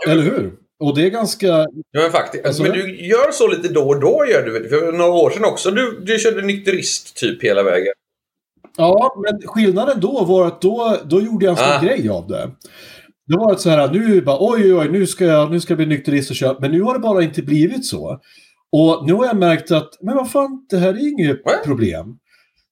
Eller 0.07 0.23
hur? 0.23 0.53
Och 0.79 0.95
det 0.95 1.05
är 1.05 1.09
ganska... 1.09 1.47
Ja, 1.47 1.67
men 2.01 2.11
faktiskt. 2.11 2.45
Alltså, 2.45 2.63
men 2.63 2.71
du 2.71 3.05
gör 3.07 3.31
så 3.31 3.47
lite 3.47 3.67
då 3.67 3.87
och 3.87 3.99
då, 3.99 4.25
gör 4.31 4.43
du? 4.43 4.69
För 4.69 4.91
några 4.91 5.11
år 5.11 5.29
sedan 5.29 5.45
också, 5.45 5.71
du, 5.71 5.99
du 6.05 6.19
körde 6.19 6.41
nykterist 6.41 7.17
typ 7.17 7.43
hela 7.43 7.63
vägen. 7.63 7.93
Ja, 8.77 9.15
men 9.23 9.47
skillnaden 9.47 9.99
då 9.99 10.23
var 10.25 10.47
att 10.47 10.61
då, 10.61 10.97
då 11.05 11.21
gjorde 11.21 11.45
jag 11.45 11.51
en 11.51 11.57
sån 11.57 11.65
Ah. 11.77 11.81
grej 11.81 12.09
av 12.09 12.27
det. 12.27 12.51
Det 13.27 13.37
var 13.37 13.55
så 13.55 13.69
här, 13.69 13.91
nu 13.91 14.21
bara 14.21 14.37
oj, 14.39 14.73
oj, 14.75 14.89
nu 14.89 15.07
ska 15.07 15.25
jag, 15.25 15.51
nu 15.51 15.59
ska 15.59 15.71
jag 15.71 15.77
bli 15.77 15.85
nykterist 15.85 16.29
och 16.29 16.35
köra. 16.35 16.57
Men 16.59 16.71
nu 16.71 16.81
har 16.81 16.93
det 16.93 16.99
bara 16.99 17.23
inte 17.23 17.41
blivit 17.41 17.85
så. 17.85 18.19
Och 18.71 19.05
nu 19.07 19.13
har 19.13 19.25
jag 19.25 19.37
märkt 19.37 19.71
att, 19.71 19.89
men 20.01 20.15
vad 20.15 20.31
fan, 20.31 20.65
det 20.69 20.77
här 20.77 20.89
är 20.89 21.07
inget 21.09 21.41
Nej. 21.45 21.55
problem. 21.65 22.05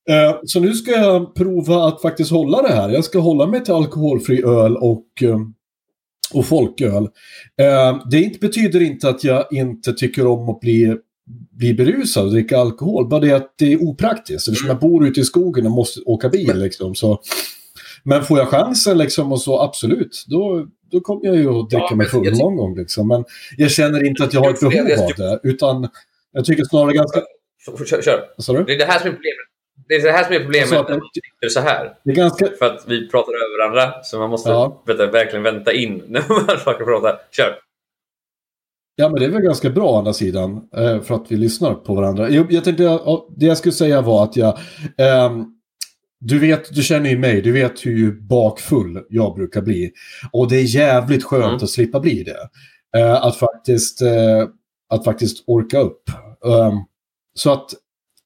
Eh, 0.10 0.36
så 0.44 0.60
nu 0.60 0.74
ska 0.74 0.92
jag 0.92 1.36
prova 1.36 1.88
att 1.88 2.02
faktiskt 2.02 2.32
hålla 2.32 2.62
det 2.62 2.74
här. 2.74 2.90
Jag 2.90 3.04
ska 3.04 3.20
hålla 3.20 3.48
mig 3.48 3.64
till 3.64 3.74
alkoholfri 3.74 4.44
öl 4.44 4.78
och, 4.78 5.06
eh, 5.22 5.38
och 6.34 6.46
folköl. 6.46 7.04
Eh, 7.62 8.08
det 8.12 8.22
inte, 8.22 8.40
betyder 8.40 8.82
inte 8.82 9.10
att 9.10 9.24
jag 9.24 9.46
inte 9.52 9.94
tycker 9.94 10.28
om 10.28 10.50
att 10.50 10.60
bli, 10.60 10.96
bli 11.52 11.74
berusad 11.74 12.26
och 12.26 12.32
dricka 12.32 12.58
alkohol. 12.58 13.10
Bara 13.10 13.20
det 13.20 13.32
att 13.32 13.54
det 13.58 13.74
är 13.74 13.78
opraktiskt. 13.84 14.48
Eftersom 14.48 14.68
jag 14.68 14.80
bor 14.80 15.08
ute 15.08 15.20
i 15.20 15.24
skogen 15.24 15.66
och 15.66 15.72
måste 15.72 16.02
åka 16.06 16.30
bil. 16.30 16.58
Liksom, 16.58 16.96
så. 16.96 17.22
Men 18.04 18.24
får 18.24 18.40
jag 18.40 18.48
chansen 18.48 18.98
liksom, 18.98 19.32
och 19.32 19.42
så 19.42 19.62
absolut, 19.62 20.26
då, 20.28 20.68
då 20.92 21.00
kommer 21.00 21.26
jag 21.26 21.36
ju 21.36 21.50
att 21.50 21.70
dricka 21.70 21.88
Ja, 21.90 21.96
mig 21.96 22.08
full 22.08 22.26
jag 22.26 22.38
någon 22.38 22.56
gång. 22.56 22.78
Liksom. 22.78 23.08
Men 23.08 23.26
jag 23.58 23.72
känner 23.72 24.06
inte 24.08 24.24
att 24.24 24.34
jag 24.34 24.42
har 24.42 24.50
ett 24.50 24.60
behov 24.60 25.04
av 25.04 25.12
det. 25.18 25.40
Utan 25.44 25.88
jag 26.32 26.46
tycker 26.46 26.64
snarare 26.64 26.94
ganska... 26.94 27.22
Kör, 27.86 28.02
kör. 28.02 28.66
Det 28.66 28.74
är 28.74 28.78
det 28.78 28.86
här 28.86 29.00
som 29.00 29.08
är 29.08 29.14
problemet. 29.14 29.55
Det 29.88 29.94
är 29.96 30.02
det 30.04 30.12
här 30.12 30.24
som 30.24 30.34
är 30.34 30.40
problemet 30.40 30.70
Jag 30.72 30.86
sa 30.88 30.96
att- 31.46 31.52
så 31.52 31.60
här. 31.60 31.98
Det 32.04 32.12
är 32.12 32.16
ganska... 32.16 32.48
För 32.60 32.66
att 32.66 32.84
vi 32.88 33.10
pratar 33.10 33.32
över 33.34 33.58
varandra, 33.60 33.94
så 34.04 34.20
man 34.20 34.30
måste 34.30 34.50
Ja. 34.50 34.84
vänta, 34.86 35.12
verkligen 35.12 35.44
vänta 35.44 35.74
in 35.74 36.04
när 36.08 36.24
man 36.30 36.58
försöker 36.58 36.86
prata. 36.86 37.18
Kör! 37.32 37.56
Ja, 38.96 39.10
men 39.10 39.20
det 39.20 39.26
är 39.26 39.30
väl 39.30 39.42
ganska 39.42 39.70
bra 39.70 39.90
å 39.92 39.98
andra 39.98 40.14
sidan. 40.14 40.62
eh, 40.78 41.02
För 41.02 41.16
att 41.16 41.32
vi 41.32 41.38
lyssnar 41.38 41.74
på 41.74 41.96
varandra. 41.96 42.30
Jag, 42.30 42.52
jag 42.52 42.64
tänkte, 42.64 43.00
det 43.38 43.46
jag 43.46 43.58
skulle 43.58 43.72
säga 43.74 44.02
var 44.02 44.24
att 44.24 44.36
jag... 44.38 44.58
ehm, 44.98 45.46
du 46.20 46.40
vet, 46.40 46.76
du 46.76 46.82
känner 46.84 47.10
ju 47.10 47.18
mig, 47.20 47.42
du 47.42 47.52
vet 47.52 47.86
hur 47.86 48.12
bakfull 48.22 49.02
jag 49.10 49.36
brukar 49.36 49.62
bli. 49.62 49.92
Och 50.32 50.50
det 50.50 50.56
är 50.56 50.76
jävligt 50.76 51.24
skönt 51.24 51.44
Mm. 51.46 51.56
att 51.56 51.70
slippa 51.70 52.00
bli 52.00 52.24
det. 52.24 52.50
Eh, 53.00 53.14
att, 53.26 53.36
faktiskt, 53.38 54.02
eh, 54.02 54.48
att 54.90 55.04
faktiskt 55.06 55.44
orka 55.48 55.80
upp. 55.80 56.04
Ehm, 56.46 56.74
så 57.34 57.54
att 57.54 57.70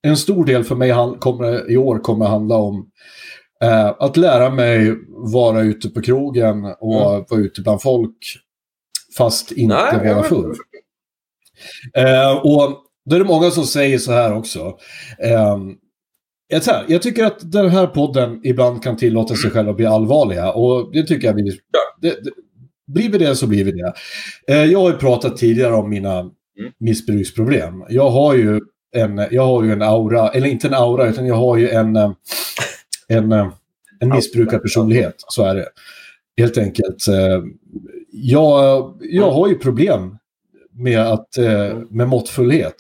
en 0.01 0.17
stor 0.17 0.45
del 0.45 0.63
för 0.63 0.75
mig 0.75 0.91
han- 0.91 1.17
kommer, 1.19 1.71
i 1.71 1.77
år 1.77 1.99
kommer 1.99 2.25
handla 2.25 2.55
om 2.55 2.89
eh, 3.63 3.88
att 3.99 4.17
lära 4.17 4.49
mig 4.49 4.95
vara 5.33 5.62
ute 5.62 5.89
på 5.89 6.01
krogen 6.01 6.65
och 6.79 7.12
Mm. 7.12 7.25
vara 7.29 7.39
ute 7.41 7.62
bland 7.62 7.81
folk. 7.81 8.17
Fast 9.17 9.51
inte 9.51 9.75
Nej, 10.03 10.13
vara 10.13 10.23
full. 10.23 10.55
Eh, 11.93 12.38
och 12.38 12.77
då 13.09 13.15
är 13.15 13.19
det 13.19 13.25
många 13.25 13.51
som 13.51 13.63
säger 13.63 13.97
så 13.97 14.12
här 14.12 14.33
också. 14.33 14.77
Eh, 15.23 15.57
jag, 16.88 17.01
tycker 17.01 17.25
att 17.25 17.51
den 17.51 17.69
här 17.69 17.88
podden 17.88 18.41
ibland 18.43 18.83
kan 18.83 18.97
tillåta 18.97 19.35
sig 19.35 19.51
själv 19.51 19.69
att 19.69 19.75
bli 19.75 19.85
allvarliga. 19.85 20.51
Och 20.51 20.91
det 20.93 21.03
tycker 21.03 21.27
jag 21.27 21.33
vi... 21.33 21.41
Det, 22.01 22.09
det, 22.23 22.31
blir 22.93 23.09
vi 23.12 23.17
det 23.17 23.35
så 23.35 23.47
blir 23.47 23.63
vi 23.65 23.71
det. 23.71 23.93
Eh, 24.47 24.63
jag 24.63 24.79
har 24.79 24.89
ju 24.91 24.97
pratat 24.97 25.38
tidigare 25.38 25.73
om 25.73 25.89
mina 25.89 26.31
missbruksproblem. 26.79 27.83
Jag 27.89 28.09
har 28.09 28.35
ju 28.35 28.62
en, 28.95 29.21
jag 29.32 29.45
har 29.45 29.63
ju 29.63 29.71
en 29.71 29.82
aura, 29.82 30.30
eller 30.30 30.47
inte 30.47 30.67
en 30.67 30.73
aura, 30.73 31.08
utan 31.10 31.25
jag 31.25 31.36
har 31.36 31.58
ju 31.58 31.69
en, 31.69 31.95
eh, 31.95 32.12
en, 33.08 33.32
eh, 33.32 33.52
en 33.99 34.10
missbrukarpersonlighet. 34.10 35.15
Så 35.17 35.43
är 35.43 35.56
det. 35.56 35.67
Helt 36.38 36.58
enkelt. 36.58 37.08
eh, 37.08 37.43
Jag, 38.12 38.93
jag 39.02 39.32
har 39.32 39.47
ju 39.47 39.56
problem 39.56 40.17
med, 40.73 40.99
att, 41.02 41.28
med 41.89 42.08
måttfullhet. 42.08 42.75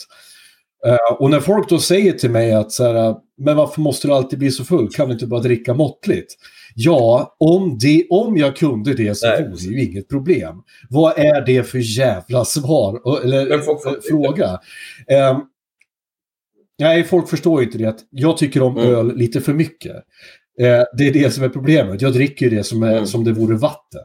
Och 1.19 1.29
när 1.29 1.39
folk 1.39 1.69
då 1.69 1.79
säger 1.79 2.11
till 2.13 2.31
mig 2.31 2.53
att 2.53 2.71
så 2.71 2.83
här, 2.83 3.15
men 3.37 3.55
varför 3.57 3.81
måste 3.81 4.07
du 4.07 4.13
alltid 4.13 4.39
bli 4.39 4.51
så 4.51 4.63
full? 4.63 4.89
Kan 4.89 5.07
du 5.07 5.13
inte 5.13 5.27
bara 5.27 5.41
dricka 5.41 5.73
måttligt? 5.73 6.33
Ja, 6.75 7.35
om, 7.39 7.77
det, 7.81 8.07
om 8.09 8.37
jag 8.37 8.55
kunde 8.55 8.93
det 8.93 9.17
så 9.17 9.27
vore 9.27 9.39
det 9.49 9.63
ju 9.63 9.83
inget 9.83 10.09
problem. 10.09 10.55
Vad 10.89 11.17
är 11.19 11.45
det 11.45 11.63
för 11.63 11.97
jävla 11.99 12.45
svar? 12.45 13.21
Eller 13.23 13.57
folk, 13.59 13.79
fråga? 14.09 14.59
Um, 15.31 15.41
nej, 16.79 17.03
folk 17.03 17.29
förstår 17.29 17.63
inte 17.63 17.77
det. 17.77 17.95
Jag 18.09 18.37
tycker 18.37 18.61
om 18.61 18.77
mm. 18.77 18.95
öl 18.95 19.15
lite 19.15 19.41
för 19.41 19.53
mycket. 19.53 19.95
Uh, 20.61 20.83
det 20.97 21.07
är 21.07 21.13
det 21.13 21.33
som 21.33 21.43
är 21.43 21.49
problemet. 21.49 22.01
Jag 22.01 22.13
dricker 22.13 22.49
det 22.49 22.63
som, 22.63 22.83
är, 22.83 22.91
mm. 22.91 23.05
som 23.05 23.23
det 23.23 23.31
vore 23.31 23.55
vatten. 23.55 24.01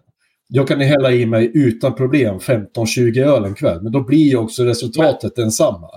Jag 0.49 0.69
kan 0.69 0.81
hälla 0.81 1.13
i 1.13 1.27
mig 1.27 1.51
utan 1.55 1.95
problem 1.95 2.39
15-20 2.39 3.25
öl 3.25 3.45
en 3.45 3.55
kväll, 3.55 3.83
men 3.83 3.93
då 3.93 4.01
blir 4.01 4.29
ju 4.29 4.37
också 4.37 4.65
resultatet 4.65 5.37
densamma. 5.37 5.91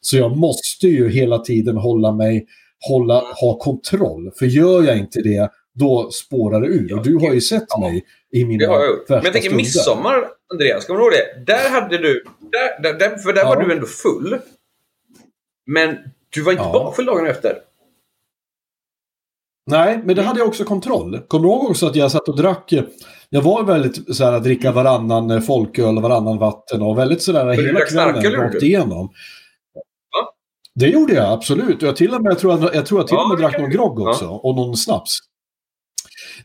Så 0.00 0.16
jag 0.16 0.36
måste 0.36 0.86
ju 0.88 1.08
hela 1.08 1.38
tiden 1.38 1.76
hålla 1.76 2.12
mig, 2.12 2.46
hålla, 2.88 3.14
ha 3.40 3.58
kontroll. 3.58 4.30
För 4.38 4.46
gör 4.46 4.82
jag 4.82 4.98
inte 4.98 5.20
det, 5.20 5.50
då 5.74 6.10
spårar 6.10 6.60
det 6.60 6.66
ur. 6.66 6.94
Och 6.94 7.04
du 7.04 7.16
har 7.16 7.34
ju 7.34 7.40
sett 7.40 7.64
ja. 7.68 7.80
mig 7.80 8.04
i 8.32 8.44
mina 8.44 8.66
det 8.66 8.72
har 8.72 8.80
jag 8.80 8.88
gjort. 8.88 9.08
Men 9.08 9.16
jag 9.16 9.24
tänker 9.24 9.40
stunder. 9.40 9.56
midsommar, 9.56 10.24
Andreas, 10.52 10.86
kommer 10.86 11.00
du 11.00 11.04
ihåg 11.04 11.12
det? 11.12 11.52
Där 11.52 11.70
hade 11.70 11.98
du, 11.98 12.24
där, 12.82 12.98
där, 12.98 13.16
för 13.16 13.32
där 13.32 13.42
ja. 13.42 13.48
var 13.48 13.62
du 13.62 13.72
ändå 13.72 13.86
full. 13.86 14.38
Men 15.66 15.96
du 16.34 16.42
var 16.42 16.52
inte 16.52 16.64
ja. 16.64 16.72
bakfull 16.72 17.06
dagen 17.06 17.26
efter. 17.26 17.58
Nej, 19.70 20.00
men 20.04 20.16
det 20.16 20.22
hade 20.22 20.38
jag 20.38 20.48
också 20.48 20.64
kontroll. 20.64 21.20
Kommer 21.28 21.48
du 21.48 21.54
ihåg 21.54 21.70
också 21.70 21.86
att 21.86 21.96
jag 21.96 22.10
satt 22.10 22.28
och 22.28 22.36
drack 22.36 22.72
jag 23.34 23.42
var 23.42 23.64
väldigt 23.64 24.16
så 24.16 24.24
här, 24.24 24.32
att 24.32 24.42
dricka 24.42 24.72
varannan 24.72 25.30
eh, 25.30 25.40
folköl 25.40 26.00
varannan 26.00 26.38
vatten 26.38 26.82
och 26.82 26.98
väldigt 26.98 27.22
sådär 27.22 27.52
hela 27.52 27.80
kvällen 27.80 28.32
rakt 28.32 28.62
igenom. 28.62 29.06
Va? 30.12 30.28
Det 30.74 30.86
gjorde 30.86 31.12
jag 31.12 31.32
absolut. 31.32 31.82
Jag, 31.82 31.96
till 31.96 32.14
och 32.14 32.22
med, 32.22 32.30
jag, 32.30 32.38
tror, 32.38 32.60
jag, 32.60 32.74
jag 32.74 32.86
tror 32.86 33.00
jag 33.00 33.08
till 33.08 33.16
och 33.16 33.28
med 33.28 33.38
drack 33.38 33.58
någon 33.58 33.70
grogg 33.70 34.00
också 34.00 34.24
ja. 34.24 34.40
och 34.42 34.56
någon 34.56 34.76
snaps. 34.76 35.18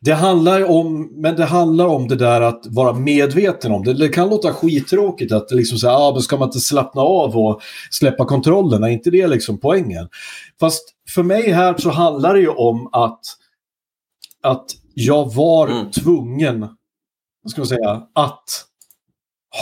Det 0.01 0.13
handlar 0.13 0.69
om, 0.71 1.09
men 1.21 1.35
det 1.35 1.45
handlar 1.45 1.85
om 1.85 2.07
det 2.07 2.15
där 2.15 2.41
att 2.41 2.65
vara 2.65 2.93
medveten 2.93 3.71
om 3.71 3.83
det. 3.83 3.93
Det 3.93 4.09
kan 4.09 4.29
låta 4.29 4.53
skittråkigt 4.53 5.31
att 5.31 5.51
liksom 5.51 5.77
säga, 5.77 5.93
ah, 5.93 6.11
men 6.11 6.21
ska 6.21 6.37
man 6.37 6.47
inte 6.47 6.59
slappna 6.59 7.01
av 7.01 7.37
och 7.37 7.61
släppa 7.91 8.25
kontrollerna? 8.25 8.87
Är 8.89 8.93
inte 8.93 9.09
det 9.09 9.27
liksom 9.27 9.57
poängen? 9.57 10.09
Fast 10.59 10.89
för 11.09 11.23
mig 11.23 11.51
här 11.51 11.77
så 11.77 11.89
handlar 11.89 12.33
det 12.33 12.39
ju 12.39 12.49
om 12.49 12.89
att, 12.91 13.21
att 14.43 14.65
jag 14.93 15.33
var 15.33 15.67
mm. 15.67 15.91
tvungen 15.91 16.67
vad 17.43 17.51
ska 17.51 17.61
man 17.61 17.67
säga, 17.67 18.07
att 18.13 18.45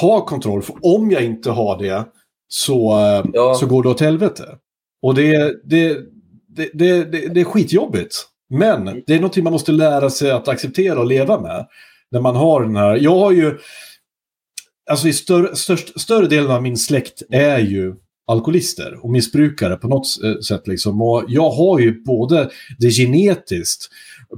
ha 0.01 0.25
kontroll. 0.25 0.61
För 0.61 0.75
om 0.81 1.11
jag 1.11 1.23
inte 1.23 1.51
har 1.51 1.77
det 1.77 2.05
så, 2.47 2.91
ja. 3.33 3.55
så 3.59 3.65
går 3.65 3.83
det 3.83 3.89
åt 3.89 3.99
helvete. 3.99 4.57
Och 5.01 5.15
det, 5.15 5.53
det, 5.63 5.97
det, 6.47 6.69
det, 6.73 7.03
det, 7.03 7.27
det 7.27 7.41
är 7.41 7.45
skitjobbigt. 7.45 8.15
Men 8.49 9.03
det 9.07 9.13
är 9.13 9.19
någonting 9.19 9.43
man 9.43 9.53
måste 9.53 9.71
lära 9.71 10.09
sig 10.09 10.31
att 10.31 10.47
acceptera 10.47 10.99
och 10.99 11.07
leva 11.07 11.41
med. 11.41 11.67
När 12.11 12.21
man 12.21 12.35
har 12.35 12.63
den 12.63 12.75
här... 12.75 12.95
Jag 12.95 13.15
har 13.15 13.31
ju... 13.31 13.57
Alltså 14.89 15.07
i 15.07 15.13
större, 15.13 15.55
störst, 15.55 16.01
större 16.01 16.27
delen 16.27 16.51
av 16.51 16.61
min 16.61 16.77
släkt 16.77 17.21
är 17.29 17.59
ju 17.59 17.95
alkoholister 18.27 18.99
och 19.03 19.09
missbrukare 19.09 19.75
på 19.75 19.87
något 19.87 20.07
eh, 20.23 20.39
sätt. 20.39 20.67
Liksom. 20.67 21.01
Och 21.01 21.23
jag 21.27 21.49
har 21.49 21.79
ju 21.79 22.03
både 22.03 22.49
det 22.79 22.89
genetiskt 22.89 23.89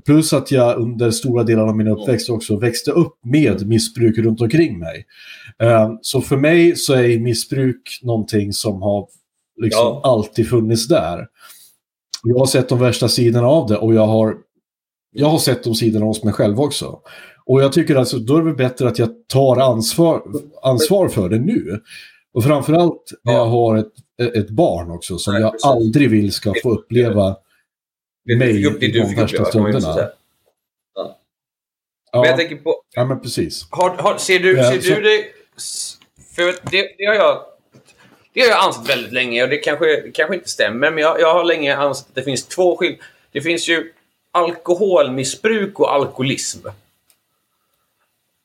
Plus 0.05 0.33
att 0.33 0.51
jag 0.51 0.77
under 0.77 1.11
stora 1.11 1.43
delar 1.43 1.67
av 1.67 1.77
min 1.77 1.87
uppväxt 1.87 2.29
också 2.29 2.57
växte 2.57 2.91
upp 2.91 3.13
med 3.23 3.67
missbruk 3.67 4.17
runt 4.17 4.41
omkring 4.41 4.79
mig. 4.79 5.05
Uh, 5.63 5.97
så 6.01 6.21
för 6.21 6.37
mig 6.37 6.75
så 6.75 6.93
är 6.93 7.19
missbruk 7.19 7.99
någonting 8.03 8.53
som 8.53 8.81
har 8.81 9.07
liksom 9.61 9.79
ja. 9.79 10.01
alltid 10.03 10.49
funnits 10.49 10.87
där. 10.87 11.25
Jag 12.23 12.39
har 12.39 12.45
sett 12.45 12.69
de 12.69 12.79
värsta 12.79 13.09
sidorna 13.09 13.47
av 13.47 13.67
det 13.67 13.77
och 13.77 13.93
jag 13.93 14.07
har, 14.07 14.37
jag 15.11 15.27
har 15.27 15.39
sett 15.39 15.63
de 15.63 15.75
sidorna 15.75 16.05
hos 16.05 16.23
mig 16.23 16.33
själv 16.33 16.61
också. 16.61 16.99
Och 17.45 17.61
jag 17.61 17.73
tycker 17.73 17.95
alltså 17.95 18.17
då 18.17 18.37
är 18.37 18.43
det 18.43 18.53
bättre 18.53 18.87
att 18.87 18.99
jag 18.99 19.09
tar 19.27 19.57
ansvar, 19.57 20.23
ansvar 20.63 21.09
för 21.09 21.29
det 21.29 21.39
nu. 21.39 21.81
Och 22.33 22.43
framförallt 22.43 23.11
när 23.23 23.33
jag 23.33 23.45
har 23.45 23.77
ett, 23.77 23.93
ett 24.35 24.49
barn 24.49 24.91
också 24.91 25.17
som 25.17 25.33
Nej, 25.33 25.41
jag 25.41 25.55
aldrig 25.63 26.09
vill 26.09 26.31
ska 26.31 26.53
få 26.63 26.71
uppleva 26.71 27.37
mig 28.37 28.63
det 28.63 28.87
du 28.87 28.99
de 28.99 29.15
värsta 29.15 29.45
stunderna. 29.45 29.95
Ja. 29.97 30.11
ja. 32.11 32.21
Men 32.21 32.29
jag 32.29 32.37
tänker 32.37 32.55
på... 32.55 32.75
Ja, 32.95 33.05
men 33.05 33.21
precis. 33.21 33.67
Har, 33.69 33.89
har, 33.89 34.17
ser 34.17 34.39
du, 34.39 34.57
ja, 34.57 34.71
ser 34.71 34.81
så... 34.81 34.95
du 34.95 35.01
det... 35.01 35.23
För 36.35 36.71
det, 36.71 36.95
det, 36.97 37.05
har 37.05 37.15
jag... 37.15 37.41
Det 38.39 38.45
har 38.45 38.49
jag 38.49 38.63
ansett 38.63 38.89
väldigt 38.89 39.13
länge 39.13 39.43
och 39.43 39.49
det 39.49 39.57
kanske, 39.57 40.11
kanske 40.11 40.35
inte 40.35 40.49
stämmer, 40.49 40.91
men 40.91 41.03
jag, 41.03 41.21
jag 41.21 41.33
har 41.33 41.43
länge 41.43 41.75
ansett 41.75 42.07
att 42.07 42.15
det 42.15 42.23
finns 42.23 42.47
två 42.47 42.77
skillnader. 42.77 43.05
Det 43.31 43.41
finns 43.41 43.67
ju 43.69 43.93
alkoholmissbruk 44.31 45.79
och 45.79 45.93
alkoholism. 45.93 46.67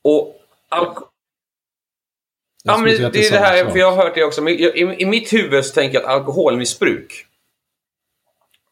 Och 0.04 0.40
alko 0.68 1.04
Ja, 2.64 2.78
men 2.78 2.86
det, 2.86 3.10
det 3.10 3.26
är 3.26 3.30
det 3.30 3.38
här, 3.38 3.70
för 3.70 3.78
jag 3.78 3.92
har 3.92 4.04
hört 4.04 4.14
det 4.14 4.24
också. 4.24 4.48
I, 4.48 4.52
i, 4.52 5.02
I 5.02 5.06
mitt 5.06 5.32
huvud 5.32 5.64
så 5.64 5.74
tänker 5.74 6.00
jag 6.00 6.04
att 6.04 6.14
alkoholmissbruk 6.14 7.26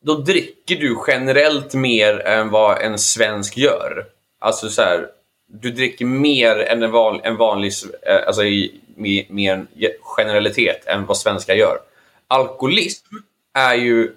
då 0.00 0.14
dricker 0.14 0.76
du 0.76 0.98
generellt 1.06 1.74
mer 1.74 2.20
än 2.26 2.50
vad 2.50 2.82
en 2.82 2.98
svensk 2.98 3.56
gör. 3.56 4.06
Alltså 4.38 4.68
så 4.68 4.82
här, 4.82 5.08
du 5.52 5.70
dricker 5.70 6.04
mer 6.04 6.56
än 6.56 6.82
en, 6.82 6.90
van, 6.90 7.20
en 7.22 7.36
vanlig, 7.36 7.72
eh, 8.02 8.26
alltså 8.26 8.44
i, 8.44 8.80
med, 8.96 9.26
med 9.28 9.52
en 9.52 9.66
generalitet 10.00 10.86
än 10.86 11.06
vad 11.06 11.16
svenskar 11.16 11.54
gör. 11.54 11.78
Alkoholism 12.26 13.14
är 13.54 13.74
ju 13.74 14.12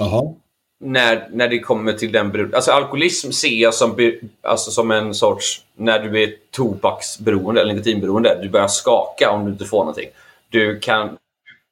Aha. 0.00 0.36
När, 0.80 1.28
när 1.32 1.48
det 1.48 1.58
kommer 1.58 1.92
till 1.92 2.12
den 2.12 2.30
beroende. 2.30 2.56
Alltså 2.56 2.70
alkoholism 2.70 3.30
ser 3.30 3.56
jag 3.56 3.74
som, 3.74 4.12
alltså 4.42 4.70
som 4.70 4.90
en 4.90 5.14
sorts, 5.14 5.62
när 5.76 5.98
du 5.98 6.22
är 6.22 6.34
tobaksberoende 6.50 7.60
eller 7.60 7.74
nikotinberoende, 7.74 8.38
du 8.42 8.48
börjar 8.48 8.68
skaka 8.68 9.30
om 9.30 9.44
du 9.44 9.52
inte 9.52 9.64
får 9.64 9.78
någonting. 9.78 10.08
Du 10.48 10.80
kan 10.80 11.18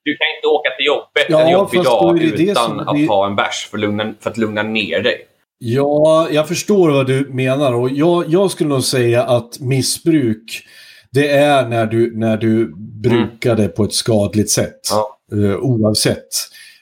du 0.05 0.17
kan 0.17 0.27
inte 0.37 0.47
åka 0.47 0.69
till 0.77 0.87
jobbet 0.87 1.27
ja, 1.29 1.41
en 1.41 1.53
jobbig 1.53 1.83
dag 1.83 2.23
utan 2.23 2.81
att 2.81 3.07
ta 3.09 3.27
en 3.27 3.37
bärs 3.37 3.69
för, 3.71 3.79
lugna, 3.79 4.15
för 4.21 4.31
att 4.31 4.37
lugna 4.37 4.63
ner 4.63 5.03
dig. 5.03 5.27
Ja, 5.59 6.29
jag 6.31 6.49
förstår 6.49 6.91
vad 6.91 7.07
du 7.07 7.29
menar 7.29 7.75
och 7.75 7.91
jag, 7.91 8.25
jag 8.29 8.51
skulle 8.51 8.69
nog 8.69 8.85
säga 8.85 9.23
att 9.23 9.61
missbruk 9.61 10.67
det 11.13 11.31
är 11.31 11.69
när 11.69 11.87
du, 11.87 12.19
när 12.19 12.37
du 12.37 12.75
brukar 12.77 13.57
det 13.57 13.69
på 13.69 13.85
ett 13.85 13.93
skadligt 13.93 14.51
sätt. 14.51 14.81
Ja. 14.91 15.17
Uh, 15.33 15.57
oavsett 15.57 16.29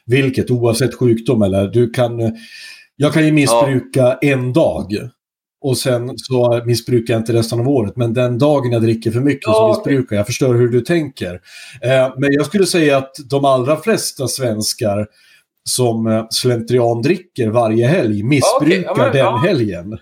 vilket, 0.07 0.51
oavsett 0.51 0.95
sjukdom 0.95 1.43
eller 1.43 1.69
du 1.69 1.91
kan... 1.91 2.37
Jag 3.01 3.13
kan 3.13 3.27
ju 3.27 3.33
missbruka 3.33 4.01
ja. 4.01 4.19
en 4.21 4.53
dag 4.53 4.93
och 5.61 5.79
sen 5.79 6.19
så 6.19 6.63
missbrukar 6.65 7.15
jag 7.15 7.21
inte 7.21 7.33
resten 7.33 7.61
av 7.61 7.69
året. 7.69 7.97
Men 7.97 8.15
den 8.15 8.39
dagen 8.39 8.73
jag 8.73 8.83
dricker 8.83 9.11
för 9.11 9.21
mycket 9.21 9.47
ja, 9.47 9.53
så 9.53 9.69
missbrukar 9.69 10.17
jag. 10.17 10.21
Jag 10.21 10.27
förstår 10.27 10.55
hur 10.55 10.69
du 10.69 10.81
tänker. 10.81 11.41
Eh, 11.83 12.13
men 12.19 12.33
jag 12.33 12.47
skulle 12.47 12.67
säga 12.67 12.97
att 12.97 13.13
de 13.31 13.45
allra 13.45 13.77
flesta 13.77 14.29
svenskar 14.29 15.07
som 15.69 16.07
eh, 16.07 16.27
slentrian 16.31 17.03
dricker 17.03 17.49
varje 17.49 17.87
helg 17.87 18.23
missbrukar 18.23 18.93
okay, 18.93 19.05
ja, 19.05 19.13
den 19.13 19.19
ja. 19.19 19.37
helgen. 19.37 19.99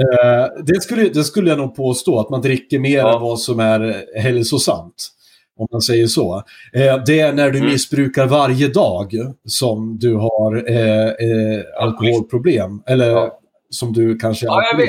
Eh, 0.00 0.64
det, 0.64 0.82
skulle, 0.82 1.08
det 1.08 1.24
skulle 1.24 1.50
jag 1.50 1.58
nog 1.58 1.76
påstå, 1.76 2.20
att 2.20 2.30
man 2.30 2.42
dricker 2.42 2.78
mer 2.78 2.98
än 2.98 3.20
vad 3.20 3.40
som 3.40 3.60
är 3.60 4.04
hälsosamt. 4.20 5.14
Om 5.58 5.66
man 5.72 5.80
säger 5.80 6.06
så. 6.06 6.42
Eh, 6.72 7.02
det 7.06 7.20
är 7.20 7.32
när 7.32 7.50
du 7.50 7.58
mm. 7.58 7.70
missbrukar 7.70 8.26
varje 8.26 8.68
dag 8.68 9.12
som 9.44 9.98
du 9.98 10.14
har 10.14 10.70
eh, 10.70 11.06
eh, 11.06 11.64
alkoholproblem. 11.80 12.82
Eller 12.86 13.30
som 13.70 13.92
du 13.92 14.18
kanske 14.18 14.46
är 14.46 14.48
ja, 14.48 14.88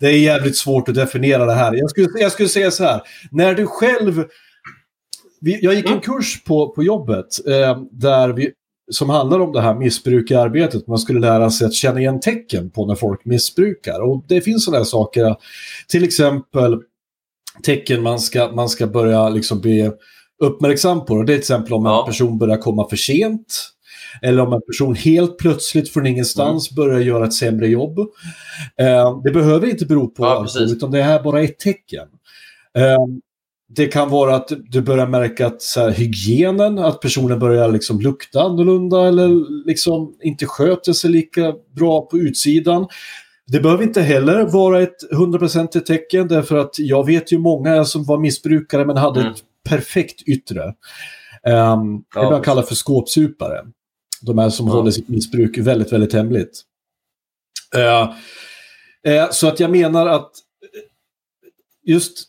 Det 0.00 0.06
är 0.06 0.18
jävligt 0.18 0.56
svårt 0.56 0.88
att 0.88 0.94
definiera 0.94 1.44
det 1.44 1.54
här. 1.54 1.74
Jag 1.74 1.90
skulle, 1.90 2.08
jag 2.18 2.32
skulle 2.32 2.48
säga 2.48 2.70
så 2.70 2.84
här. 2.84 3.00
När 3.30 3.54
du 3.54 3.66
själv... 3.66 4.24
jag 5.40 5.74
gick 5.74 5.86
en 5.86 5.90
mm. 5.90 6.02
kurs 6.02 6.44
på, 6.44 6.68
på 6.68 6.82
jobbet 6.82 7.26
eh, 7.46 7.78
där 7.90 8.28
vi, 8.28 8.52
som 8.90 9.10
handlar 9.10 9.40
om 9.40 9.52
det 9.52 9.60
här 9.60 9.74
missbrukararbetet. 9.74 10.86
Man 10.86 10.98
skulle 10.98 11.20
lära 11.20 11.50
sig 11.50 11.66
att 11.66 11.74
känna 11.74 12.00
igen 12.00 12.20
tecken 12.20 12.70
på 12.70 12.86
när 12.86 12.94
folk 12.94 13.24
missbrukar. 13.24 14.00
Och 14.00 14.24
det 14.28 14.40
finns 14.40 14.64
sådana 14.64 14.78
här 14.78 14.84
saker. 14.84 15.36
Till 15.88 16.04
exempel 16.04 16.78
tecken 17.62 18.02
man 18.02 18.20
ska, 18.20 18.50
man 18.52 18.68
ska 18.68 18.86
börja 18.86 19.28
liksom 19.28 19.60
bli 19.60 19.90
uppmärksam 20.42 21.04
på. 21.04 21.22
Det 21.22 21.32
är 21.32 21.34
till 21.34 21.38
exempel 21.38 21.72
om 21.72 21.84
ja. 21.86 22.00
en 22.00 22.06
person 22.06 22.38
börjar 22.38 22.56
komma 22.56 22.88
för 22.88 22.96
sent. 22.96 23.72
Eller 24.22 24.42
om 24.42 24.52
en 24.52 24.62
person 24.62 24.94
helt 24.94 25.38
plötsligt 25.38 25.92
från 25.92 26.06
ingenstans 26.06 26.70
mm. 26.70 26.76
börjar 26.76 27.00
göra 27.00 27.24
ett 27.24 27.34
sämre 27.34 27.68
jobb. 27.68 27.98
Eh, 28.80 29.20
det 29.24 29.30
behöver 29.30 29.66
inte 29.70 29.86
bero 29.86 30.08
på 30.08 30.24
ja, 30.24 30.30
alkohol, 30.30 30.72
utan 30.72 30.90
det 30.90 30.98
är 30.98 31.02
här 31.02 31.22
bara 31.22 31.42
ett 31.42 31.58
tecken. 31.58 32.08
Eh, 32.78 32.96
det 33.68 33.86
kan 33.86 34.10
vara 34.10 34.34
att 34.34 34.52
du 34.68 34.82
börjar 34.82 35.06
märka 35.06 35.46
att 35.46 35.62
så 35.62 35.80
här, 35.80 35.90
hygienen, 35.90 36.78
att 36.78 37.00
personen 37.00 37.38
börjar 37.38 37.72
liksom 37.72 38.00
lukta 38.00 38.42
annorlunda 38.42 39.08
eller 39.08 39.28
liksom 39.66 40.14
inte 40.22 40.46
sköter 40.46 40.92
sig 40.92 41.10
lika 41.10 41.54
bra 41.74 42.06
på 42.06 42.18
utsidan. 42.18 42.86
Det 43.46 43.60
behöver 43.60 43.84
inte 43.84 44.02
heller 44.02 44.44
vara 44.44 44.82
ett 44.82 44.96
hundraprocentigt 45.10 45.86
tecken 45.86 46.28
därför 46.28 46.56
att 46.56 46.78
jag 46.78 47.06
vet 47.06 47.32
ju 47.32 47.38
många 47.38 47.84
som 47.84 48.04
var 48.04 48.18
missbrukare 48.18 48.84
men 48.84 48.96
hade 48.96 49.20
mm. 49.20 49.32
ett 49.32 49.38
perfekt 49.68 50.22
yttre. 50.22 50.64
Um, 50.64 52.04
det 52.14 52.20
Ja, 52.20 52.30
man 52.30 52.42
kallar 52.42 52.62
för 52.62 52.74
skåpsupare. 52.74 53.64
De 54.22 54.38
här 54.38 54.50
som 54.50 54.66
Ja. 54.66 54.72
håller 54.72 54.90
sitt 54.90 55.08
missbruk 55.08 55.58
väldigt, 55.58 55.92
väldigt 55.92 56.12
hemligt. 56.12 56.62
Eh, 57.74 58.14
eh, 59.12 59.30
så 59.30 59.48
att 59.48 59.60
jag 59.60 59.70
menar 59.70 60.06
att 60.06 60.30
just 61.84 62.28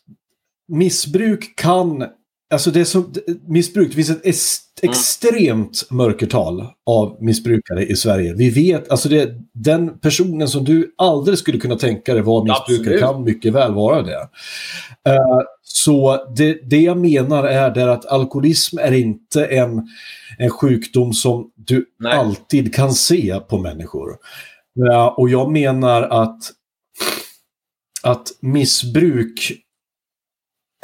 missbruk 0.68 1.56
kan... 1.56 2.06
Alltså 2.54 2.72
det 2.72 2.80
är 2.80 2.84
så, 2.84 3.04
missbruk, 3.48 3.88
det 3.90 3.96
finns 3.96 4.10
ett 4.10 4.26
est, 4.26 4.64
Mm. 4.84 4.92
extremt 4.92 5.88
mörkertal 5.90 6.68
av 6.86 7.18
missbrukare 7.24 7.86
i 7.86 7.96
Sverige. 7.96 8.34
Vi 8.34 8.50
vet, 8.50 8.92
alltså 8.92 9.10
det, 9.10 9.36
den 9.54 10.00
personen 10.00 10.48
som 10.48 10.64
du 10.64 10.96
aldrig 10.98 11.38
skulle 11.38 11.58
kunna 11.60 11.76
tänka 11.76 12.14
dig 12.14 12.22
vara 12.24 12.44
missbrukare 12.44 12.94
Absolut. 12.96 13.00
kan 13.00 13.24
mycket 13.24 13.54
väl 13.54 13.74
vara 13.74 14.02
det. 14.02 14.30
Eh, 15.10 15.40
så 15.64 16.26
det, 16.36 16.70
det 16.70 16.80
jag 16.80 16.98
menar 16.98 17.44
är 17.44 17.70
där 17.72 17.88
att 17.88 18.06
alkoholism 18.06 18.78
är 18.78 18.92
inte 18.92 19.46
en, 19.46 19.88
en 20.38 20.50
sjukdom 20.50 21.14
som 21.14 21.52
du 21.56 21.86
Nej. 22.00 22.14
alltid 22.14 22.76
kan 22.76 22.94
se 22.94 23.40
på 23.50 23.58
människor. 23.58 24.16
Ja, 24.74 25.16
och 25.18 25.30
jag 25.30 25.52
menar 25.52 26.02
att, 26.02 26.40
att 28.04 28.28
missbruk 28.42 29.52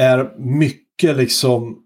är 0.01 0.33
mycket 0.37 1.17
liksom... 1.17 1.79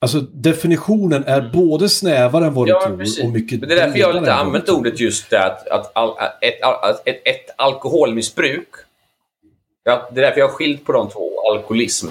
Alltså 0.00 0.20
definitionen 0.20 1.24
är 1.24 1.50
både 1.52 1.88
snävare 1.88 2.46
än 2.46 2.54
vad 2.54 2.66
du. 2.66 2.70
Ja, 2.70 2.86
tror 2.86 2.96
precis. 2.96 3.24
och 3.24 3.30
mycket 3.30 3.60
Men 3.60 3.68
det 3.68 3.74
är 3.74 3.86
därför 3.86 3.98
jag 3.98 4.24
du 4.24 4.30
använt 4.30 4.68
ordet 4.68 5.00
just 5.00 5.30
det 5.30 5.44
att, 5.44 5.68
att, 5.68 5.96
al- 5.96 6.18
att 6.18 6.44
ett, 6.44 6.62
att 6.62 7.08
ett, 7.08 7.20
ett 7.24 7.50
alkoholmissbruk. 7.56 8.68
Ja, 9.84 10.08
det 10.12 10.20
är 10.20 10.24
därför 10.24 10.40
jag 10.40 10.48
har 10.48 10.54
skilt 10.54 10.84
på 10.84 10.92
de 10.92 11.10
två, 11.10 11.50
alkoholism. 11.52 12.08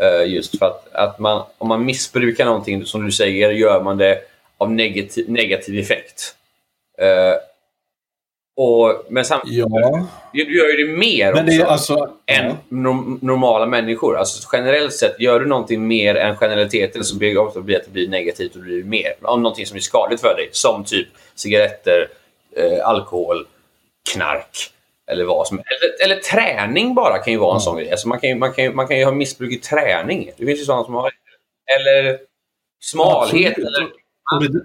Eh, 0.00 0.32
just 0.32 0.58
för 0.58 0.66
att, 0.66 0.94
att 0.94 1.18
man, 1.18 1.44
om 1.58 1.68
man 1.68 1.84
missbrukar 1.84 2.44
någonting, 2.44 2.86
som 2.86 3.04
du 3.04 3.12
säger, 3.12 3.50
gör 3.50 3.82
man 3.82 3.96
det 3.98 4.18
av 4.58 4.72
negativ, 4.72 5.30
negativ 5.30 5.78
effekt. 5.78 6.34
Och, 8.56 9.04
men 9.08 9.24
samtidigt, 9.24 9.58
Ja, 9.58 10.06
du 10.32 10.58
gör 10.58 10.78
ju 10.78 10.86
det 10.86 10.92
mer 10.98 11.32
men 11.32 11.44
också 11.44 11.56
det 11.56 11.62
är 11.62 11.66
alltså... 11.66 11.94
än 12.26 12.46
Ja. 12.46 12.56
norm- 12.68 13.18
normala 13.22 13.66
människor. 13.66 14.16
Alltså 14.16 14.48
generellt 14.52 14.92
sett, 14.92 15.20
gör 15.20 15.40
du 15.40 15.46
någonting 15.46 15.86
mer 15.86 16.14
än 16.14 16.36
generaliteten 16.36 17.04
så 17.04 17.16
blir 17.16 17.34
det 17.34 17.40
ofta 17.40 17.58
att 17.60 17.66
det 17.66 17.90
blir 17.92 18.08
negativt 18.08 18.52
och 18.54 18.58
det 18.58 18.64
blir 18.66 18.84
mer. 18.84 19.12
Om 19.22 19.42
någonting 19.42 19.66
som 19.66 19.76
är 19.76 19.80
skadligt 19.80 20.20
för 20.20 20.34
dig, 20.36 20.48
som 20.52 20.84
typ 20.84 21.08
cigaretter, 21.34 22.08
eh, 22.56 22.88
alkohol, 22.88 23.46
knark 24.14 24.70
eller 25.10 25.24
vad 25.24 25.46
som 25.46 25.58
eller, 25.58 26.04
eller 26.12 26.22
träning 26.22 26.94
bara 26.94 27.18
kan 27.18 27.32
ju 27.32 27.38
vara 27.38 27.50
en 27.50 27.56
Ja. 27.56 27.60
sån 27.60 27.76
grej. 27.76 27.90
Alltså 27.90 28.08
man, 28.08 28.20
kan 28.20 28.30
ju, 28.30 28.36
man, 28.36 28.52
kan 28.52 28.64
ju, 28.64 28.72
man 28.72 28.86
kan 28.88 28.98
ju 28.98 29.04
ha 29.04 29.12
missbruk 29.12 29.52
i 29.52 29.56
träning. 29.58 30.30
Det 30.36 30.46
finns 30.46 30.60
ju 30.60 30.64
sådana 30.64 30.84
som 30.84 30.94
har 30.94 31.12
Eller 31.80 32.18
smalhet. 32.80 33.52
Absolut. 33.58 33.68
Eller, 34.50 34.62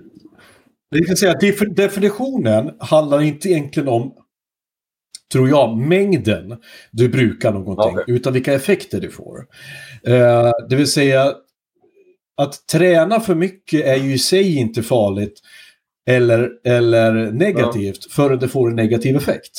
det, 0.92 1.06
kan 1.06 1.18
säga 1.18 1.34
definitionen 1.76 2.72
handlar 2.80 3.22
inte 3.22 3.50
egentligen 3.50 3.90
om, 3.90 4.14
tror 5.32 5.50
jag, 5.50 5.78
mängden 5.78 6.58
du 6.92 7.10
brukar 7.10 7.52
någonting, 7.54 8.00
Okej. 8.00 8.16
utan 8.16 8.34
vilka 8.34 8.54
effekter 8.54 9.02
du 9.02 9.10
får. 9.12 9.48
Eh, 10.04 10.52
det 10.70 10.76
vill 10.76 10.92
säga, 10.92 11.34
att 12.38 12.68
träna 12.68 13.20
för 13.20 13.36
mycket 13.36 13.86
är 13.86 13.96
ju 13.96 14.14
i 14.14 14.18
sig 14.20 14.58
inte 14.58 14.84
farligt 14.84 15.40
eller, 16.08 16.52
eller 16.64 17.32
negativt 17.32 18.12
förrän 18.12 18.40
det 18.40 18.48
får 18.48 18.70
en 18.70 18.76
negativ 18.76 19.16
effekt. 19.16 19.52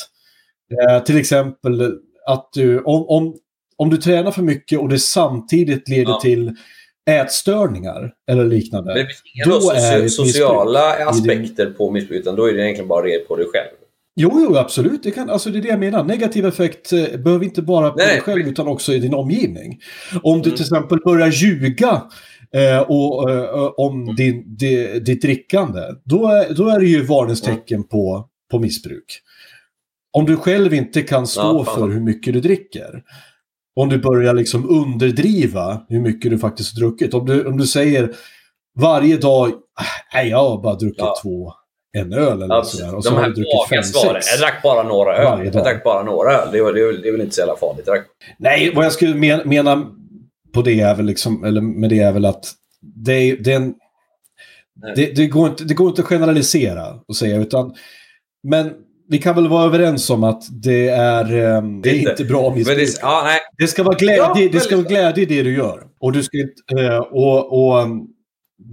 Eh, 0.89 1.03
till 1.03 1.17
exempel 1.17 1.99
att 2.27 2.49
du, 2.53 2.79
om, 2.79 3.05
om, 3.07 3.35
om 3.75 3.89
du 3.89 3.97
tränar 3.97 4.31
för 4.31 4.41
mycket 4.41 4.79
och 4.79 4.89
det 4.89 4.99
samtidigt 4.99 5.89
leder 5.89 6.11
Ja. 6.11 6.19
till 6.19 6.55
ätstörningar 7.09 8.11
eller 8.31 8.45
liknande. 8.45 8.93
men 8.93 8.97
det 9.03 9.07
finns 9.07 9.21
inga 9.35 9.45
Då 9.59 9.71
är 9.71 10.07
sociala 10.07 10.93
aspekter 11.05 11.65
på 11.65 11.91
missbruk, 11.91 12.19
utan 12.19 12.35
då 12.35 12.45
är 12.45 12.53
det 12.53 12.63
egentligen 12.63 12.87
bara 12.87 13.05
red 13.05 13.27
på 13.27 13.35
dig 13.35 13.45
själv. 13.53 13.69
Jo, 14.15 14.31
jo, 14.49 14.55
absolut. 14.57 15.03
Det, 15.03 15.11
kan, 15.11 15.29
alltså 15.29 15.49
det 15.49 15.57
är 15.57 15.61
det 15.61 15.67
jag 15.67 15.79
menar. 15.79 16.03
Negativ 16.03 16.45
effekt 16.45 16.93
eh, 16.93 17.17
behöver 17.19 17.45
inte 17.45 17.61
bara 17.61 17.89
på 17.89 17.97
Nej, 17.97 18.07
dig 18.07 18.21
själv 18.21 18.47
utan 18.47 18.67
också 18.67 18.93
i 18.93 18.99
din 18.99 19.13
omgivning. 19.13 19.79
Om 20.23 20.41
du 20.41 20.49
Mm. 20.49 20.55
till 20.57 20.65
exempel 20.65 20.99
börjar 21.05 21.27
ljuga 21.31 22.01
eh, 22.55 22.79
och, 22.79 23.29
eh, 23.31 23.71
om 23.77 24.01
Mm. 24.03 24.15
din, 24.15 24.55
di, 24.57 24.99
ditt 24.99 25.21
drickande, 25.21 25.81
då 26.03 26.27
är, 26.27 26.53
då 26.53 26.69
är 26.69 26.79
det 26.79 26.85
ju 26.85 27.03
varningstecken 27.03 27.83
på, 27.83 28.27
på 28.51 28.59
missbruk. 28.59 29.21
Om 30.13 30.25
du 30.25 30.37
själv 30.37 30.73
inte 30.73 31.01
kan 31.01 31.27
stå 31.27 31.41
Ja, 31.67 31.75
för 31.75 31.87
hur 31.87 31.99
mycket 32.01 32.33
du 32.33 32.41
dricker. 32.41 33.03
Om 33.75 33.89
du 33.89 33.97
börjar 33.97 34.33
liksom 34.33 34.69
underdriva 34.69 35.81
hur 35.89 35.99
mycket 36.01 36.31
du 36.31 36.37
faktiskt 36.37 36.73
har 36.73 36.79
druckit. 36.87 37.13
Om 37.13 37.25
du, 37.25 37.45
om 37.45 37.57
du 37.57 37.67
säger 37.67 38.11
varje 38.79 39.17
dag, 39.17 39.47
"Ah, 39.49 39.83
nej 40.13 40.27
jag 40.29 40.37
har 40.49 40.61
bara 40.63 40.75
druckit 40.75 40.97
Ja. 40.97 41.15
två, 41.23 41.51
en 41.97 42.13
öl 42.13 42.41
eller 42.41 42.55
Alltså, 42.55 42.77
sådär. 42.77 42.95
Och 42.95 43.03
så 43.03 43.09
de 43.09 43.15
har 43.15 43.21
här 43.21 43.29
du 43.29 43.35
druckit 43.35 43.69
fem, 43.69 43.83
svaren. 43.83 44.13
sex. 44.21 44.27
Jag 44.31 44.39
drack 44.39 44.63
bara 44.63 44.83
några 44.83 45.17
öl. 45.17 45.45
Jag 45.45 45.53
drack 45.53 45.83
bara 45.83 46.03
några 46.03 46.31
öl. 46.33 46.49
Det, 46.51 46.57
det, 46.57 47.01
det 47.01 47.07
är 47.07 47.11
väl 47.11 47.21
inte 47.21 47.35
så 47.35 47.41
jävla 47.41 47.55
farligt. 47.55 47.85
Drack... 47.85 48.05
Nej, 48.39 48.71
vad 48.75 48.85
jag 48.85 48.91
skulle 48.91 49.15
men, 49.15 49.49
mena 49.49 49.85
på 50.53 50.61
det 50.61 50.79
är 50.79 50.95
väl 50.95 51.05
liksom, 51.05 51.43
eller 51.43 51.61
med 51.61 51.89
det 51.89 51.99
är 51.99 52.11
väl 52.11 52.25
att 52.25 52.45
det, 53.05 53.13
är- 53.13 53.37
det, 53.37 53.51
är 53.51 53.55
en, 53.55 53.73
det, 54.95 55.15
det, 55.15 55.27
går 55.27 55.49
inte, 55.49 55.63
det 55.63 55.73
går 55.73 55.89
inte 55.89 56.01
att 56.01 56.07
generalisera 56.07 56.99
och 57.07 57.15
säga, 57.15 57.37
utan 57.37 57.73
men 58.47 58.73
vi 59.11 59.17
kan 59.17 59.35
väl 59.35 59.47
vara 59.47 59.65
överens 59.65 60.09
om 60.09 60.23
att 60.23 60.43
det 60.63 60.87
är, 60.87 61.33
ehm, 61.57 61.81
det 61.81 61.89
är 61.89 62.09
Inte. 62.09 62.23
bra 62.25 62.55
missbruk. 62.55 62.77
det, 62.77 62.97
ja, 63.01 63.21
nej. 63.25 63.39
Det 63.57 63.67
ska 63.67 63.83
vara 63.83 63.95
glädje, 63.95 64.17
Ja, 64.17 64.49
det 64.51 64.59
ska 64.59 64.75
vara 64.75 64.87
glädje 64.87 65.23
i 65.23 65.25
det 65.25 65.43
du 65.43 65.55
gör. 65.57 65.83
Och 65.99 66.11
du 66.11 66.23
ska 66.23 66.37
inte, 66.37 66.83
eh, 66.85 66.97
och, 66.97 67.53
och 67.73 67.81
um, 67.83 68.07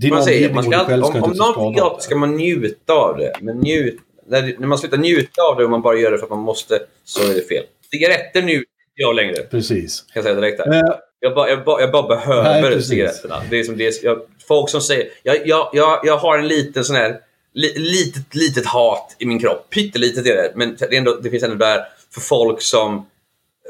din 0.00 0.14
Man 0.14 0.22
säger, 0.24 0.52
man 0.54 0.64
ska, 0.64 0.78
själv 0.78 1.04
om, 1.04 1.34
ska 1.34 1.52
om 1.52 1.66
av 1.66 1.72
gott 1.74 1.98
det. 1.98 2.02
ska 2.04 2.16
man 2.16 2.36
njuta 2.36 2.92
av 2.92 3.16
det. 3.18 3.32
Men 3.40 3.58
njut, 3.58 3.96
när, 4.28 4.54
när 4.58 4.66
man 4.66 4.78
slutar 4.78 4.96
njuta 4.96 5.42
av 5.42 5.56
det 5.58 5.64
och 5.64 5.70
man 5.70 5.82
bara 5.82 5.96
gör 5.98 6.10
det 6.10 6.18
för 6.18 6.24
att 6.24 6.30
man 6.30 6.38
måste, 6.38 6.78
så 7.04 7.30
är 7.30 7.34
det 7.34 7.48
fel. 7.48 7.64
Cigaretter 7.90 8.42
njuter 8.42 8.66
jag 8.94 9.16
längre. 9.16 9.34
Kan 9.36 9.46
Precis. 9.50 10.04
jag 10.14 10.24
säga 10.24 10.34
direkt 10.34 10.60
här. 10.60 10.74
Eh, 10.74 10.82
Jag 11.20 11.34
bara, 11.34 11.48
jag 11.50 11.64
bara, 11.64 11.80
jag 11.80 11.92
bara 11.92 12.08
behöver 12.08 12.70
Nej, 12.70 12.82
cigaretterna. 12.82 13.36
Det 13.50 13.56
är 13.58 13.64
som 13.64 13.76
det 13.76 14.02
jag, 14.02 14.18
folk 14.48 14.70
som 14.70 14.80
säger... 14.80 15.06
Jag, 15.22 15.36
jag, 15.46 15.70
jag, 15.72 16.00
jag 16.04 16.16
har 16.18 16.38
en 16.38 16.48
liten 16.48 16.84
sån 16.84 16.96
här... 16.96 17.16
Li, 17.54 17.78
litet, 17.78 18.34
litet 18.34 18.66
hat 18.66 19.16
i 19.18 19.26
min 19.26 19.38
kropp. 19.38 19.70
Pyttelitet 19.70 20.26
är 20.26 20.34
det. 20.36 20.52
Men 20.56 20.76
det, 20.76 20.96
ändå, 20.96 21.14
det 21.14 21.30
finns 21.30 21.42
ändå 21.42 21.56
där 21.56 21.84
för 22.14 22.20
folk 22.20 22.62
som 22.62 23.06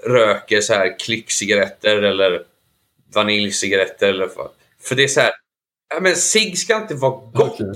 röker 0.07 0.61
så 0.61 0.75
här 0.75 0.99
klickcigaretter 0.99 2.03
eller 2.03 2.43
vaniljcigaretter. 3.15 4.09
Eller 4.09 4.29
för, 4.29 4.49
för 4.83 4.95
det 4.95 5.05
är 5.05 5.09
så 5.09 5.21
här... 5.21 5.31
Ja, 5.95 6.01
men 6.01 6.17
cigg 6.17 6.59
ska 6.59 6.77
inte 6.77 6.95
vara 6.95 7.11
gott. 7.11 7.53
Okej. 7.61 7.67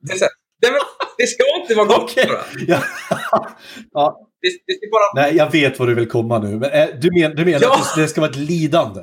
Det, 0.00 0.12
är 0.12 0.16
så 0.18 0.24
här, 0.24 0.32
nej, 0.62 0.72
men, 0.72 0.80
det 1.18 1.26
ska 1.26 1.44
inte 1.60 1.74
vara 1.74 1.86
gott 1.86 2.14
bara. 2.14 2.44
ja. 2.66 2.82
ja, 3.92 4.28
Det, 4.40 4.48
det 4.80 4.90
bara... 4.90 5.22
nej, 5.22 5.36
jag 5.36 5.52
vet 5.52 5.78
vad 5.78 5.88
du 5.88 5.94
vill 5.94 6.08
komma 6.08 6.38
nu. 6.38 6.48
Men, 6.58 6.70
eh, 6.70 6.88
du, 7.00 7.10
men, 7.20 7.36
du 7.36 7.44
menar 7.44 7.60
Ja. 7.62 7.74
att 7.74 7.94
det, 7.96 8.02
det 8.02 8.08
ska 8.08 8.20
vara 8.20 8.30
ett 8.30 8.36
lidande? 8.36 9.00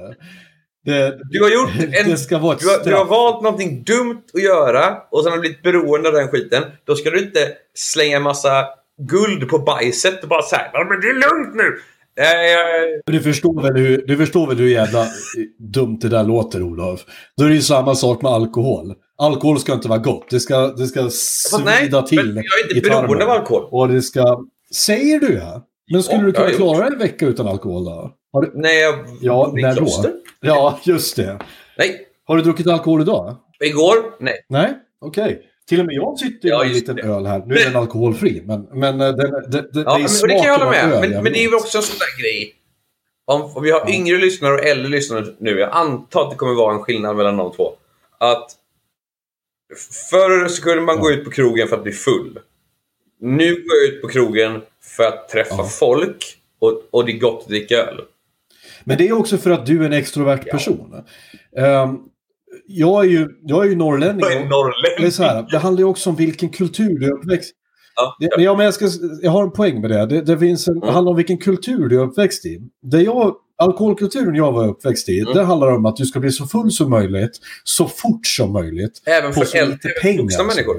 Det, 0.90 1.20
Du 1.30 1.44
har 1.44 1.50
gjort 1.50 1.70
en 1.94 2.06
Du 2.10 2.70
har, 2.70 2.84
du 2.86 2.94
har 2.96 3.06
valt 3.06 3.44
någonting 3.44 3.84
dumt 3.84 4.22
att 4.34 4.44
göra 4.44 4.98
och 5.12 5.24
sen 5.24 5.32
har 5.32 5.38
du 5.38 5.42
blivit 5.42 5.64
beroende 5.64 6.10
av 6.10 6.16
den 6.16 6.28
skiten. 6.28 6.64
Då 6.86 6.96
ska 6.96 7.10
du 7.10 7.20
inte 7.20 7.40
slänga 7.76 8.18
en 8.18 8.24
massa 8.24 8.66
guld 9.10 9.50
på 9.50 9.60
bajset 9.60 10.24
och 10.24 10.30
bara 10.30 10.42
säga 10.42 10.62
"Ja, 10.74 10.86
men 10.90 11.02
det 11.02 11.08
är 11.08 11.14
lugnt 11.14 11.56
nu. 11.56 11.80
Eh, 12.20 13.14
Du 13.14 13.20
förstår, 13.20 13.62
väl 13.62 13.78
hur, 13.78 14.04
du 14.08 14.18
förstår 14.18 14.48
väl 14.48 14.58
hur 14.58 14.68
jävla 14.68 15.06
dumt 15.60 15.98
det 16.02 16.10
där 16.10 16.24
låter, 16.24 16.64
Olof? 16.64 17.00
Då 17.38 17.44
är 17.46 17.50
det 17.50 17.56
ju 17.56 17.62
samma 17.62 17.96
sak 17.96 18.22
med 18.22 18.32
alkohol. 18.32 18.94
Alkohol 19.18 19.60
ska 19.60 19.74
inte 19.74 19.88
vara 19.88 20.00
gott. 20.00 20.30
Det 20.30 20.40
ska, 20.40 20.68
det 20.68 20.88
ska 20.88 21.10
svida 21.10 22.02
till 22.02 22.34
men 22.34 22.44
jag 22.44 22.60
är 22.72 22.76
inte 22.76 22.90
beroende 22.90 23.24
av 23.26 23.30
alkohol. 23.32 23.64
Och 23.72 23.88
det 23.90 24.02
ska... 24.02 24.40
Säger 24.76 25.20
du 25.20 25.34
ja? 25.34 25.66
Men 25.92 26.04
skulle 26.04 26.20
Ja, 26.20 26.26
du 26.26 26.32
kunna 26.32 26.50
klara 26.52 26.88
en 26.88 26.98
vecka 27.00 27.26
utan 27.26 27.48
alkohol 27.48 27.86
då? 27.86 28.12
Du... 28.34 28.52
När 28.54 28.70
jag 28.74 29.06
Ja, 29.22 29.54
i 29.58 29.62
när 29.62 29.76
då? 29.76 29.88
Ja, 30.40 30.80
just 30.84 31.16
det. 31.16 31.40
Nej. 31.78 32.08
Har 32.26 32.36
du 32.38 32.42
druckit 32.44 32.68
alkohol 32.68 33.02
idag? 33.02 33.36
Igår? 33.64 33.96
Nej. 34.20 34.46
Nej, 34.50 34.74
okej. 35.02 35.46
Till 35.68 35.80
och 35.80 35.86
med 35.86 35.96
jag 35.96 36.20
sitter 36.20 36.50
Ja, 36.50 36.58
med 36.58 36.68
en 36.68 36.74
liten 36.74 36.96
det. 36.96 37.02
öl 37.02 37.26
här. 37.26 37.44
Nu 37.46 37.56
är 37.56 37.66
den 37.66 37.76
alkoholfri, 37.76 38.42
men, 38.46 38.68
men 38.74 38.98
den, 38.98 39.18
den, 39.18 39.32
den, 39.32 39.34
Ja, 39.52 39.72
det 39.74 39.82
är 39.82 39.84
men, 39.84 40.22
och 40.22 40.28
det 40.28 40.34
kan 40.34 40.44
jag 40.46 40.60
smaken 40.60 40.60
hålla 40.60 40.66
med. 40.72 40.84
öl 41.04 41.10
Men, 41.10 41.24
men 41.24 41.34
det 41.34 41.40
är 41.40 41.50
ju 41.50 41.56
också 41.56 41.78
en 41.78 41.84
sån 41.84 41.98
där 42.00 42.22
grej. 42.24 42.56
Om, 43.26 43.42
om 43.56 43.64
vi 43.64 43.72
har 43.72 43.80
Ja. 43.88 43.94
yngre 43.94 44.18
lyssnare 44.18 44.54
och 44.54 44.64
äldre 44.66 44.88
lyssnare 44.92 45.26
nu. 45.38 45.60
Jag 45.60 45.70
antar 45.72 46.24
att 46.24 46.30
det 46.30 46.36
kommer 46.36 46.54
vara 46.54 46.74
en 46.74 46.80
skillnad 46.82 47.16
mellan 47.16 47.38
de 47.38 47.52
två. 47.52 47.74
Att 48.18 48.52
förr 50.12 50.48
så 50.48 50.62
kunde 50.62 50.82
man 50.82 50.96
Ja. 50.96 51.02
gå 51.02 51.12
ut 51.12 51.26
på 51.26 51.32
krogen 51.32 51.68
för 51.68 51.76
att 51.76 51.84
bli 51.84 51.92
full. 51.92 52.40
Nu 53.20 53.52
går 53.52 53.76
jag 53.84 53.94
ut 53.96 54.02
på 54.02 54.08
krogen 54.08 54.62
för 54.82 55.04
att 55.04 55.30
träffa 55.30 55.64
folk 55.64 56.38
och, 56.60 56.82
och 56.92 57.06
det 57.06 57.12
är 57.12 57.20
gott 57.20 57.42
att 57.42 57.48
dricka 57.48 57.76
öl. 57.78 58.02
Men 58.84 58.98
det 58.98 59.08
är 59.08 59.14
också 59.14 59.38
för 59.38 59.50
att 59.52 59.66
du 59.66 59.82
är 59.82 59.86
en 59.86 59.94
extrovert 59.94 60.40
Ja. 60.46 60.52
person. 60.52 60.94
Ehm, 61.58 61.98
jag, 62.68 63.06
är 63.06 63.10
ju, 63.10 63.28
jag 63.42 63.66
är 63.66 63.70
ju 63.70 63.76
norrlänning. 63.76 64.20
Jag 64.22 64.34
är 64.34 64.40
norrlänning. 64.50 64.98
Det, 65.02 65.06
är 65.08 65.12
så 65.12 65.24
här, 65.24 65.48
det 65.52 65.58
handlar 65.58 65.80
ju 65.80 65.86
också 65.86 66.10
om 66.10 66.16
vilken 66.16 66.50
kultur 66.50 67.00
du 67.00 67.06
är 67.06 67.12
uppväxt 67.14 67.52
Ja. 67.96 68.16
det, 68.20 68.44
ja, 68.44 68.56
men 68.56 68.66
jag, 68.66 68.74
ska, 68.74 68.90
jag 69.22 69.32
har 69.32 69.44
en 69.44 69.52
poäng 69.52 69.82
med 69.82 69.90
det. 69.90 70.06
Det, 70.06 70.22
det, 70.22 70.38
finns 70.38 70.68
en, 70.68 70.74
det 70.80 70.86
Mm. 70.86 70.94
handlar 70.94 71.10
om 71.12 71.18
vilken 71.18 71.38
kultur 71.38 71.88
du 71.90 72.00
är 72.00 72.04
uppväxt 72.04 72.46
i. 72.46 72.60
Där 72.82 73.00
jag 73.00 73.36
alkoholkulturen 73.58 74.36
jag 74.36 74.52
var 74.52 74.68
uppväxt 74.68 75.10
i, 75.10 75.20
Mm. 75.20 75.34
det 75.34 75.44
handlar 75.44 75.72
om 75.72 75.86
att 75.86 75.96
du 75.96 76.06
ska 76.06 76.20
bli 76.20 76.32
så 76.32 76.46
full 76.48 76.72
som 76.72 76.90
möjligt, 76.90 77.32
så 77.64 77.88
fort 77.88 78.26
som 78.28 78.54
möjligt, 78.54 79.02
Även 79.06 79.34
för 79.34 79.56
äldre 79.58 79.78
vuxna 80.22 80.44
människor? 80.44 80.76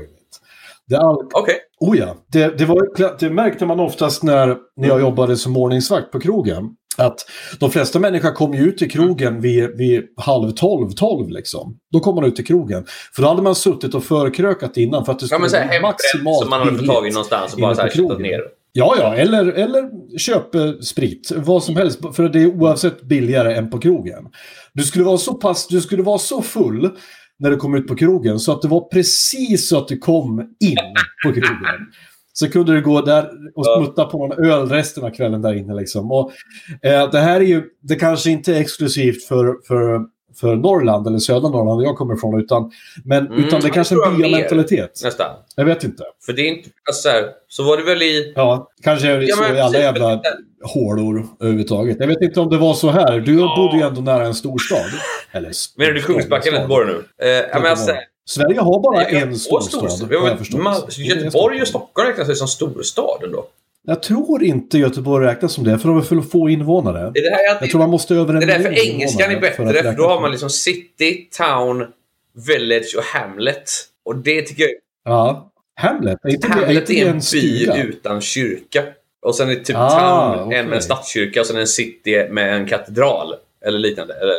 Det, 0.87 0.99
all... 0.99 1.17
Okej. 1.35 1.55
oh 1.81 1.99
ja, 1.99 2.17
det, 2.33 2.59
det, 2.59 2.65
var, 2.65 3.19
det 3.19 3.31
märkte 3.31 3.67
man 3.67 3.81
oftast 3.81 4.23
när, 4.23 4.47
när 4.47 4.89
jag 4.89 4.97
Mm. 4.97 5.01
jobbade 5.01 5.37
som 5.37 5.57
ordningsvakt 5.57 6.13
på 6.13 6.21
krogen. 6.21 6.71
Att 6.97 7.27
de 7.59 7.71
flesta 7.71 7.99
människor 7.99 8.31
kom 8.33 8.55
ju 8.55 8.63
ut 8.63 8.83
i 8.83 8.89
krogen 8.89 9.41
vid, 9.41 9.77
vid 9.77 10.03
halv 10.17 10.51
tolv, 10.51 10.91
tolv 10.91 11.29
liksom. 11.31 11.77
Då 11.93 12.01
kom 12.01 12.15
man 12.15 12.25
ut 12.25 12.41
i 12.41 12.43
krogen. 12.43 12.85
För 13.15 13.23
då 13.23 13.29
hade 13.29 13.43
man 13.43 13.55
suttit 13.55 13.95
och 13.95 14.05
förkrökat 14.05 14.77
innan 14.77 15.05
för 15.05 15.13
att 15.13 15.19
det 15.19 15.25
Ja, 15.25 15.27
skulle 15.27 15.41
men 15.41 15.51
såhär 15.51 15.65
bli 15.65 15.73
hembränt 15.73 15.95
maximalt 15.95 16.41
som 16.41 16.51
man 16.51 16.61
hade 16.61 16.79
fått 16.79 16.87
tag 16.87 17.07
i 17.07 17.11
någonstans 17.11 17.55
och 17.55 17.61
bara 17.61 17.75
köttat 17.75 17.93
krogen. 17.93 18.23
ner. 18.23 18.41
Ja, 18.73 18.95
ja, 18.99 19.15
eller, 19.15 19.47
eller 19.47 19.91
köp 20.19 20.55
eh, 20.55 20.73
sprit. 20.73 21.33
Vad 21.37 21.65
som 21.65 21.77
helst. 21.77 22.01
För 22.13 22.29
det 22.29 22.41
är 22.43 22.47
oavsett 22.47 23.03
billigare 23.03 23.55
än 23.55 23.71
på 23.71 23.79
krogen. 23.79 24.29
Du 24.73 24.83
skulle 24.83 25.05
vara 25.05 25.19
så 25.19 25.35
pass, 25.35 25.67
du 25.67 25.81
skulle 25.81 26.03
vara 26.03 26.19
så 26.19 26.43
full 26.43 26.91
när 27.39 27.51
du 27.51 27.57
kom 27.57 27.75
ut 27.75 27.87
på 27.89 27.97
krogen 27.97 28.39
så 28.39 28.53
att 28.53 28.63
det 28.63 28.69
var 28.69 28.81
precis 28.89 29.69
så 29.69 29.79
att 29.79 29.89
du 29.89 29.99
kom 29.99 30.41
in 30.41 30.77
på 31.27 31.33
krogen. 31.33 31.81
Så 32.33 32.51
kunde 32.51 32.73
du 32.75 32.83
gå 32.83 33.01
där 33.01 33.31
och 33.55 33.67
smutta 33.67 34.05
på 34.05 34.19
någon 34.27 34.45
öl 34.45 34.69
resten 34.69 35.05
av 35.05 35.11
kvällen 35.11 35.43
där 35.43 35.55
inne. 35.55 35.75
Liksom. 35.75 36.13
Och, 36.13 36.33
eh, 36.83 37.11
det 37.11 37.19
här 37.19 37.41
är 37.41 37.45
ju, 37.45 37.63
det 37.83 37.95
kanske 37.97 38.31
inte 38.31 38.57
är 38.57 38.61
exklusivt 38.61 39.25
för, 39.25 39.57
för, 39.69 40.01
för 40.41 40.57
Norrland 40.57 41.07
eller 41.07 41.19
södra 41.19 41.49
Norrland 41.49 41.81
där 41.81 41.85
jag 41.87 41.97
kommer 41.97 42.15
ifrån. 42.15 42.41
Utan, 42.41 42.71
men, 43.05 43.27
Mm, 43.27 43.45
utan 43.45 43.61
det 43.61 43.67
jag 43.67 43.75
kanske 43.75 43.95
är 43.95 44.07
en 44.09 44.19
byamentalitet. 44.19 45.01
Nästan. 45.05 45.27
Jag 45.57 45.65
vet 45.65 45.85
inte. 45.85 46.05
För 46.27 46.33
det 46.33 46.43
är 46.43 46.49
inte... 46.49 46.69
Alltså, 46.89 47.09
så, 47.49 47.63
var 47.63 47.77
det 47.77 47.83
väl 47.83 48.03
i... 48.03 48.33
Ja, 48.37 48.69
kanske 48.83 49.09
är 49.09 49.19
det 49.19 49.25
Ja, 49.25 49.37
så 49.37 49.43
men 49.43 49.57
i 49.57 49.61
alla 49.61 49.79
jävla 49.79 50.09
men- 50.09 50.21
hålor 50.65 51.27
överhuvudtaget. 51.41 51.97
Jag 52.01 52.07
vet 52.07 52.23
inte 52.23 52.41
om 52.41 52.51
det 52.51 52.59
var 52.59 52.75
så 52.75 52.91
här. 52.91 53.21
Du 53.21 53.41
Ja. 53.41 53.55
bodde 53.57 53.77
ju 53.77 53.83
ändå 53.83 54.01
nära 54.01 54.27
en 54.27 54.35
storstad. 54.35 54.81
Eller 55.33 55.51
Menar 55.79 55.93
du 55.93 56.03
Kungsbacka 56.03 56.49
eller 56.49 56.59
Göteborg 56.59 56.87
nu? 56.87 57.27
Eh, 57.27 57.31
ja, 57.53 57.59
men 57.61 57.71
alltså, 57.71 57.93
Sverige 58.31 58.61
har 58.61 58.81
bara 58.81 58.97
har 58.97 59.11
en 59.11 59.37
storstad. 59.39 59.81
Har 59.81 59.89
har 60.17 60.37
Det 60.97 61.03
är 61.03 61.15
det 61.15 61.25
Göteborg 61.25 61.63
och 61.63 61.69
Stockholm 61.69 62.09
räknas 62.09 62.29
väl 62.29 62.37
som 62.37 62.49
storstad 62.49 63.23
ändå? 63.25 63.47
Jag 63.87 64.03
tror 64.03 64.43
inte 64.43 64.79
Göteborg 64.79 65.27
räknas 65.27 65.53
som 65.53 65.65
det, 65.65 65.79
för 65.79 65.89
de 65.89 65.99
är 65.99 66.03
för 66.03 66.17
få 66.31 66.49
invånare. 66.51 67.11
Det 67.15 67.21
det 67.23 67.37
här 67.37 67.45
jag, 67.45 67.63
Jag 67.63 67.71
tror 67.71 67.79
man 67.79 67.91
måste 67.91 68.15
över 68.15 68.35
en 68.35 68.41
det 68.41 68.47
är 68.55 68.59
därför 68.59 68.87
engelskan 68.87 69.31
är 69.31 69.35
för 69.35 69.41
bättre, 69.41 69.57
för 69.57 69.73
räkna 69.73 69.93
då 69.93 70.09
har 70.09 70.21
man 70.21 70.31
liksom 70.31 70.51
city, 70.51 71.29
town, 71.39 71.87
village 72.47 72.95
och 72.99 73.05
hamlet. 73.05 73.71
Och 74.05 74.17
det 74.17 74.43
tycker 74.43 74.63
jag... 74.63 74.71
Ja. 75.05 75.51
Hamlet, 75.75 76.19
är 76.23 76.29
inte 76.29 76.49
det, 76.49 76.55
Hamlet 76.55 76.91
inte 76.91 76.93
är 76.93 77.05
det 77.05 77.11
en 77.11 77.15
en 77.15 77.19
by 77.19 77.23
stuga? 77.23 77.83
utan 77.83 78.21
kyrka. 78.21 78.83
Och 79.27 79.35
sen 79.35 79.51
är 79.51 79.55
typ 79.55 79.77
Ah, 79.79 80.35
town 80.35 80.47
okej. 80.47 80.59
en 80.59 80.67
med 80.67 80.77
en 80.77 80.83
stadskyrka 80.83 81.41
och 81.41 81.47
sen 81.47 81.57
en 81.57 81.67
city 81.67 82.27
med 82.31 82.55
en 82.55 82.67
katedral. 82.67 83.35
Eller 83.67 83.79
liknande. 83.79 84.15
Eller. 84.15 84.35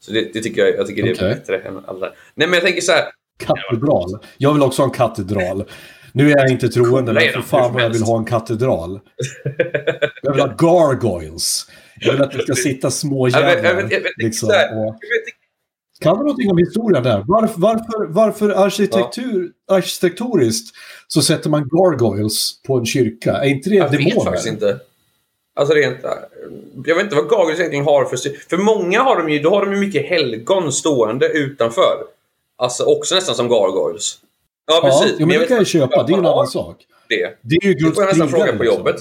Så 0.00 0.12
det, 0.12 0.32
det 0.32 0.42
tycker 0.42 0.64
jag, 0.64 0.76
jag 0.76 0.86
tycker 0.86 1.02
det 1.02 1.10
är 1.10 1.34
bättre 1.34 1.58
än 1.58 1.84
alla. 1.86 2.12
Nej 2.34 2.48
men 2.48 2.54
jag 2.54 2.62
tänker 2.62 2.80
så 2.80 2.92
här. 2.92 3.04
Katedral. 3.38 4.18
Jag 4.38 4.52
vill 4.52 4.62
också 4.62 4.82
ha 4.82 4.86
en 4.86 4.94
katedral. 4.94 5.64
Nu 6.12 6.30
är 6.30 6.38
jag 6.38 6.50
inte 6.50 6.68
troende, 6.68 7.12
men 7.12 7.32
för 7.32 7.40
fan 7.40 7.72
vad 7.72 7.82
jag 7.82 7.90
vill 7.90 8.02
ha 8.02 8.18
en 8.18 8.24
katedral. 8.24 9.00
Jag 10.22 10.32
vill 10.32 10.40
ha 10.40 10.48
gargoyles. 10.48 11.66
Jag 12.00 12.12
vill 12.12 12.22
att 12.22 12.32
det 12.32 12.42
ska 12.42 12.54
sitta 12.54 12.90
små 12.90 13.28
jävlar. 13.28 13.88
Liksom. 14.16 14.48
kan 16.00 16.18
du 16.18 16.22
någonting 16.22 16.50
om 16.50 16.58
historien 16.58 17.02
där? 17.02 17.24
Varför, 17.26 17.60
varför, 17.60 18.06
varför 18.12 18.50
arkitektur, 18.50 19.50
arkitektoriskt 19.70 20.76
så 21.08 21.22
sätter 21.22 21.50
man 21.50 21.68
gargoyles 21.68 22.62
på 22.62 22.78
en 22.78 22.86
kyrka? 22.86 23.32
Är 23.32 23.48
inte 23.48 23.70
det 23.70 23.76
Jag 23.76 23.88
vet 23.88 23.98
demoner? 23.98 24.24
faktiskt 24.24 24.48
inte. 24.48 24.78
Alltså 25.58 25.74
rent... 25.74 25.96
Jag 26.86 26.94
vet 26.94 27.04
inte 27.04 27.16
vad 27.16 27.28
Gargoyles 27.30 27.58
egentligen 27.58 27.84
har 27.84 28.04
för... 28.04 28.16
För 28.50 28.56
många 28.56 29.00
har 29.02 29.16
de 29.16 29.28
ju, 29.30 29.38
då 29.38 29.50
har 29.50 29.64
de 29.64 29.72
ju 29.74 29.78
mycket 29.80 30.06
helgon 30.06 30.72
stående 30.72 31.28
utanför. 31.28 31.96
Alltså 32.58 32.84
också 32.84 33.14
nästan 33.14 33.34
som 33.34 33.48
Gargoyles. 33.48 34.18
Ja, 34.66 34.80
Ja, 34.82 34.88
precis. 34.88 35.16
jo, 35.18 35.26
men 35.26 35.38
det 35.40 35.46
kan 35.46 35.56
jag 35.56 35.66
köpa. 35.66 36.02
Det 36.02 36.12
är 36.12 36.14
ju 36.14 36.18
en 36.18 36.26
annan 36.26 36.46
sak. 36.46 36.76
Det. 37.08 37.38
Det 37.42 37.56
är 37.56 37.66
ju 37.66 37.74
Det 37.74 37.80
Guds 37.80 37.94
får 37.94 38.04
jag 38.04 38.08
nästan 38.10 38.28
fråga 38.28 38.56
på 38.56 38.62
liksom. 38.62 38.78
jobbet. 38.78 38.96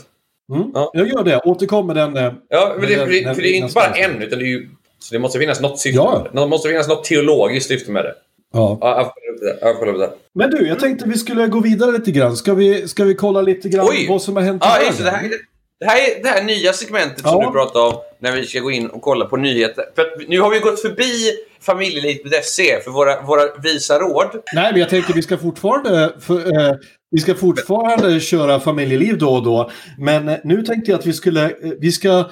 Mm. 0.55 0.71
Ja. 0.73 0.91
Jag 0.93 1.07
gör 1.07 1.23
det. 1.23 1.39
Återkom 1.45 1.87
med 1.87 1.95
den. 1.95 2.17
eh, 2.17 2.33
Ja, 2.49 2.75
men 2.79 2.89
det, 2.89 2.97
Men 2.97 3.05
för, 3.05 3.13
det, 3.13 3.21
den- 3.23 3.35
för 3.35 3.41
det 3.41 3.47
är 3.49 3.53
den- 3.53 3.63
inte 3.63 3.73
bara 3.73 3.89
den- 3.93 4.11
en, 4.15 4.21
utan 4.21 4.39
det 4.39 4.45
är 4.45 4.49
ju... 4.49 4.69
Så 4.99 5.13
det 5.13 5.19
måste 5.19 5.39
finnas 5.39 5.61
något 5.61 5.79
syfte 5.79 5.97
Ja. 5.97 6.27
det. 6.33 6.39
Det 6.41 6.47
måste 6.47 6.69
finnas 6.69 6.87
något 6.87 7.03
teologiskt 7.03 7.67
syfte 7.69 7.91
med 7.91 8.05
det. 8.05 8.13
Ja. 8.53 8.77
Ja, 8.81 9.13
jag 9.61 9.87
det. 9.93 9.97
Det. 9.99 10.11
Men 10.33 10.49
du, 10.51 10.67
jag 10.67 10.79
tänkte 10.79 11.09
vi 11.09 11.17
skulle 11.17 11.47
gå 11.47 11.59
vidare 11.59 11.91
lite 11.91 12.11
grann. 12.11 12.35
Ska 12.37 12.53
vi, 12.53 12.87
ska 12.87 13.03
vi 13.03 13.15
kolla 13.15 13.41
lite 13.41 13.69
grann 13.69 13.87
Oj! 13.89 14.05
vad 14.09 14.21
som 14.21 14.35
har 14.35 14.43
hänt 14.43 14.63
i 14.63 14.67
Ja, 14.67 14.91
det. 14.91 14.97
Det 14.97 15.03
världen? 15.11 15.39
Det 15.79 15.85
här 15.85 15.97
är 15.97 16.23
det 16.23 16.29
här 16.29 16.43
nya 16.43 16.73
segmentet 16.73 17.21
som 17.21 17.41
Ja. 17.41 17.45
du 17.47 17.51
pratade 17.51 17.85
om 17.85 17.95
när 18.21 18.31
vi 18.31 18.45
ska 18.45 18.59
gå 18.59 18.71
in 18.71 18.87
och 18.89 19.01
kolla 19.01 19.25
på 19.25 19.37
nyheter. 19.37 19.85
För 19.95 20.29
nu 20.29 20.39
har 20.39 20.49
vi 20.49 20.59
gått 20.59 20.81
förbi 20.81 21.31
familjeliv.se 21.61 22.81
för 22.81 22.91
våra, 22.91 23.21
våra 23.21 23.41
visa 23.63 23.99
råd. 23.99 24.27
Nej, 24.53 24.71
men 24.71 24.79
jag 24.79 24.89
tänker 24.89 25.13
vi 25.13 25.21
ska 25.21 25.37
fortfarande... 25.37 26.13
För, 26.19 26.37
eh, 26.69 26.75
vi 27.11 27.19
ska 27.21 27.35
fortfarande 27.35 28.19
köra 28.19 28.59
familjeliv 28.59 29.17
då 29.17 29.29
och 29.29 29.43
då. 29.43 29.71
Men 29.99 30.29
eh, 30.29 30.37
nu 30.43 30.61
tänkte 30.61 30.91
jag 30.91 30.99
att 30.99 31.05
vi 31.05 31.13
skulle... 31.13 31.43
Eh, 31.45 31.51
vi 31.79 31.91
ska 31.91 32.25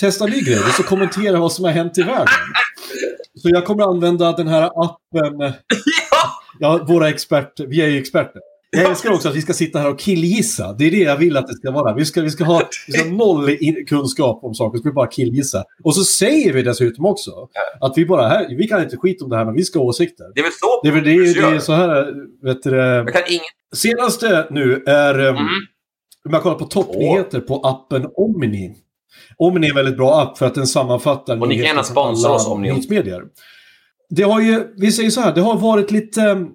testa 0.00 0.26
ny 0.26 0.40
grej. 0.40 0.58
Vi 0.66 0.72
ska 0.72 0.82
kommentera 0.82 1.38
vad 1.38 1.52
som 1.52 1.64
har 1.64 1.72
hänt 1.72 1.98
i 1.98 2.02
världen. 2.02 2.26
Så 3.42 3.48
jag 3.48 3.64
kommer 3.64 3.84
använda 3.84 4.32
den 4.32 4.48
här 4.48 4.62
appen... 4.74 5.52
Ja, 6.58 6.84
våra 6.88 7.08
experter. 7.08 7.66
Vi 7.66 7.82
är 7.82 7.86
ju 7.86 7.98
experter. 8.00 8.40
Jag 8.76 8.90
älskar 8.90 9.10
också 9.12 9.28
att 9.28 9.34
vi 9.34 9.42
ska 9.42 9.52
sitta 9.52 9.78
här 9.78 9.90
och 9.90 9.98
killgissa. 9.98 10.72
Det 10.72 10.84
är 10.84 10.90
det 10.90 10.96
jag 10.96 11.16
vill 11.16 11.36
att 11.36 11.46
det 11.46 11.54
ska 11.54 11.70
vara. 11.70 11.94
Vi 11.94 12.04
ska, 12.04 12.22
vi 12.22 12.30
ska 12.30 12.44
ha 12.44 12.62
vi 12.86 12.92
ska 12.92 13.02
ha 13.02 13.10
noll 13.10 13.56
kunskap 13.88 14.44
om 14.44 14.54
saker. 14.54 14.78
Vi 14.78 14.80
ska 14.80 14.92
bara 14.92 15.06
killgissa. 15.06 15.64
Och 15.84 15.94
så 15.94 16.04
säger 16.04 16.52
vi 16.52 16.62
dessutom 16.62 17.06
också 17.06 17.30
att 17.80 17.92
vi 17.98 18.06
bara 18.06 18.28
här, 18.28 18.56
vi 18.56 18.68
kan 18.68 18.82
inte 18.82 18.96
skit 18.96 19.22
om 19.22 19.30
det 19.30 19.36
här, 19.36 19.44
men 19.44 19.54
vi 19.54 19.64
ska 19.64 19.78
ha 19.78 19.86
åsikter. 19.86 20.24
Det 20.34 20.40
är 20.40 20.42
väl 20.42 20.52
så 20.52 20.80
Det 20.82 20.88
är 20.88 20.92
väl 20.92 21.04
det, 21.04 21.40
det 21.40 21.56
är 21.56 21.58
så 21.58 21.72
här, 21.72 22.14
vet 22.46 22.62
du, 22.62 22.76
Jag 22.76 23.12
kan 23.12 23.22
ingen... 23.28 23.44
Senaste 23.74 24.46
nu 24.50 24.84
är, 24.86 25.18
um, 25.20 25.36
Mm. 25.36 25.46
om 26.24 26.32
jag 26.32 26.42
kollar 26.42 26.56
på 26.58 26.64
toppnyheter 26.64 27.40
på 27.40 27.56
appen 27.56 28.06
Omni. 28.16 28.74
Omni 29.36 29.66
är 29.66 29.70
en 29.70 29.76
väldigt 29.76 29.96
bra 29.96 30.20
app 30.22 30.38
för 30.38 30.46
att 30.46 30.54
den 30.54 30.66
sammanfattar 30.66 31.40
Och 31.40 31.48
ni 31.48 31.54
kan 31.56 31.64
gärna 31.64 31.82
sponsra 31.82 32.30
oss, 32.30 32.46
Omni. 32.46 32.82
Det 34.10 34.22
har 34.22 34.40
ju, 34.40 34.64
vi 34.76 34.92
säger 34.92 35.10
så 35.10 35.20
här, 35.20 35.34
det 35.34 35.40
har 35.40 35.58
varit 35.58 35.90
lite, 35.90 36.46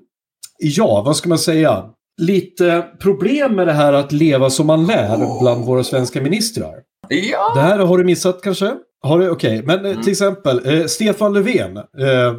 ja, 0.58 1.04
vad 1.06 1.16
ska 1.16 1.30
man 1.30 1.40
säga, 1.40 1.86
lite 2.18 2.86
problem 3.00 3.56
med 3.56 3.68
det 3.68 3.74
här 3.74 3.94
att 3.94 4.12
leva 4.12 4.50
som 4.50 4.68
man 4.68 4.86
lär 4.86 5.40
bland 5.42 5.66
våra 5.66 5.84
svenska 5.84 6.22
ministrar. 6.22 6.74
Ja! 7.10 7.52
Det 7.56 7.62
här 7.62 7.80
har 7.80 7.98
du 7.98 8.04
missat 8.04 8.42
kanske? 8.42 8.74
Har 9.02 9.20
du? 9.20 9.30
Okej, 9.30 9.64
men 9.66 9.86
eh, 9.86 9.92
Mm. 9.92 10.04
till 10.04 10.12
exempel 10.12 10.62
eh, 10.80 10.86
Stefan 10.86 11.34
Löfven 11.34 11.78
eh, 11.78 12.36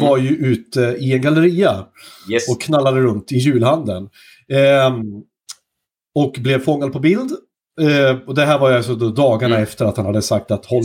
var 0.00 0.18
ju 0.18 0.28
ute 0.28 0.80
i 0.80 1.12
en 1.12 1.20
galleria 1.22 1.84
Yes. 2.32 2.48
och 2.50 2.60
knallade 2.62 3.00
runt 3.00 3.32
i 3.32 3.36
julhandeln. 3.36 4.08
Ehm, 4.52 5.02
och 6.14 6.32
blev 6.38 6.58
fångad 6.64 6.92
på 6.92 6.98
bild. 6.98 7.30
Eh, 7.80 8.16
och 8.26 8.34
det 8.34 8.44
här 8.44 8.58
var 8.58 8.70
ju 8.70 8.76
alltså 8.76 8.94
dagarna 8.94 9.54
Mm. 9.54 9.62
efter 9.62 9.84
att 9.84 9.96
han 9.96 10.06
hade 10.06 10.22
sagt 10.22 10.50
att 10.50 10.66
håll 10.66 10.84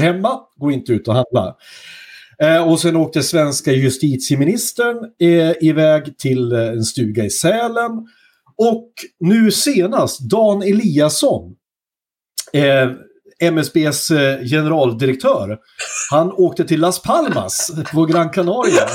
Hemma, 0.00 0.40
gå 0.56 0.70
inte 0.70 0.92
ut 0.92 1.08
och 1.08 1.14
handla. 1.14 1.56
Eh, 2.42 2.68
och 2.70 2.80
sen 2.80 2.96
åkte 2.96 3.22
svenska 3.22 3.72
justitieministern 3.72 4.96
eh, 5.20 5.52
iväg 5.68 6.18
till 6.18 6.52
eh, 6.52 6.68
en 6.68 6.84
stuga 6.84 7.24
i 7.24 7.30
Sälen 7.30 8.06
Och 8.56 8.88
nu 9.20 9.50
senast, 9.50 10.20
Dan 10.20 10.62
Eliasson, 10.62 11.54
eh, 12.52 12.90
MSBs 13.40 14.10
eh, 14.10 14.40
generaldirektör, 14.44 15.58
han 16.10 16.32
åkte 16.32 16.64
till 16.64 16.80
Las 16.80 17.02
Palmas 17.02 17.70
på 17.92 18.04
Gran 18.04 18.30
Canaria. 18.30 18.82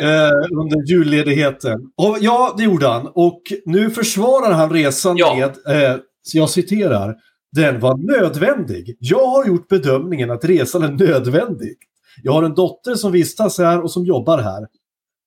eh, 0.00 0.30
under 0.60 0.90
julledigheten. 0.92 1.78
Och, 1.96 2.16
ja, 2.20 2.54
det 2.58 2.64
gjorde 2.64 2.86
han. 2.88 3.06
Och 3.14 3.42
nu 3.64 3.90
försvarar 3.90 4.52
han 4.52 4.70
resan 4.70 5.16
Ja. 5.16 5.34
med, 5.66 5.82
eh, 5.84 5.96
jag 6.32 6.50
citerar, 6.50 7.14
den 7.54 7.80
var 7.80 7.96
nödvändig. 7.96 8.96
Jag 8.98 9.26
har 9.26 9.46
gjort 9.46 9.68
bedömningen 9.68 10.30
att 10.30 10.44
resan 10.44 10.82
är 10.82 10.92
nödvändig. 10.92 11.76
Jag 12.22 12.32
har 12.32 12.42
en 12.42 12.54
dotter 12.54 12.94
som 12.94 13.12
vistas 13.12 13.58
här 13.58 13.80
och 13.80 13.90
som 13.90 14.04
jobbar 14.04 14.38
här. 14.38 14.66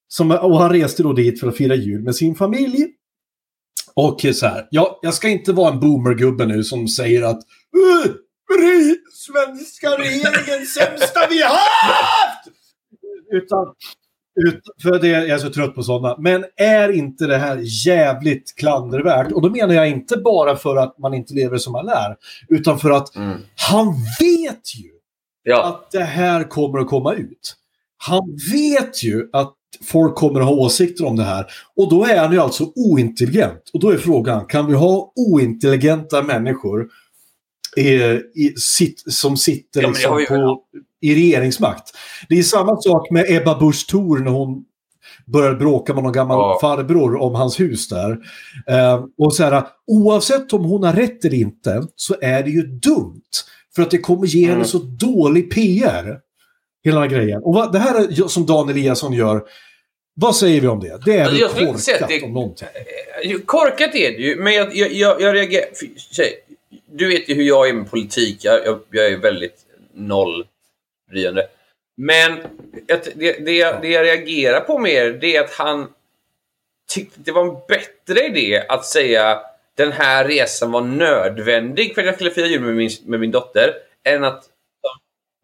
Som, 0.08 0.32
och 0.32 0.58
han 0.60 0.70
reste 0.74 1.04
då 1.04 1.14
dit 1.14 1.40
för 1.40 1.48
att 1.48 1.58
fira 1.58 1.76
jul 1.76 2.04
med 2.04 2.16
sin 2.16 2.36
familj. 2.36 2.88
Och 3.94 4.26
så 4.34 4.48
här, 4.48 4.68
jag, 4.72 5.00
jag 5.02 5.14
ska 5.14 5.30
inte 5.30 5.54
vara 5.54 5.74
en 5.74 5.80
boomergubbe 5.80 6.46
nu 6.46 6.64
som 6.64 6.88
säger 6.88 7.24
att 7.24 7.40
"Uh, 7.78 8.14
svenska 9.14 9.90
regeringen 9.90 10.66
sämsta 10.66 11.20
vi 11.30 11.44
haft! 11.44 12.48
Utan, 13.32 13.66
ut, 14.46 14.62
för 14.82 15.00
det, 15.00 15.08
jag 15.08 15.30
är 15.30 15.38
så 15.38 15.50
trött 15.50 15.76
på 15.76 15.84
sådana. 15.84 16.16
Men 16.20 16.46
är 16.56 16.90
inte 16.92 17.28
det 17.28 17.38
här 17.38 17.60
jävligt 17.86 18.56
klandervärt? 18.56 19.32
Och 19.32 19.42
då 19.42 19.50
menar 19.50 19.74
jag 19.74 19.90
inte 19.90 20.18
bara 20.18 20.56
för 20.56 20.76
att 20.76 20.98
man 20.98 21.14
inte 21.14 21.34
lever 21.34 21.58
som 21.58 21.74
man 21.74 21.86
lär. 21.86 22.16
Utan 22.50 22.80
för 22.80 22.92
att 22.92 23.16
Mm. 23.16 23.38
han 23.56 23.88
vet 24.20 24.76
ju 24.76 24.90
Ja. 25.44 25.64
att 25.66 25.92
det 25.92 26.04
här 26.04 26.44
kommer 26.44 26.80
att 26.80 26.88
komma 26.88 27.14
ut. 27.14 27.56
Han 27.98 28.38
vet 28.54 29.04
ju 29.04 29.30
att 29.34 29.54
folk 29.86 30.16
kommer 30.16 30.40
att 30.40 30.46
ha 30.46 30.54
åsikter 30.54 31.06
om 31.06 31.16
det 31.16 31.24
här. 31.24 31.46
Och 31.76 31.90
då 31.90 32.06
är 32.06 32.18
han 32.20 32.32
ju 32.34 32.40
alltså 32.40 32.72
ointelligent. 32.76 33.70
Och 33.74 33.80
då 33.80 33.90
är 33.90 33.98
frågan, 33.98 34.46
kan 34.46 34.68
vi 34.68 34.74
ha 34.74 35.12
ointelligenta 35.16 36.24
människor 36.24 36.88
i, 37.78 37.92
i, 38.36 38.54
sitt, 38.58 39.04
som 39.14 39.38
sitter 39.38 39.82
Ja, 39.82 39.88
det 39.88 39.94
liksom 39.94 40.26
på, 40.28 40.62
i 41.02 41.16
regeringsmakt? 41.16 41.84
Det 42.30 42.40
är 42.40 42.44
samma 42.44 42.82
sak 42.82 43.12
med 43.12 43.26
Ebba 43.30 43.60
Busch 43.60 43.88
Thor 43.90 44.20
när 44.20 44.32
hon 44.32 44.64
började 45.26 45.56
bråka 45.56 45.94
med 45.94 46.04
någon 46.04 46.14
gammal 46.14 46.38
Ja. 46.38 46.58
farbror 46.62 47.16
om 47.22 47.36
hans 47.36 47.60
hus 47.60 47.88
där. 47.90 48.18
Eh, 48.68 49.06
och 49.18 49.34
så 49.36 49.44
här, 49.44 49.64
oavsett 49.88 50.54
om 50.54 50.66
hon 50.66 50.84
har 50.84 50.94
rätt 50.94 51.26
eller 51.26 51.38
inte 51.38 51.84
så 51.96 52.16
är 52.22 52.44
det 52.44 52.50
ju 52.50 52.62
dumt. 52.62 53.22
För 53.76 53.82
att 53.82 53.92
det 53.92 53.98
kommer 53.98 54.26
ge 54.28 54.42
henne 54.44 54.54
Mm. 54.56 54.68
så 54.68 54.78
dålig 54.78 55.52
PR. 55.54 56.20
Hela 56.84 57.00
den 57.00 57.10
grejen. 57.10 57.42
Och 57.44 57.54
vad, 57.54 57.74
det 57.74 57.80
här 57.80 58.00
är, 58.00 58.28
som 58.28 58.46
Dan 58.46 58.70
Eliasson 58.70 59.14
gör, 59.14 59.42
vad 60.14 60.36
säger 60.36 60.62
vi 60.62 60.68
om 60.68 60.80
det? 60.80 61.00
Det 61.06 61.18
är 61.18 61.26
Alltså, 61.26 61.34
väl 61.56 61.66
jag 61.66 61.74
korkat 61.74 62.10
det- 62.10 62.24
om 62.24 62.34
någonting. 62.34 62.68
Jo, 63.24 63.40
Korkat 63.46 63.96
är 63.96 64.12
det 64.12 64.18
ju, 64.24 64.36
men 64.36 64.54
jag, 64.54 64.76
jag, 64.76 64.94
jag, 64.94 65.22
jag 65.22 65.36
reagerar... 65.36 65.66
för- 65.76 66.14
tjej, 66.16 66.34
Du 66.94 67.08
vet 67.08 67.30
ju 67.30 67.34
hur 67.36 67.44
jag 67.44 67.70
är 67.70 67.74
med 67.74 67.90
politik. 67.92 68.38
Jag, 68.42 68.66
jag, 68.66 68.80
jag 68.92 69.06
är 69.08 69.18
väldigt 69.18 69.56
nollbryande. 71.08 71.48
Men 71.98 72.38
det, 73.16 73.46
det, 73.46 73.52
jag- 73.52 73.82
det 73.82 73.88
jag 73.90 74.06
reagerar 74.06 74.60
på 74.60 74.78
mer, 74.80 75.10
det 75.10 75.36
är 75.36 75.44
att 75.44 75.54
han 75.54 75.88
tyckte 76.90 77.20
det 77.20 77.32
var 77.32 77.44
en 77.44 77.56
bättre 77.68 78.26
idé 78.26 78.66
att 78.70 78.86
säga 78.86 79.40
den 79.78 79.92
här 79.92 80.26
resan 80.28 80.72
var 80.72 80.82
nödvändig 80.82 81.96
för 81.96 82.02
att 82.02 82.06
jag 82.06 82.16
skulle 82.16 82.32
fira 82.32 82.46
jul 82.48 82.62
med 82.62 82.76
min, 82.76 82.90
med 83.06 83.20
min 83.20 83.32
dotter, 83.32 83.74
än 84.06 84.24
att 84.24 84.44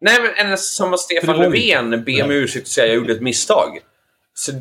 Nej, 0.00 0.16
men 0.22 0.46
än 0.50 0.58
som 0.58 0.94
att 0.94 1.00
Stefan 1.00 1.36
Löfven 1.36 2.04
ber 2.04 2.24
om 2.24 2.30
ursäkt 2.30 2.62
och 2.62 2.68
säger 2.68 2.88
jag 2.88 2.96
gjorde 2.96 3.12
ett 3.12 3.20
misstag. 3.22 3.78
Så 4.34 4.52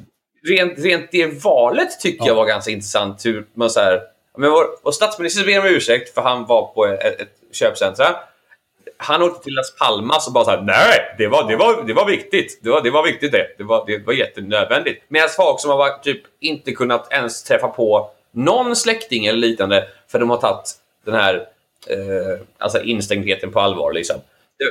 rent, 0.50 0.80
rent 0.80 1.12
det 1.12 1.44
valet 1.44 2.00
tycker 2.00 2.20
Ja. 2.24 2.28
jag 2.28 2.36
var 2.36 2.46
ganska 2.46 2.72
intressant. 2.72 3.26
Hur 3.26 3.46
man 3.54 3.70
så 3.70 3.80
här, 3.80 4.02
men 4.38 4.52
vår, 4.52 4.66
vår 4.84 4.92
statsminister 4.92 5.46
ber 5.46 5.60
om 5.60 5.66
ursäkt 5.66 6.14
för 6.14 6.22
han 6.22 6.46
var 6.46 6.74
på 6.74 6.86
ett, 6.86 7.22
ett 7.22 7.30
köpcentra. 7.52 8.16
Han 9.04 9.22
åkte 9.24 9.44
till 9.44 9.54
Las 9.54 9.76
Palmas 9.76 10.28
och 10.28 10.34
bara 10.34 10.46
så 10.46 10.52
här, 10.52 10.62
nej, 10.62 11.16
det 11.18 11.28
var, 11.28 11.48
det 11.48 11.56
var, 11.56 11.84
det 11.88 11.94
var 11.94 12.06
viktigt. 12.06 12.60
Det 12.64 12.70
var, 12.70 12.82
det 12.82 12.92
var 12.92 13.04
viktigt 13.04 13.32
det. 13.32 13.48
Det 13.58 13.64
var, 13.64 13.84
det 13.88 13.98
var 14.06 14.14
jättenödvändigt. 14.14 15.04
Medan 15.08 15.30
folk 15.36 15.60
som 15.60 15.70
har 15.72 15.78
varit, 15.78 16.04
typ 16.04 16.22
inte 16.40 16.72
kunnat 16.72 17.08
ens 17.14 17.44
träffa 17.44 17.68
på 17.68 18.10
någon 18.32 18.76
släkting 18.76 19.26
eller 19.26 19.40
liknande 19.40 19.88
för 20.12 20.20
de 20.20 20.30
har 20.30 20.38
tagit 20.38 20.72
den 21.06 21.16
här 21.16 21.36
eh, 21.88 22.40
alltså 22.58 22.82
instängdheten 22.82 23.52
på 23.52 23.60
allvar. 23.60 23.94
Liksom. 23.94 24.16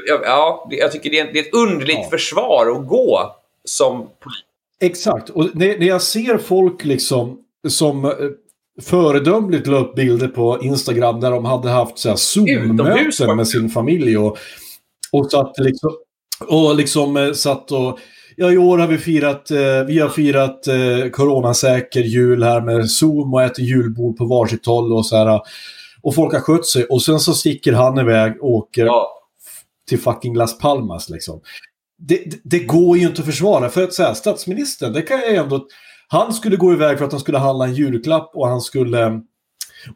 Ja, 0.06 0.20
ja, 0.24 0.66
det- 0.70 0.76
jag 0.76 0.92
tycker 0.92 1.10
det 1.10 1.18
är, 1.18 1.32
det 1.32 1.38
är 1.38 1.42
ett 1.42 1.54
underligt 1.54 1.98
Ja. 2.02 2.10
försvar 2.10 2.66
att 2.76 2.86
gå 2.88 3.36
som 3.64 3.98
politiker. 3.98 4.46
Exakt. 4.80 5.30
Och 5.30 5.48
när, 5.56 5.78
när 5.78 5.86
jag 5.86 6.02
ser 6.02 6.38
folk 6.38 6.84
liksom 6.84 7.38
som 7.68 8.04
eh, 8.04 8.10
föredömligt 8.80 9.66
la 9.66 9.78
upp 9.78 9.94
bilder 9.94 10.28
på 10.28 10.62
Instagram 10.62 11.20
där 11.20 11.30
de 11.30 11.44
hade 11.44 11.70
haft 11.70 11.98
så 11.98 12.08
här 12.08 12.16
Zoom-möten 12.16 13.36
med 13.36 13.48
sin 13.48 13.68
familj 13.68 14.18
och, 14.18 14.38
och 15.12 15.30
satt 15.30 15.58
liksom, 15.58 15.90
och 16.48 16.76
liksom 16.76 17.16
eh, 17.16 17.32
satt 17.32 17.72
och 17.72 17.98
Ja, 18.36 18.52
i 18.52 18.58
år 18.58 18.78
har 18.78 18.86
vi 18.86 18.98
firat, 18.98 19.50
eh, 19.50 19.84
vi 19.86 19.98
har 19.98 20.08
firat 20.08 20.66
eh, 20.66 21.10
coronasäker 21.10 22.00
jul 22.00 22.42
här 22.42 22.60
med 22.60 22.90
Zoom 22.90 23.34
och 23.34 23.42
äter 23.42 23.64
julbord 23.64 24.16
på 24.16 24.24
varsitt 24.24 24.66
håll 24.66 24.92
och 24.92 25.06
så 25.06 25.16
här. 25.16 25.40
Och 26.02 26.14
folk 26.14 26.32
har 26.32 26.40
skött 26.40 26.66
sig 26.66 26.84
och 26.84 27.02
sen 27.02 27.20
så 27.20 27.34
sticker 27.34 27.72
han 27.72 27.98
iväg 27.98 28.42
och 28.42 28.50
åker 28.50 28.86
Ja, 28.86 29.10
till 29.88 29.98
fucking 29.98 30.36
Las 30.36 30.58
Palmas 30.58 31.08
liksom. 31.10 31.40
Det, 31.98 32.22
det, 32.26 32.40
det 32.44 32.58
går 32.58 32.98
ju 32.98 33.06
inte 33.06 33.20
att 33.20 33.26
försvara. 33.26 33.68
För 33.68 33.82
att 33.82 33.94
säga 33.94 34.14
statsministern, 34.14 34.92
det 34.92 35.02
kan 35.02 35.20
jag 35.20 35.34
ändå... 35.34 35.66
Han 36.12 36.32
skulle 36.32 36.56
gå 36.56 36.72
iväg 36.72 36.98
för 36.98 37.04
att 37.04 37.12
han 37.12 37.20
skulle 37.20 37.38
handla 37.38 37.64
en 37.64 37.74
julklapp 37.74 38.30
och 38.34 38.48
han 38.48 38.60
skulle, 38.60 39.20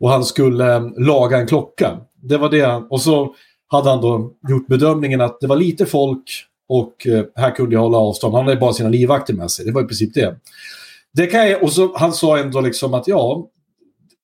och 0.01 0.11
han 0.11 0.25
skulle 0.25 0.77
eh, 0.77 0.91
laga 0.97 1.39
en 1.39 1.47
klocka. 1.47 1.99
Det 2.23 2.37
var 2.37 2.51
det 2.51 2.61
han... 2.61 2.87
Och 2.91 3.01
så 3.01 3.35
hade 3.67 3.91
han 3.91 4.01
då 4.01 4.33
gjort 4.49 4.67
bedömningen 4.67 5.21
att 5.21 5.41
det 5.41 5.47
var 5.47 5.57
lite 5.57 5.87
folk 5.87 6.23
och 6.69 7.07
eh, 7.07 7.25
här 7.35 7.51
kunde 7.51 7.75
jag 7.75 7.81
hålla 7.81 7.99
avstånd. 7.99 8.35
Han 8.35 8.45
hade 8.45 8.61
bara 8.61 8.73
sina 8.73 8.89
livvakter 8.89 9.35
med 9.35 9.51
sig. 9.51 9.65
Det 9.65 9.73
var 9.73 9.83
i 9.83 9.87
princip 9.87 10.15
det. 10.15 10.37
det 11.13 11.27
kan 11.27 11.51
jag, 11.51 11.63
och 11.63 11.73
så, 11.73 11.97
han 11.97 12.13
sa 12.13 12.39
ändå 12.39 12.61
liksom 12.61 12.95
att 12.95 13.09
ja, 13.09 13.47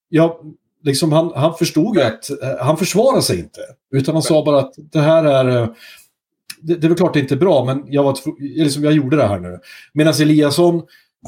ja 0.09 0.40
liksom 0.82 1.12
han, 1.12 1.32
han 1.34 1.55
förstod 1.55 1.97
ju 1.97 2.03
att 2.03 2.30
eh, 2.30 2.36
han 2.61 2.76
försvarade 2.76 3.22
sig 3.22 3.38
inte. 3.38 3.61
Utan 3.90 4.14
han 4.14 4.22
sa 4.22 4.45
bara 4.45 4.59
att 4.59 4.74
det 4.76 5.01
här 5.01 5.24
är... 5.24 5.68
Det, 6.61 6.74
det 6.74 6.86
är 6.86 6.88
väl 6.88 6.99
klart 6.99 7.14
det 7.14 7.20
inte 7.20 7.34
är 7.34 7.38
bra, 7.38 7.64
men 7.64 7.84
jag, 7.86 8.03
var, 8.03 8.18
liksom, 8.40 8.84
jag 8.84 8.93
gjorde 8.93 9.16
det 9.16 9.26
här 9.26 9.38
nu. 9.38 9.59
Medan 9.93 10.14
Eliasson 10.20 10.82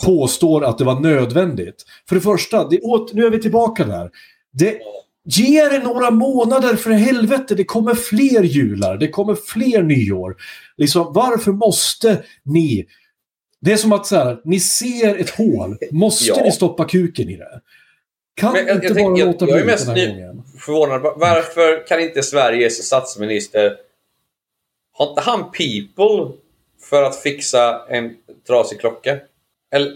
påstår 0.04 0.64
att 0.64 0.78
det 0.78 0.84
var 0.84 1.00
nödvändigt. 1.00 1.84
För 2.08 2.14
det 2.14 2.20
första, 2.20 2.68
det, 2.68 2.80
åt, 2.80 3.12
nu 3.12 3.26
är 3.26 3.30
vi 3.30 3.40
tillbaka 3.42 3.84
där. 3.84 4.10
Det, 4.52 4.78
ge 5.24 5.68
det 5.68 5.78
några 5.78 6.10
månader 6.10 6.76
för 6.76 6.90
helvete, 6.90 7.54
det 7.54 7.64
kommer 7.64 7.94
fler 7.94 8.42
jular, 8.42 8.96
det 8.96 9.08
kommer 9.08 9.34
fler 9.34 9.82
nyår. 9.82 10.36
Liksom, 10.76 11.12
varför 11.12 11.52
måste 11.52 12.22
ni... 12.42 12.86
Det 13.60 13.72
är 13.72 13.76
som 13.76 13.92
att 13.92 14.06
så 14.06 14.16
här, 14.16 14.40
ni 14.44 14.60
ser 14.60 15.16
ett 15.16 15.30
hål, 15.30 15.78
måste 15.90 16.24
Ja. 16.28 16.44
ni 16.44 16.52
stoppa 16.52 16.84
kuken 16.84 17.28
i 17.28 17.36
det? 17.36 17.60
Kan 18.36 18.52
Men 18.52 18.66
jag- 18.66 18.74
inte 18.76 18.86
jag 18.86 18.96
bara 18.96 19.18
jag- 19.18 19.26
låta 19.26 19.44
bli 19.44 19.54
den 19.54 19.68
här 19.68 19.94
ny- 19.94 20.06
gången? 20.06 20.42
förvånad. 20.58 21.02
Va- 21.02 21.14
Varför 21.16 21.86
kan 21.86 22.00
inte 22.00 22.22
Sveriges 22.22 22.86
statsminister... 22.86 23.76
Har 24.92 25.08
inte 25.08 25.20
han 25.20 25.40
people 25.50 26.32
för 26.90 27.02
att 27.02 27.16
fixa 27.22 27.86
en 27.88 28.14
trasig 28.46 28.80
klocka? 28.80 29.18
Eller, 29.74 29.92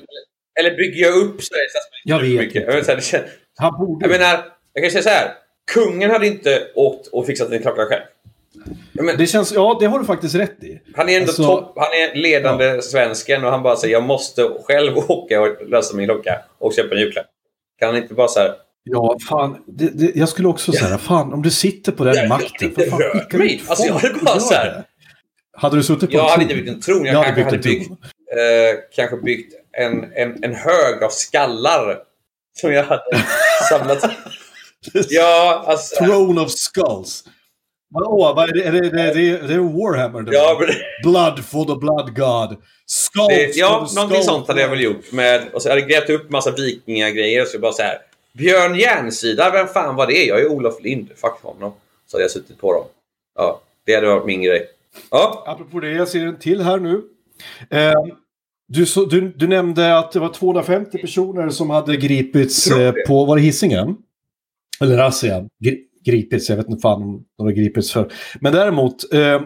eller 0.61 0.76
bygger 0.76 1.01
jag 1.07 1.14
upp 1.16 1.43
Sveriges 1.43 1.70
statsminister 1.72 2.03
Jag 2.05 2.20
vet 2.20 2.57
inte. 2.57 2.59
Jag, 2.59 2.72
här, 2.85 2.97
det 2.97 3.03
känns, 3.03 3.24
Han 3.59 3.79
borde... 3.79 4.05
jag 4.09 4.20
menar, 4.20 4.45
jag 4.72 4.83
kan 4.85 4.91
säga 4.91 5.03
så 5.03 5.09
här. 5.09 5.33
Kungen 5.74 6.11
hade 6.11 6.26
inte 6.26 6.66
åkt 6.74 7.07
och 7.07 7.26
fixat 7.26 7.53
en 7.53 7.62
klocka 7.62 7.85
själv. 7.87 8.03
Jag 8.93 9.05
men, 9.05 9.16
Det 9.18 9.26
känns, 9.26 9.53
ja, 9.53 9.76
det 9.81 9.87
har 9.87 9.99
du 9.99 10.05
faktiskt 10.05 10.35
rätt 10.35 10.62
i. 10.64 10.81
han 10.95 11.09
är 11.09 11.16
ändå 11.16 11.29
Alltså- 11.29 11.43
topp, 11.47 11.72
han 11.76 11.87
är 11.93 12.14
ledande 12.14 12.83
svensken 12.83 13.45
och 13.45 13.51
han 13.51 13.62
bara 13.62 13.76
säger 13.76 13.95
jag 13.95 14.03
måste 14.03 14.43
själv 14.64 14.99
åka 15.09 15.41
och 15.41 15.68
lösa 15.68 15.97
min 15.97 16.07
klocka 16.07 16.41
och 16.59 16.74
köpa 16.74 16.95
en 16.95 17.01
julklapp. 17.01 17.26
Kan 17.79 17.89
han 17.95 18.03
inte 18.03 18.14
bara 18.14 18.29
så 18.29 18.41
här, 18.41 18.55
Ja, 18.85 19.18
fan. 19.29 19.57
Det, 19.66 19.89
det, 19.99 20.16
jag 20.16 20.29
skulle 20.29 20.49
också 20.49 20.72
säga, 20.72 20.99
fan 20.99 21.33
om 21.33 21.43
du 21.43 21.51
sitter 21.51 21.93
på 21.93 22.05
den 22.05 22.14
Jag- 22.14 22.22
jag 22.24 22.29
makten. 22.29 22.72
hade 22.76 22.91
för 22.91 22.99
fan, 22.99 23.20
skicka 23.20 23.39
mig. 23.39 23.62
Alltså, 23.68 23.87
jag 23.87 23.95
hade 23.95 24.14
bara 24.14 24.35
och 24.35 24.43
så 24.43 24.55
här- 24.55 24.66
gör 24.66 24.72
det. 24.74 24.85
Hade 25.53 25.76
du 25.76 25.83
suttit 25.83 26.11
på 26.11 26.16
Jag 26.16 26.24
en 26.24 26.31
hade 26.31 26.45
tron? 26.45 26.51
inte 26.51 26.55
byggt 26.55 26.68
en 26.74 26.81
tron. 26.81 27.05
Jag, 27.05 27.14
Jag 27.14 27.18
hade 27.18 27.26
kanske 27.29 27.43
hade 27.45 27.59
byggt 27.59 27.89
en 27.91 27.97
byggt, 27.97 28.05
eh, 28.37 28.81
kanske 28.97 29.16
byggt 29.16 29.55
en, 29.79 30.12
en, 30.12 30.45
en 30.45 30.55
hög 30.55 31.03
av 31.03 31.11
skallar 31.11 31.99
som 32.61 32.72
jag 32.72 32.85
hade 32.85 33.24
samlat. 33.68 34.11
ja, 35.09 35.64
alltså. 35.66 36.05
Throne 36.05 36.41
of 36.41 36.51
Skulls. 36.51 37.24
Vadå, 37.91 38.33
vad 38.37 38.49
är 38.49 38.53
det? 38.53 38.64
Är 38.64 38.72
det, 38.72 38.81
det, 38.81 39.14
det, 39.14 39.47
det 39.49 39.55
är 39.55 39.59
Warhammer 39.59 40.22
det 40.22 40.37
Ja, 40.37 40.61
men, 40.61 40.68
Blood 41.03 41.45
for 41.45 41.64
the 41.64 41.81
Blood 41.81 42.16
God. 42.16 42.62
Skulls 42.87 43.29
det, 43.29 43.57
ja 43.57 43.81
for 43.81 43.87
the 43.87 43.95
någonting 43.95 44.22
skull 44.22 44.35
sånt 44.35 44.49
hade 44.49 44.61
jag 44.61 44.68
väl 44.68 44.81
gjort. 44.81 45.12
Med, 45.12 45.49
och 45.53 45.62
så 45.62 45.68
hade 45.68 45.81
jag 45.81 45.91
grävt 45.91 46.11
upp 46.11 46.31
massa 46.31 46.51
vikingagrejer 46.51 47.43
och 47.43 47.49
så 47.49 47.59
bara 47.59 47.72
så 47.72 47.83
här. 47.83 47.99
Björn 48.33 48.74
Järnsida, 48.74 49.51
vem 49.51 49.66
fan 49.66 49.97
var 49.97 50.07
det? 50.07 50.24
Jag 50.24 50.41
är 50.41 50.49
Olof 50.49 50.83
Lind. 50.83 51.09
Fuck 51.16 51.43
honom. 51.43 51.72
Så 52.07 52.16
hade 52.16 52.24
jag 52.24 52.31
suttit 52.31 52.61
på 52.61 52.72
dem. 52.72 52.85
Ja, 53.35 53.61
det 53.85 53.95
hade 53.95 54.07
varit 54.07 54.26
min 54.26 54.43
grej. 54.43 54.66
Ja, 55.11 55.45
Apropå 55.47 55.81
det, 55.81 55.91
jag 55.91 56.09
ser 56.09 56.26
en 56.26 56.39
till 56.39 56.62
här 56.62 56.79
nu. 56.79 57.03
Eh, 57.70 57.93
Du, 58.69 58.87
så, 58.87 59.05
du, 59.05 59.33
du 59.37 59.49
nämnde 59.49 59.99
att 59.99 60.12
det 60.12 60.21
var 60.21 60.29
250 60.29 60.99
personer 60.99 61.49
som 61.49 61.71
hade 61.71 61.97
gripits 61.97 62.71
eh, 62.71 62.93
på, 63.07 63.25
var 63.25 63.37
det 63.37 63.43
Hisingen? 63.43 63.97
Eller 64.81 64.97
razzia. 64.97 65.49
Gri, 65.64 65.85
gripits, 66.05 66.49
jag 66.49 66.57
vet 66.57 66.69
inte 66.69 66.81
fan 66.81 67.03
om 67.03 67.25
de 67.39 67.47
har 67.47 67.53
gripits 67.53 67.93
för. 67.93 68.12
Men 68.41 68.53
däremot, 68.53 69.12
eh, 69.12 69.43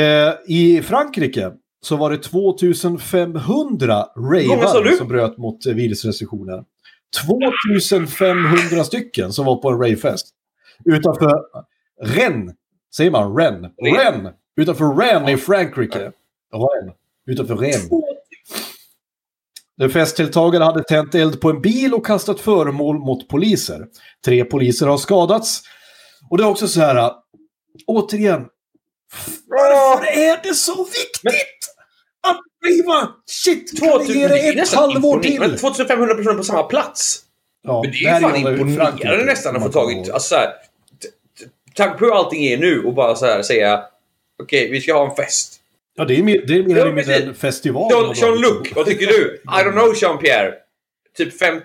eh, 0.00 0.34
i 0.46 0.82
Frankrike 0.82 1.52
så 1.82 1.96
var 1.96 2.10
det 2.10 2.18
2500 2.18 4.06
många 4.16 4.62
sa 4.62 4.78
ravare 4.78 4.90
du? 4.90 4.96
som 4.96 5.08
bröt 5.08 5.38
mot 5.38 5.66
eh, 5.66 5.74
virusrestriktioner. 5.74 6.64
2500 7.26 8.84
stycken 8.84 9.32
som 9.32 9.46
var 9.46 9.56
på 9.56 9.68
en 9.68 9.78
ravefest. 9.78 10.26
Utanför 10.84 11.42
Rennes, 12.02 12.54
säger 12.96 13.10
man? 13.10 13.36
Rennes. 13.36 13.72
Rennes! 13.82 14.34
Utanför 14.56 14.84
Rennes 14.84 15.30
i 15.30 15.36
Frankrike. 15.36 15.98
Rennes. 15.98 16.94
Utanför 17.26 17.56
Rennes. 17.56 17.88
Den 19.78 19.90
festdeltagare 19.90 20.64
hade 20.64 20.84
tänt 20.84 21.14
eld 21.14 21.40
på 21.40 21.50
en 21.50 21.60
bil 21.60 21.94
och 21.94 22.06
kastat 22.06 22.40
föremål 22.40 22.98
mot 22.98 23.28
poliser. 23.28 23.86
Tre 24.24 24.44
poliser 24.44 24.86
har 24.86 24.98
skadats. 24.98 25.62
Och 26.30 26.38
det 26.38 26.44
är 26.44 26.48
också 26.48 26.68
så 26.68 26.80
här, 26.80 27.12
återigen, 27.86 28.46
varför 29.46 30.06
är 30.06 30.42
det 30.42 30.54
så 30.54 30.84
viktigt 30.84 31.58
att 32.28 32.40
driva? 32.64 33.08
Shit, 33.26 33.80
kan 33.80 33.98
ni 33.98 34.12
ge 34.14 34.28
det 34.28 34.48
ett 34.48 34.74
halvår 34.74 35.20
till? 35.20 35.58
2500 35.58 36.14
personer 36.14 36.36
på 36.36 36.44
samma 36.44 36.62
plats. 36.62 37.22
Ja, 37.62 37.82
Men 37.82 37.92
det 37.92 37.98
är 37.98 38.20
fan 38.20 38.36
ju 38.36 38.42
Frankrike, 38.42 38.62
imponerande 38.62 39.24
nästan 39.24 39.56
att 39.56 39.62
få 39.62 39.68
tagit... 39.68 39.96
ihåg. 39.96 40.10
Alltså, 40.10 40.28
så 40.28 40.34
här, 40.34 40.52
Tack 41.74 41.98
på 41.98 42.04
hur 42.04 42.14
allting 42.14 42.44
är 42.44 42.58
nu 42.58 42.84
och 42.84 42.94
bara 42.94 43.14
så 43.14 43.26
här 43.26 43.42
säga 43.42 43.84
okej, 44.42 44.70
vi 44.70 44.80
ska 44.80 44.94
ha 44.94 45.10
en 45.10 45.16
fest. 45.16 45.61
Ja, 45.94 46.04
det 46.04 46.18
är 46.18 46.22
mer, 46.22 46.44
det 46.46 46.54
är 46.54 46.62
mer 46.62 46.76
Ja, 46.76 46.82
eller 46.82 46.92
mindre 46.92 47.14
en 47.16 47.34
festival. 47.34 47.92
Jean- 47.92 48.12
Jean-Luc, 48.14 48.72
vad 48.76 48.86
tycker 48.86 49.06
du? 49.06 49.40
I 49.44 49.64
don't 49.64 49.72
know 49.72 49.94
Jean-Pierre. 49.94 50.52
Typ 51.16 51.38
50? 51.38 51.64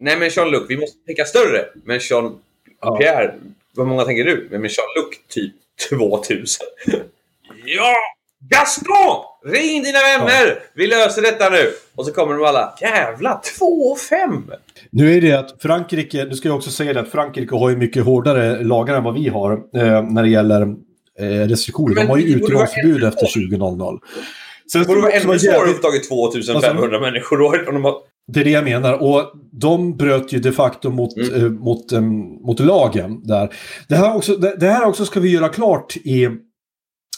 Nej 0.00 0.16
men 0.18 0.28
Jean-Luc, 0.28 0.66
vi 0.68 0.76
måste 0.76 0.98
tänka 1.06 1.24
större. 1.24 1.64
Men 1.84 1.98
Jean-Pierre, 1.98 3.34
vad 3.74 3.86
många 3.86 4.04
tänker 4.04 4.24
du? 4.24 4.48
Men 4.50 4.60
Jean-Luc, 4.62 5.18
typ 5.28 5.52
2000. 5.90 6.46
ja! 7.64 7.94
Gaston! 8.50 9.24
Ring 9.44 9.82
dina 9.82 9.98
vänner! 9.98 10.62
Vi 10.74 10.86
löser 10.86 11.22
detta 11.22 11.48
nu! 11.50 11.70
Och 11.94 12.06
så 12.06 12.12
kommer 12.12 12.34
de 12.34 12.44
alla. 12.44 12.74
Jävla 12.80 13.40
2 13.58 13.96
5! 13.96 14.44
Nu 14.90 15.16
är 15.16 15.20
det 15.20 15.32
att 15.32 15.62
Frankrike, 15.62 16.24
nu 16.24 16.34
ska 16.34 16.48
jag 16.48 16.56
också 16.56 16.70
säga 16.70 16.92
det 16.92 17.00
att 17.00 17.08
Frankrike 17.10 17.54
har 17.54 17.70
ju 17.70 17.76
mycket 17.76 18.04
hårdare 18.04 18.64
lagar 18.64 18.94
än 18.96 19.04
vad 19.04 19.14
vi 19.14 19.28
har 19.28 19.52
eh, 19.52 20.02
när 20.02 20.22
det 20.22 20.28
gäller 20.28 20.66
restriktioner. 21.20 21.94
Men 21.94 22.04
De 22.06 22.10
har 22.10 22.16
ju 22.18 22.24
det 22.24 22.44
utegångsförbud 22.44 23.04
efter 23.04 23.26
20.00. 23.26 23.98
Sen 24.72 24.80
Det 24.82 24.88
borde 24.88 25.00
vara 25.00 25.10
ska 25.10 25.20
ännu 25.20 25.32
det 25.32 25.38
svårare 25.38 25.56
jävligt- 25.58 25.74
att 25.76 25.82
få 25.82 25.88
tagit 25.88 26.08
2500 26.08 27.00
människor 27.00 27.36
då. 27.38 27.46
Om 27.68 27.74
de 27.74 27.84
har... 27.84 27.94
Det 28.32 28.40
är 28.40 28.44
det 28.44 28.50
jag 28.50 28.64
menar. 28.64 29.02
Och 29.02 29.32
de 29.52 29.96
bröt 29.96 30.32
ju 30.32 30.38
de 30.40 30.52
facto 30.52 30.90
mot, 30.90 31.16
Mm. 31.16 31.34
eh, 31.44 31.50
mot, 31.50 31.92
em, 31.92 32.18
mot 32.20 32.60
lagen 32.60 33.20
där. 33.24 33.48
Det 33.88 33.96
här, 33.96 34.16
också, 34.16 34.36
det, 34.36 34.56
det 34.60 34.68
här 34.68 34.86
också 34.86 35.04
ska 35.04 35.20
vi 35.20 35.30
göra 35.30 35.48
klart 35.48 35.96
i 35.96 36.28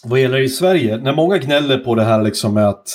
vad 0.05 0.21
gäller 0.21 0.39
i 0.39 0.49
Sverige. 0.49 0.97
När 0.97 1.15
många 1.15 1.39
gnäller 1.39 1.79
på 1.79 1.95
det 1.95 2.05
här 2.05 2.23
liksom 2.23 2.55
med 2.55 2.69
att 2.69 2.87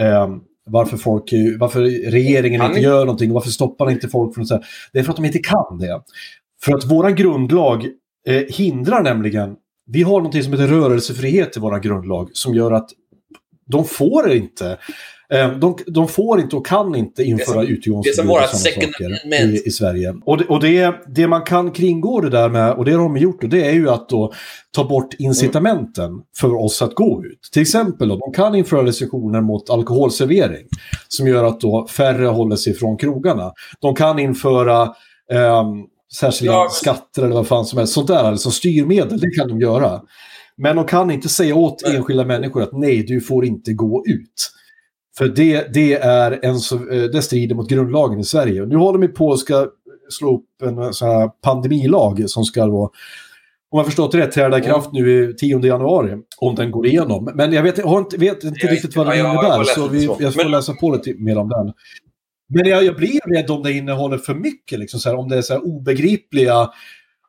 em, 0.00 0.40
varför, 0.70 0.96
folk, 0.96 1.32
varför 1.58 1.80
regeringen 2.10 2.62
inte 2.62 2.80
gör 2.80 2.98
någonting, 3.04 3.32
varför 3.32 3.50
stoppar 3.50 3.90
inte 3.90 4.08
folk 4.08 4.34
från 4.34 4.46
här. 4.50 4.64
Det 4.92 4.98
är 4.98 5.02
för 5.02 5.10
att 5.10 5.16
de 5.16 5.24
inte 5.24 5.38
kan 5.38 5.78
det. 5.80 6.00
För 6.64 6.74
att 6.74 6.84
våran 6.90 7.14
grundlag 7.14 7.86
eh, 8.28 8.42
hindrar 8.48 9.02
nämligen, 9.02 9.56
vi 9.88 10.02
har 10.02 10.12
någonting 10.12 10.42
som 10.42 10.52
heter 10.52 10.66
rörelsefrihet 10.66 11.56
i 11.56 11.60
våran 11.60 11.80
grundlag 11.80 12.30
som 12.32 12.54
gör 12.54 12.72
att 12.72 12.90
de 13.66 13.84
får 13.84 14.32
inte 14.32 14.78
eh, 15.32 15.58
de, 15.58 15.78
de 15.86 16.08
får 16.08 16.40
inte 16.40 16.56
och 16.56 16.66
kan 16.66 16.94
inte 16.94 17.22
införa 17.22 17.62
utegångsförbud 17.62 18.30
det 18.30 18.42
är 18.42 18.46
som 18.46 18.58
second 18.58 18.92
amendment. 19.00 19.64
i, 19.64 19.68
i 19.68 19.70
Sverige. 19.70 20.14
Och, 20.24 20.38
det, 20.38 20.44
och 20.44 20.60
det, 20.60 20.94
det 21.06 21.28
man 21.28 21.42
kan 21.42 21.70
kringgå 21.70 22.20
det 22.20 22.30
där 22.30 22.48
med, 22.48 22.72
och 22.72 22.84
det 22.84 22.92
har 22.92 22.98
de 22.98 23.16
gjort, 23.16 23.42
och 23.42 23.48
det 23.48 23.64
är 23.64 23.72
ju 23.72 23.90
att 23.90 24.08
då 24.08 24.32
ta 24.74 24.84
bort 24.84 25.14
incitamenten 25.18 26.10
för 26.36 26.54
oss 26.54 26.82
att 26.82 26.94
gå 26.94 27.24
ut. 27.24 27.48
Till 27.52 27.62
exempel, 27.62 28.08
då, 28.08 28.16
de 28.16 28.32
kan 28.32 28.54
införa 28.54 28.84
restriktioner 28.84 29.40
mot 29.40 29.70
alkoholservering 29.70 30.66
som 31.08 31.26
gör 31.26 31.44
att 31.44 31.60
då 31.60 31.86
färre 31.86 32.26
håller 32.26 32.56
sig 32.56 32.74
från 32.74 32.96
krogarna. 32.96 33.52
De 33.80 33.94
kan 33.94 34.18
införa 34.18 34.82
ehm, 35.32 35.84
särskilda 36.14 36.52
Ja. 36.52 36.68
skatter 36.72 37.22
eller 37.22 37.34
vad 37.34 37.46
fan 37.46 37.64
som 37.64 37.78
helst. 37.78 37.92
Sånt 37.94 38.08
där, 38.08 38.24
alltså 38.24 38.50
styrmedel, 38.50 39.20
det 39.20 39.30
kan 39.30 39.48
de 39.48 39.60
göra. 39.60 40.00
Men 40.56 40.76
de 40.76 40.84
kan 40.84 41.10
inte 41.10 41.28
säga 41.28 41.54
åt 41.54 41.82
Nej. 41.86 41.96
enskilda 41.96 42.24
människor 42.24 42.62
att 42.62 42.72
nej, 42.72 43.02
du 43.02 43.20
får 43.20 43.44
inte 43.44 43.72
gå 43.72 44.04
ut. 44.06 44.50
För 45.18 45.28
det, 45.28 45.74
det, 45.74 45.92
är 45.94 46.38
en 46.42 46.54
eh, 46.54 47.02
det 47.12 47.22
strider 47.22 47.54
mot 47.54 47.68
grundlagen 47.68 48.20
i 48.20 48.24
Sverige. 48.24 48.66
Nu 48.66 48.76
håller 48.76 48.98
de 48.98 49.08
på 49.08 49.32
att 49.32 49.38
ska 49.38 49.66
slå 50.10 50.34
upp 50.36 50.62
en 50.62 50.94
sån 50.94 51.08
här 51.08 51.28
pandemilag 51.28 52.30
som 52.30 52.44
ska 52.44 52.66
då, 52.66 52.90
om 53.70 53.78
jag 53.78 53.86
förstått 53.86 54.14
rätt, 54.14 54.32
träda 54.32 54.58
i 54.58 54.60
kraft 54.60 54.92
nu 54.92 55.30
i 55.30 55.34
10 55.34 55.66
januari. 55.66 56.16
Om 56.38 56.54
den 56.54 56.70
går 56.70 56.86
igenom. 56.86 57.30
Men 57.34 57.52
jag 57.52 57.62
vet, 57.62 57.84
har 57.84 57.98
inte, 57.98 58.16
vet 58.16 58.44
inte 58.44 58.60
Jag- 58.66 58.72
riktigt 58.72 58.96
vad 58.96 59.06
den 59.06 59.18
innebär. 59.18 59.64
så 59.64 59.88
vi, 59.88 60.04
jag 60.04 60.34
får 60.34 60.42
Men- 60.42 60.50
läsa 60.50 60.72
på 60.74 60.90
lite 60.90 61.14
mer 61.18 61.38
om 61.38 61.48
den. 61.48 61.72
Men 62.54 62.66
jag, 62.68 62.84
jag 62.84 62.96
blir 62.96 63.34
rädd 63.36 63.50
om 63.50 63.62
det 63.62 63.72
innehåller 63.72 64.18
för 64.18 64.34
mycket. 64.34 64.78
Liksom, 64.78 65.00
så 65.00 65.08
här, 65.08 65.16
om 65.16 65.28
det 65.28 65.36
är 65.36 65.42
så 65.42 65.58
obegripliga... 65.58 66.70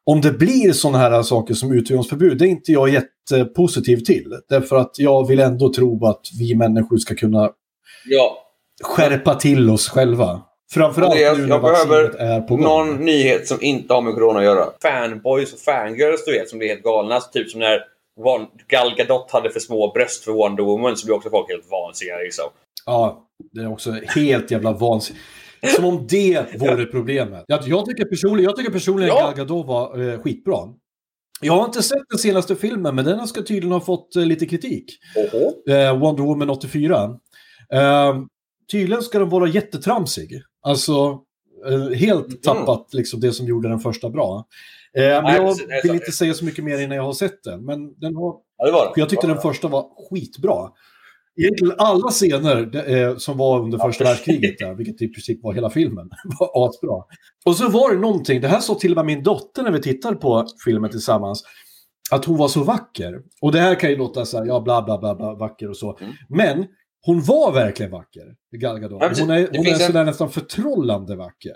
Om 0.03 0.21
det 0.21 0.31
blir 0.31 0.73
sådana 0.73 0.97
här 0.97 1.23
saker 1.23 1.53
som 1.53 1.71
utegångsförbud, 1.71 2.37
det 2.37 2.45
är 2.45 2.49
inte 2.49 2.71
jag 2.71 2.89
jättepositiv 2.89 3.97
till. 3.97 4.33
Därför 4.49 4.75
att 4.75 4.99
jag 4.99 5.27
vill 5.27 5.39
ändå 5.39 5.73
tro 5.73 6.05
att 6.05 6.21
vi 6.39 6.55
människor 6.55 6.97
ska 6.97 7.15
kunna 7.15 7.51
Ja, 8.05 8.37
skärpa 8.83 9.35
till 9.35 9.69
oss 9.69 9.89
själva. 9.89 10.41
Framförallt 10.73 11.11
Andreas, 11.11 11.37
nu 11.37 11.43
när 11.43 11.49
jag 11.49 11.61
behöver 11.61 12.15
är 12.19 12.41
på 12.41 12.55
gång. 12.55 12.63
någon 12.63 13.05
nyhet 13.05 13.47
som 13.47 13.57
inte 13.61 13.93
har 13.93 14.01
med 14.01 14.13
corona 14.13 14.39
att 14.39 14.45
göra. 14.45 14.65
Fanboys 14.81 15.53
och 15.53 15.59
fangirls 15.59 16.25
du 16.25 16.31
vet 16.31 16.49
som 16.49 16.59
blir 16.59 16.69
helt 16.69 16.83
galna. 16.83 17.19
Typ 17.19 17.49
som 17.49 17.59
när 17.59 17.79
Gal 18.67 18.95
Gadot 18.97 19.31
hade 19.31 19.49
för 19.49 19.59
små 19.59 19.91
bröst 19.91 20.23
för 20.23 20.31
Wonder 20.31 20.63
Woman 20.63 20.97
så 20.97 21.05
blev 21.05 21.15
också 21.15 21.29
folk 21.29 21.49
helt 21.49 21.71
vansinniga 21.71 22.17
liksom. 22.17 22.45
Ja, 22.85 23.25
det 23.51 23.61
är 23.61 23.71
också 23.71 23.91
helt 24.15 24.51
jävla 24.51 24.71
vansinnigt. 24.73 25.23
Som 25.75 25.85
om 25.85 26.07
det 26.09 26.45
vore 26.59 26.85
problemet. 26.85 27.45
Jag, 27.47 27.67
jag, 27.67 27.85
tycker 27.85 28.05
personligen, 28.05 28.43
jag 28.43 28.55
tycker 28.55 28.71
personligen 28.71 29.15
Ja. 29.15 29.21
Gal 29.21 29.35
Gadot 29.35 29.67
var 29.67 29.99
eh, 30.13 30.19
skitbra. 30.21 30.57
Jag 31.41 31.53
har 31.53 31.65
inte 31.65 31.83
sett 31.83 32.09
den 32.09 32.19
senaste 32.19 32.55
filmen, 32.55 32.95
men 32.95 33.05
den 33.05 33.27
ska 33.27 33.41
tydligen 33.41 33.71
ha 33.71 33.79
fått 33.81 34.15
eh, 34.15 34.25
lite 34.25 34.45
kritik. 34.45 34.85
Eh, 35.69 35.99
Wonder 35.99 36.23
Woman 36.23 36.49
84. 36.49 37.03
Eh, 37.73 38.19
tydligen 38.71 39.03
ska 39.03 39.19
den 39.19 39.29
vara 39.29 39.47
jättetramsig. 39.47 40.41
Alltså, 40.61 41.19
eh, 41.67 41.97
helt 41.97 42.43
tappat 42.43 42.93
liksom 42.93 43.19
det 43.19 43.31
som 43.31 43.45
gjorde 43.45 43.69
den 43.69 43.79
första 43.79 44.09
bra. 44.09 44.45
Eh, 44.97 45.01
men 45.03 45.23
Nej, 45.23 45.35
jag 45.35 45.47
precis, 45.47 45.83
vill 45.83 45.93
inte 45.93 46.11
säga 46.11 46.33
så 46.33 46.45
mycket 46.45 46.63
mer 46.63 46.79
innan 46.79 46.97
jag 46.97 47.03
har 47.03 47.13
sett 47.13 47.43
den. 47.43 47.65
Men 47.65 47.99
den 47.99 48.15
har 48.15 48.35
Ja, 48.57 48.65
det 48.65 48.71
det. 48.71 48.99
jag 49.01 49.09
tyckte 49.09 49.27
den 49.27 49.41
första 49.41 49.67
var 49.67 50.09
skitbra. 50.09 50.69
Egentligen 51.39 51.73
alla 51.77 52.09
scener 52.11 52.89
eh, 52.95 53.17
som 53.17 53.37
var 53.37 53.59
under 53.59 53.77
första 53.77 54.03
världskriget, 54.03 54.57
där, 54.59 54.73
vilket 54.75 55.01
i 55.01 55.07
princip 55.07 55.43
var 55.43 55.53
hela 55.53 55.69
filmen, 55.69 56.09
var 56.39 56.67
asbra. 56.69 57.03
Och 57.45 57.55
så 57.55 57.69
var 57.69 57.93
det 57.93 57.99
någonting, 57.99 58.41
det 58.41 58.47
här 58.47 58.59
sa 58.59 58.75
till 58.75 58.91
och 58.91 58.95
med 58.95 59.05
min 59.05 59.23
dotter 59.23 59.63
när 59.63 59.71
vi 59.71 59.81
tittade 59.81 60.15
på 60.15 60.47
filmen 60.65 60.91
tillsammans, 60.91 61.43
att 62.11 62.25
hon 62.25 62.37
var 62.37 62.47
så 62.47 62.63
vacker. 62.63 63.13
Och 63.41 63.51
det 63.51 63.59
här 63.59 63.75
kan 63.79 63.89
ju 63.89 63.97
låta 63.97 64.25
så 64.25 64.37
här, 64.37 64.45
ja 64.45 64.61
bla 64.61 64.81
bla 64.81 64.97
bla, 64.97 65.15
bla 65.15 65.35
vacker 65.35 65.69
och 65.69 65.77
så. 65.77 65.97
Mm. 65.97 66.13
Men 66.29 66.65
hon 67.05 67.21
var 67.21 67.51
verkligen 67.53 67.91
vacker, 67.91 68.35
Gal 68.57 68.79
Gadot. 68.79 69.01
Ja. 69.01 69.11
Hon 69.19 69.29
är, 69.29 69.47
hon 69.51 69.59
är 69.59 69.63
finns 69.63 69.81
en- 69.81 69.87
sådär 69.87 70.05
nästan 70.05 70.29
förtrollande 70.29 71.15
vacker. 71.15 71.53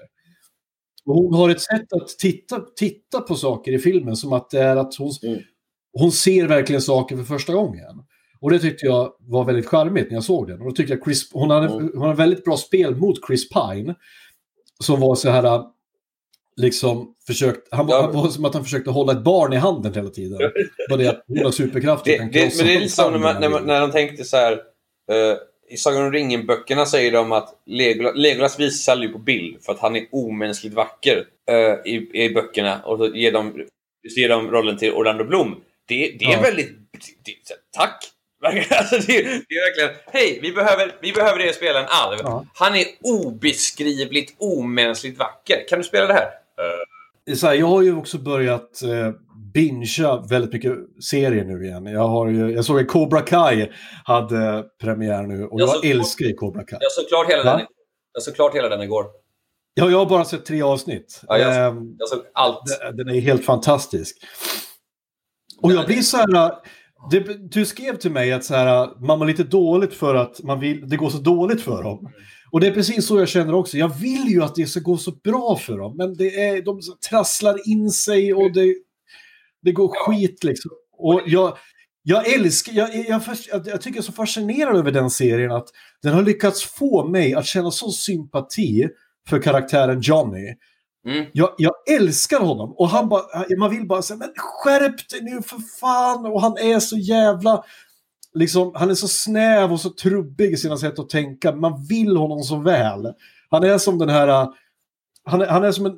Och 1.05 1.15
hon 1.15 1.33
har 1.33 1.49
ett 1.49 1.61
sätt 1.61 1.93
att 1.93 2.07
titta, 2.07 2.59
titta 2.75 3.19
på 3.21 3.35
saker 3.35 3.71
i 3.71 3.79
filmen 3.79 4.15
som 4.15 4.33
att 4.33 4.49
det 4.49 4.59
är 4.59 4.75
att 4.75 4.95
hon, 4.95 5.11
Mm. 5.27 5.39
hon 5.99 6.11
ser 6.11 6.47
verkligen 6.47 6.81
saker 6.81 7.17
för 7.17 7.23
första 7.23 7.53
gången. 7.53 8.03
Och 8.43 8.51
det 8.51 8.59
tyckte 8.59 8.85
jag 8.85 9.13
var 9.19 9.43
väldigt 9.45 9.65
charmigt 9.67 10.07
när 10.09 10.13
jag 10.15 10.23
såg 10.23 10.47
den. 10.47 10.59
Och 10.61 10.65
då 10.65 10.71
tyckte 10.71 10.93
jag 10.93 11.03
Chris, 11.03 11.29
hon 11.33 11.49
hade, 11.49 11.67
Mm. 11.67 11.89
hon 11.93 12.01
hade 12.01 12.13
väldigt 12.15 12.43
bra 12.45 12.57
spel 12.57 12.95
mot 12.95 13.27
Chris 13.27 13.49
Pine. 13.49 13.95
Som 14.79 14.99
var 14.99 15.15
så 15.15 15.29
här, 15.29 15.61
liksom 16.57 17.15
försökt, 17.27 17.67
han, 17.71 17.87
Ja. 17.89 18.01
han 18.01 18.13
var 18.13 18.27
som 18.27 18.45
att 18.45 18.53
han 18.53 18.63
försökte 18.63 18.89
hålla 18.91 19.11
ett 19.11 19.23
barn 19.23 19.53
i 19.53 19.55
handen 19.55 19.93
hela 19.93 20.09
tiden. 20.09 20.39
Bara 20.89 20.97
det 20.97 21.07
att 21.09 21.23
hon 21.27 21.37
har 21.43 21.51
superkrafter 21.51 22.11
Det, 22.11 22.17
det, 22.17 22.23
men 22.57 22.65
det 22.67 22.73
är 22.75 22.79
lite 22.79 22.91
som 22.91 23.11
när, 23.11 23.19
man, 23.19 23.41
när, 23.41 23.49
man, 23.49 23.65
när 23.65 23.81
de 23.81 23.91
tänkte 23.91 24.23
så 24.23 24.37
här. 24.37 24.51
eh, 25.11 25.37
I 25.69 25.77
Sagan 25.77 26.05
om 26.05 26.11
ringen-böckerna 26.11 26.85
säger 26.85 27.11
de 27.11 27.31
att 27.31 27.61
Legolas, 27.65 28.13
Legolas 28.15 28.59
visar 28.59 28.91
aldrig 28.93 29.13
på 29.13 29.19
bild 29.19 29.63
för 29.63 29.71
att 29.73 29.79
han 29.79 29.95
är 29.95 30.05
omänskligt 30.11 30.73
vacker 30.73 31.25
eh, 31.49 31.91
i, 31.93 32.09
i 32.13 32.29
böckerna. 32.33 32.81
Och 32.85 32.97
så 32.97 33.07
ger 33.15 33.31
de, 33.31 33.51
så 34.13 34.19
ger 34.19 34.29
de 34.29 34.51
rollen 34.51 34.77
till 34.77 34.93
Orlando 34.93 35.23
Bloom. 35.23 35.55
Det, 35.87 35.95
det 36.19 36.25
är 36.25 36.31
Ja. 36.31 36.41
väldigt... 36.41 36.69
Det, 37.25 37.31
tack! 37.71 38.09
Alltså 38.77 38.95
det, 38.95 39.23
det 39.23 39.55
är 39.55 39.69
verkligen... 39.81 40.01
Hej, 40.11 40.39
vi 40.41 40.51
behöver, 40.51 40.95
vi 41.01 41.11
behöver 41.11 41.39
det 41.39 41.53
spela 41.55 41.79
en 41.79 41.85
alv. 41.89 42.17
Ja. 42.23 42.45
Han 42.53 42.75
är 42.75 42.85
obeskrivligt 43.01 44.35
omänskligt 44.37 45.19
vacker. 45.19 45.67
Kan 45.69 45.79
du 45.79 45.83
spela 45.83 46.07
det 46.07 46.13
här? 46.13 46.25
Eh, 47.27 47.31
är 47.31 47.35
så 47.35 47.47
här, 47.47 47.53
jag 47.53 47.67
har 47.67 47.81
ju 47.81 47.95
också 47.97 48.17
börjat 48.17 48.81
eh, 48.83 49.11
bingea 49.53 50.17
väldigt 50.29 50.53
mycket 50.53 50.73
serier 51.09 51.43
nu 51.45 51.65
igen. 51.65 51.85
Jag, 51.85 52.07
har 52.07 52.27
ju, 52.29 52.51
jag 52.51 52.65
såg 52.65 52.79
att 52.79 52.87
Cobra 52.87 53.21
Kai 53.21 53.71
hade 54.05 54.63
premiär 54.81 55.23
nu 55.23 55.45
och 55.45 55.61
Jag 55.61 55.69
jag, 55.69 55.85
älskar 55.85 56.25
ju 56.25 56.33
Cobra 56.33 56.63
Kai. 56.63 56.77
Jag 56.81 56.91
såg 56.91 57.07
klart 57.07 57.29
hela 57.29 57.43
Va? 57.43 57.57
den. 57.57 57.67
Jag 58.13 58.23
såg 58.23 58.35
klart 58.35 58.55
hela 58.55 58.69
den 58.69 58.81
igår. 58.81 59.05
Ja, 59.73 59.89
jag 59.89 59.97
har 59.97 60.05
bara 60.05 60.25
sett 60.25 60.45
tre 60.45 60.61
avsnitt. 60.61 61.21
Ja, 61.27 61.37
jag- 61.37 61.67
Ehm, 61.67 61.95
Jag 61.99 62.09
såg 62.09 62.19
allt. 62.33 62.61
Den- 62.81 62.97
Den 62.97 63.09
är 63.15 63.19
helt 63.21 63.45
fantastisk. 63.45 64.17
Och 65.61 65.71
jag 65.73 65.85
blir 65.85 66.01
så 66.01 66.17
här... 66.17 66.51
Det, 67.11 67.49
du 67.51 67.65
skrev 67.65 67.97
till 67.97 68.11
mig 68.11 68.33
att 68.33 68.43
så 68.43 68.55
här, 68.55 69.05
man 69.05 69.19
mår 69.19 69.25
lite 69.25 69.43
dåligt 69.43 69.93
för 69.93 70.15
att 70.15 70.43
man 70.43 70.59
vill, 70.59 70.89
det 70.89 70.97
går 70.97 71.09
så 71.09 71.17
dåligt 71.17 71.61
för 71.61 71.83
dem. 71.83 72.11
Och 72.51 72.59
det 72.59 72.67
är 72.67 72.71
precis 72.71 73.07
så 73.07 73.19
jag 73.19 73.29
känner 73.29 73.55
också. 73.55 73.77
Jag 73.77 73.99
vill 73.99 74.27
ju 74.27 74.43
att 74.43 74.55
det 74.55 74.65
ska 74.65 74.79
gå 74.79 74.97
så 74.97 75.11
bra 75.11 75.55
för 75.55 75.77
dem, 75.77 75.97
men 75.97 76.13
det 76.17 76.45
är, 76.45 76.61
de 76.61 76.79
trasslar 77.09 77.69
in 77.69 77.91
sig 77.91 78.33
och 78.33 78.53
det, 78.53 78.75
det 79.61 79.71
går 79.71 79.87
skit 79.87 80.43
liksom. 80.43 80.71
Och 80.97 81.21
jag, 81.25 81.57
jag 82.03 82.33
älskar, 82.33 82.73
jag, 82.73 82.95
jag, 82.95 83.21
jag, 83.51 83.67
jag, 83.67 83.81
tycker 83.81 83.97
jag 83.97 83.97
är 83.97 84.01
så 84.01 84.11
fascinerad 84.11 84.77
över 84.77 84.91
den 84.91 85.09
serien 85.09 85.51
att 85.51 85.67
den 86.01 86.13
har 86.13 86.21
lyckats 86.21 86.63
få 86.63 87.07
mig 87.07 87.33
att 87.33 87.45
känna 87.45 87.71
sån 87.71 87.91
sympati 87.91 88.87
för 89.29 89.41
karaktären 89.41 90.01
Johnny. 90.01 90.55
Mm. 91.05 91.25
Jag, 91.33 91.49
jag 91.57 91.73
älskar 91.89 92.39
honom 92.39 92.73
och 92.77 92.89
han 92.89 93.09
bara, 93.09 93.23
man 93.59 93.69
vill 93.69 93.87
bara 93.87 94.01
säga 94.01 94.17
men 94.17 94.33
skärp 94.37 95.09
dig 95.09 95.21
nu 95.21 95.41
för 95.41 95.57
fan 95.79 96.25
och 96.25 96.41
han 96.41 96.57
är 96.57 96.79
så 96.79 96.97
jävla 96.97 97.63
liksom, 98.33 98.71
han 98.75 98.89
är 98.89 98.95
så 98.95 99.07
snäv 99.07 99.71
och 99.71 99.79
så 99.79 99.89
trubbig 99.89 100.51
i 100.51 100.57
sina 100.57 100.77
sätt 100.77 100.99
att 100.99 101.09
tänka. 101.09 101.55
Man 101.55 101.85
vill 101.85 102.17
honom 102.17 102.39
så 102.39 102.55
väl. 102.55 103.13
Han 103.49 103.63
är 103.63 103.77
som 103.77 103.99
den 103.99 104.09
här, 104.09 104.47
han 105.25 105.41
är, 105.41 105.45
han 105.45 105.63
är 105.63 105.71
som, 105.71 105.85
en, 105.85 105.95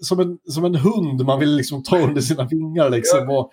som, 0.00 0.20
en, 0.20 0.38
som 0.48 0.64
en 0.64 0.74
hund 0.74 1.24
man 1.24 1.40
vill 1.40 1.56
liksom 1.56 1.82
ta 1.82 1.98
under 1.98 2.20
sina 2.20 2.44
vingar 2.44 2.90
liksom 2.90 3.30
och 3.30 3.52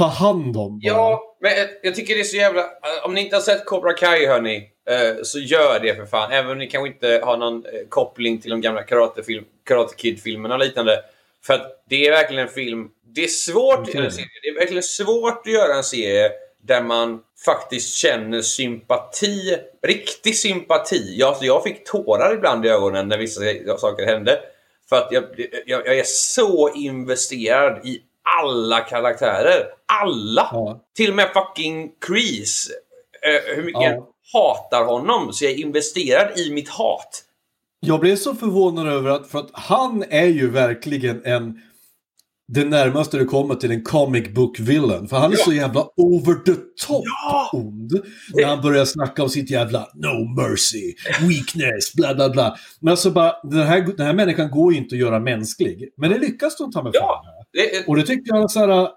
ta 0.00 0.06
hand 0.06 0.56
om. 0.56 0.80
bara. 0.80 0.80
Ja, 0.80 1.36
men 1.40 1.52
jag, 1.82 1.94
tycker 1.94 2.14
det 2.14 2.20
är 2.20 2.24
så 2.24 2.36
jävla... 2.36 2.60
eh, 2.60 3.04
Om 3.04 3.14
ni 3.14 3.20
inte 3.20 3.36
har 3.36 3.40
sett 3.40 3.64
Cobra 3.64 3.92
Kai, 3.92 4.26
hörni, 4.26 4.68
eh, 4.90 5.22
så 5.22 5.38
gör 5.38 5.80
det 5.80 5.94
för 5.94 6.06
fan. 6.06 6.32
Även 6.32 6.50
om 6.50 6.58
ni 6.58 6.66
kanske 6.66 6.88
inte 6.88 7.20
har 7.24 7.36
någon 7.36 7.64
eh, 7.66 7.70
koppling 7.88 8.40
till 8.40 8.50
de 8.50 8.60
gamla 8.60 8.82
Karate, 8.82 9.22
Karate 9.68 9.94
Kid-filmerna 9.96 10.54
och 10.54 10.60
liknande. 10.60 11.04
För 11.44 11.54
att 11.54 11.84
det 11.88 12.06
är 12.06 12.10
verkligen 12.10 12.42
en 12.42 12.52
film... 12.52 12.88
Det 13.14 13.24
är 13.24 13.28
svårt 13.28 13.88
eller 13.88 14.04
en 14.04 14.12
serie. 14.12 14.28
Det 14.42 14.48
är 14.48 14.54
verkligen 14.54 14.82
svårt 14.82 15.46
att 15.46 15.52
göra 15.52 15.74
en 15.74 15.84
serie 15.84 16.30
där 16.62 16.82
man 16.82 17.20
faktiskt 17.44 17.94
känner 17.94 18.42
sympati. 18.42 19.56
Riktig 19.86 20.36
sympati. 20.36 21.14
Jag, 21.18 21.28
alltså, 21.28 21.44
jag 21.44 21.62
fick 21.62 21.86
tårar 21.86 22.34
ibland 22.34 22.66
i 22.66 22.68
ögonen 22.68 23.08
när 23.08 23.18
vissa 23.18 23.40
saker 23.78 24.06
hände. 24.06 24.40
För 24.88 24.96
att 24.96 25.08
jag, 25.10 25.24
jag, 25.66 25.86
jag 25.86 25.98
är 25.98 26.04
så 26.06 26.74
investerad 26.74 27.86
i 27.86 28.00
alla 28.42 28.80
karaktärer. 28.80 29.64
Alla! 30.02 30.48
Ja. 30.52 30.80
Till 30.96 31.10
och 31.10 31.16
med 31.16 31.28
fucking 31.34 31.90
Kreese. 32.06 32.70
Eh, 33.22 33.56
hur 33.56 33.62
mycket 33.62 33.82
Ja. 33.82 33.90
jag 33.90 34.06
hatar 34.32 34.84
honom. 34.84 35.32
Så 35.32 35.44
jag 35.44 35.52
är 35.52 35.56
investerad 35.58 36.38
i 36.38 36.52
mitt 36.52 36.68
hat. 36.68 37.24
Jag 37.80 38.00
blev 38.00 38.16
så 38.16 38.34
förvånad 38.34 38.88
över 38.88 39.10
att, 39.10 39.26
för 39.30 39.38
att 39.38 39.50
han 39.52 40.04
är 40.10 40.26
ju 40.26 40.50
verkligen 40.50 41.24
en 41.24 41.58
det 42.52 42.64
närmaste 42.64 43.18
du 43.18 43.24
kommer 43.24 43.54
till 43.54 43.70
en 43.70 43.82
comic 43.84 44.28
book 44.34 44.60
villain. 44.60 45.08
För 45.08 45.16
han 45.16 45.32
är 45.32 45.36
Ja. 45.38 45.44
så 45.44 45.52
jävla 45.52 45.88
over 45.96 46.34
the 46.34 46.54
top 46.86 47.04
Ja. 47.04 47.50
ond. 47.52 47.92
När 48.34 48.44
han 48.44 48.62
börjar 48.62 48.84
snacka 48.84 49.22
om 49.22 49.28
sitt 49.28 49.50
jävla 49.50 49.88
no 49.94 50.40
mercy, 50.42 50.94
weakness, 51.20 51.94
bla 51.94 52.14
bla 52.14 52.28
bla. 52.30 52.56
Men 52.80 52.90
alltså 52.90 53.10
bara, 53.10 53.34
den 53.42 53.66
här, 53.66 53.80
den 53.96 54.06
här 54.06 54.12
människan 54.14 54.50
går 54.50 54.72
ju 54.72 54.78
inte 54.78 54.94
att 54.94 55.00
göra 55.00 55.20
mänsklig. 55.20 55.88
Men 55.96 56.10
det 56.10 56.18
lyckas 56.18 56.56
de 56.56 56.72
ta 56.72 56.82
med 56.82 56.90
Ja. 56.94 57.24
Det, 57.52 57.88
Och 57.88 57.96
det 57.96 58.02
tycker 58.02 58.36
jag 58.36 58.50
så 58.50 58.60
här, 58.60 58.88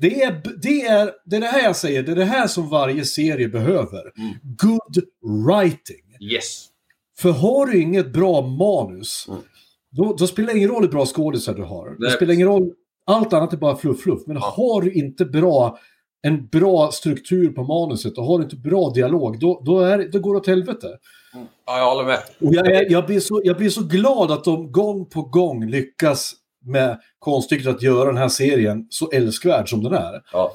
det 0.00 0.22
är, 0.22 0.42
det, 0.62 0.82
är, 0.86 1.10
det 1.24 1.36
är 1.36 1.40
det 1.40 1.46
här 1.46 1.62
jag 1.64 1.76
säger, 1.76 2.02
det 2.02 2.12
är 2.12 2.16
det 2.16 2.24
här 2.24 2.46
som 2.46 2.68
varje 2.68 3.04
serie 3.04 3.48
behöver. 3.48 4.00
Mm. 4.18 4.34
Good 4.42 5.04
writing. 5.46 6.32
yes. 6.32 6.66
För 7.18 7.30
har 7.30 7.66
du 7.66 7.82
inget 7.82 8.12
bra 8.12 8.40
manus, 8.40 9.26
Mm. 9.28 9.40
då, 9.90 10.14
då 10.18 10.26
spelar 10.26 10.52
det 10.52 10.58
ingen 10.58 10.70
roll 10.70 10.82
hur 10.82 10.90
bra 10.90 11.06
skådisar 11.06 11.54
du 11.54 11.62
har. 11.62 11.96
Det 12.00 12.10
spelar 12.10 12.34
ingen 12.34 12.46
roll, 12.48 12.72
allt 13.06 13.32
annat 13.32 13.52
är 13.52 13.56
bara 13.56 13.76
fluff, 13.76 14.00
fluff. 14.00 14.22
Men 14.26 14.36
Ja. 14.36 14.54
har 14.56 14.82
du 14.82 14.92
inte 14.92 15.24
bra, 15.24 15.78
en 16.22 16.46
bra 16.46 16.90
struktur 16.92 17.48
på 17.48 17.64
manuset 17.64 18.18
och 18.18 18.24
har 18.24 18.38
du 18.38 18.44
inte 18.44 18.56
bra 18.56 18.90
dialog, 18.90 19.38
då, 19.40 19.62
då, 19.66 19.80
är, 19.80 20.08
då 20.12 20.18
går 20.18 20.34
det 20.34 20.40
åt 20.40 20.46
helvete. 20.46 20.86
Ja, 21.66 21.78
jag 21.78 21.90
håller 21.94 22.04
med. 22.04 22.18
Och 22.40 22.54
jag, 22.54 22.90
jag, 22.90 23.06
blir 23.06 23.20
så, 23.20 23.40
jag 23.44 23.56
blir 23.56 23.70
så 23.70 23.82
glad 23.84 24.30
att 24.30 24.44
de 24.44 24.72
gång 24.72 25.06
på 25.06 25.22
gång 25.22 25.66
lyckas 25.66 26.32
med 26.66 27.00
konststycket 27.18 27.66
att 27.66 27.82
göra 27.82 28.04
den 28.04 28.16
här 28.16 28.28
serien 28.28 28.86
så 28.90 29.10
älskvärd 29.10 29.70
som 29.70 29.82
den 29.82 29.94
är. 29.94 30.22
Ja. 30.32 30.52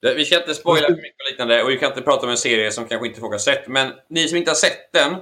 Vi 0.00 0.24
ska 0.24 0.40
inte 0.40 0.54
spoila 0.54 0.86
för 0.86 0.94
mycket 0.94 1.20
och 1.24 1.30
liknande 1.30 1.62
och 1.62 1.70
vi 1.70 1.78
kan 1.78 1.88
inte 1.88 2.02
prata 2.02 2.26
om 2.26 2.30
en 2.30 2.36
serie 2.36 2.70
som 2.70 2.84
kanske 2.84 3.08
inte 3.08 3.20
folk 3.20 3.32
har 3.32 3.38
sett. 3.38 3.68
Men 3.68 3.92
ni 4.08 4.28
som 4.28 4.38
inte 4.38 4.50
har 4.50 4.56
sett 4.56 4.92
den 4.92 5.14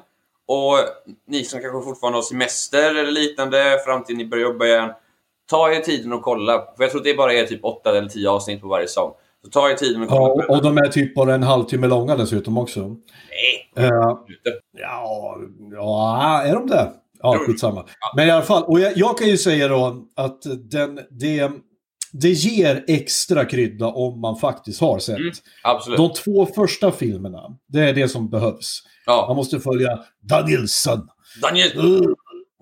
och 0.47 0.79
ni 1.27 1.45
som 1.45 1.61
kanske 1.61 1.85
fortfarande 1.85 2.17
har 2.17 2.23
semester 2.23 2.95
eller 2.95 3.13
liknande 3.13 3.79
fram 3.87 4.05
till 4.05 4.17
ni 4.17 4.27
börjar 4.27 4.45
jobba 4.45 4.67
igen. 4.67 4.91
Ta 5.51 5.73
er 5.73 5.81
tiden 5.81 6.13
och 6.13 6.23
kolla. 6.23 6.65
För 6.77 6.85
jag 6.85 6.91
tror 6.91 7.01
att 7.01 7.05
det 7.05 7.15
bara 7.15 7.33
är 7.33 7.47
typ 7.47 7.65
8 7.65 7.97
eller 7.97 8.09
10 8.09 8.31
avsnitt 8.31 8.61
på 8.61 8.69
varje 8.69 8.87
säsong. 8.89 9.13
Så 9.45 9.51
ta 9.51 9.71
er 9.71 9.75
tiden 9.75 10.03
och 10.03 10.09
kolla. 10.09 10.45
Ja, 10.49 10.57
och, 10.57 10.63
de 10.63 10.79
är 10.79 10.89
typ 10.89 11.15
bara 11.15 11.35
en 11.35 11.43
halvtimme 11.43 11.87
långa 11.87 12.17
dessutom 12.17 12.59
också. 12.59 12.81
Nej, 12.81 13.69
inte. 13.69 14.61
Ja, 14.73 15.39
ja, 15.71 16.43
är 16.45 16.55
de 16.55 16.67
det? 16.67 16.93
Ja, 17.35 17.39
skitsamma. 17.47 17.87
Men 18.17 18.29
i 18.29 18.31
alla 18.31 18.43
fall, 18.43 18.63
och 18.63 18.81
jag, 18.81 18.93
jag 18.97 19.19
kan 19.19 19.29
ju 19.29 19.37
säga 19.39 19.69
då 19.69 20.07
att 20.17 20.43
den, 20.71 21.01
det, 21.11 21.51
det 22.13 22.29
ger 22.31 22.85
extra 22.89 23.45
krydda 23.45 23.87
om 23.87 24.21
man 24.21 24.37
faktiskt 24.37 24.81
har 24.81 24.99
sett. 24.99 25.19
Mm, 25.19 25.33
Absolut. 25.63 25.97
De 25.99 26.13
två 26.13 26.47
första 26.47 26.93
filmerna, 26.93 27.43
det 27.69 27.81
är 27.81 27.93
det 27.95 28.09
som 28.09 28.31
behövs. 28.31 28.83
Man 29.07 29.17
Ja. 29.17 29.35
måste 29.37 29.61
följa 29.61 29.99
Danielsson. 30.21 31.09
Daniel! 31.43 31.79
Uh, 31.79 32.01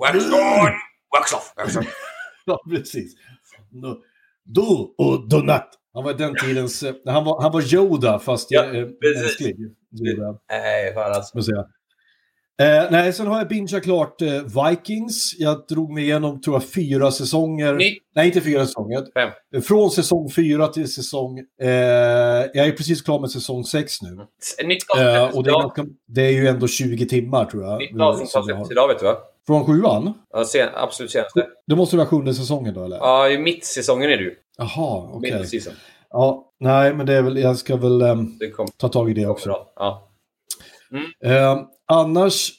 Wax 0.01 0.15
on! 0.25 0.71
Wax 1.19 1.33
off! 1.35 1.53
Wax 1.57 1.77
off. 1.77 1.85
Ja, 2.47 2.59
precis. 2.71 3.15
Du 4.45 4.61
och 4.99 5.29
Donat. 5.29 5.69
Han 5.95 6.05
var 6.05 6.13
den 6.15 6.35
tidens... 6.43 6.83
eh, 6.83 6.95
Han 7.07 7.25
var, 7.25 7.43
han 7.43 7.53
var 7.53 7.75
Yoda 7.75 8.19
fast 8.19 8.47
Ja, 8.51 8.65
eh, 8.65 8.71
precis. 8.73 9.23
mänsklig. 9.23 9.57
Nej, 10.51 10.95
fan 10.95 11.13
alltså. 11.13 11.39
Eh, 12.63 12.91
nej, 12.91 13.13
sen 13.13 13.27
har 13.27 13.39
jag 13.39 13.49
bingeat 13.49 13.83
klart 13.83 14.23
eh, 14.23 14.29
Vikings. 14.69 15.35
Jag 15.39 15.65
drog 15.69 15.93
mig 15.93 16.05
igenom, 16.05 16.41
tror 16.41 16.57
jag, 16.57 16.65
fyra 16.75 17.11
säsonger. 17.11 17.73
Ni- 17.75 17.99
Nej, 18.15 18.27
inte 18.27 18.41
fyra 18.41 18.67
säsonger. 18.67 18.99
Fem. 19.15 19.31
Eh, 19.57 19.61
Från 19.63 19.91
säsong 19.91 20.31
fyra 20.31 20.69
till 20.69 20.93
säsong... 20.93 21.39
Eh, 21.63 21.69
jag 22.55 22.57
är 22.67 22.73
precis 22.77 23.03
klar 23.03 23.21
med 23.21 23.31
säsong 23.31 23.65
sex 23.65 24.03
nu. 24.03 24.09
Nytt 24.67 24.79
Eh, 24.99 25.23
avsnitt 25.23 25.37
och 25.37 25.45
det 25.45 25.51
är, 25.51 25.87
det 26.07 26.23
är 26.23 26.31
ju 26.31 26.49
ändå 26.49 26.67
20 26.69 27.07
timmar, 27.09 27.45
tror 27.45 27.65
jag. 27.65 27.79
Nytt 27.79 28.01
avsnitt 28.01 28.71
idag, 28.71 28.89
vet 28.89 28.99
du 28.99 29.05
va? 29.05 29.17
Från 29.47 29.65
sjuan? 29.67 30.13
Ja, 30.33 30.45
sen, 30.45 30.69
absolut 30.75 31.11
senaste. 31.13 31.47
Det 31.67 31.77
måste 31.77 31.97
vara 31.97 32.07
sjunde 32.07 32.35
säsongen 32.35 32.75
då, 32.75 32.85
eller? 32.85 32.97
Ja, 32.97 33.29
i 33.29 33.39
mitt-säsongen 33.39 34.11
är 34.11 34.17
du. 34.17 34.39
Jaha, 34.59 35.09
okej. 35.13 35.33
Mitt-season. 35.33 35.73
Ja, 36.11 36.53
nej, 36.61 36.95
men 36.95 37.07
det 37.07 37.15
är 37.15 37.23
väl... 37.23 37.39
Jag 37.39 37.57
ska 37.59 37.77
väl 37.77 38.03
kom 38.57 38.67
ta 38.77 38.89
tag 38.89 39.11
i 39.11 39.15
det 39.15 39.27
också. 39.27 39.57
Ja. 39.77 40.09
Eh, 41.25 41.59
annars, 41.93 42.51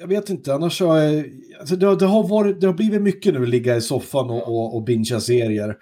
jag 0.00 0.08
vet 0.08 0.30
inte, 0.30 0.54
annars 0.54 0.80
har 0.80 0.98
jag, 0.98 1.24
alltså 1.60 1.76
det, 1.76 1.86
har- 1.86 1.96
det, 1.96 2.06
har 2.06 2.28
varit, 2.28 2.60
det 2.60 2.66
har 2.66 2.74
blivit 2.74 3.02
mycket 3.02 3.34
nu 3.34 3.42
att 3.42 3.48
ligga 3.48 3.76
i 3.76 3.80
soffan 3.80 4.30
och, 4.30 4.48
och, 4.48 4.76
och 4.76 4.84
bingea 4.84 5.20
serier. 5.20 5.76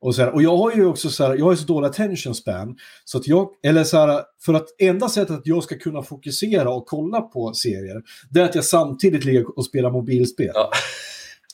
Och, 0.00 0.14
så 0.14 0.22
här, 0.22 0.34
och 0.34 0.42
jag 0.42 0.56
har 0.56 0.72
ju 0.72 0.86
också 0.86 1.10
så 1.10 1.24
här, 1.24 1.34
jag 1.34 1.44
har 1.44 1.52
ju 1.52 1.56
så 1.56 1.66
dålig 1.66 1.88
attention 1.88 2.34
span. 2.34 2.76
Så 3.04 3.18
att 3.18 3.26
jag, 3.26 3.48
eller 3.66 3.84
så 3.84 3.96
här, 3.98 4.22
för 4.44 4.54
att 4.54 4.66
enda 4.78 5.08
sättet 5.08 5.36
att 5.36 5.46
jag 5.46 5.64
ska 5.64 5.78
kunna 5.78 6.02
fokusera 6.02 6.70
och 6.70 6.86
kolla 6.86 7.20
på 7.20 7.52
serier, 7.54 8.02
det 8.30 8.40
är 8.40 8.44
att 8.44 8.54
jag 8.54 8.64
samtidigt 8.64 9.24
ligger 9.24 9.58
och 9.58 9.64
spelar 9.64 9.90
mobilspel. 9.90 10.50
Ja. 10.54 10.70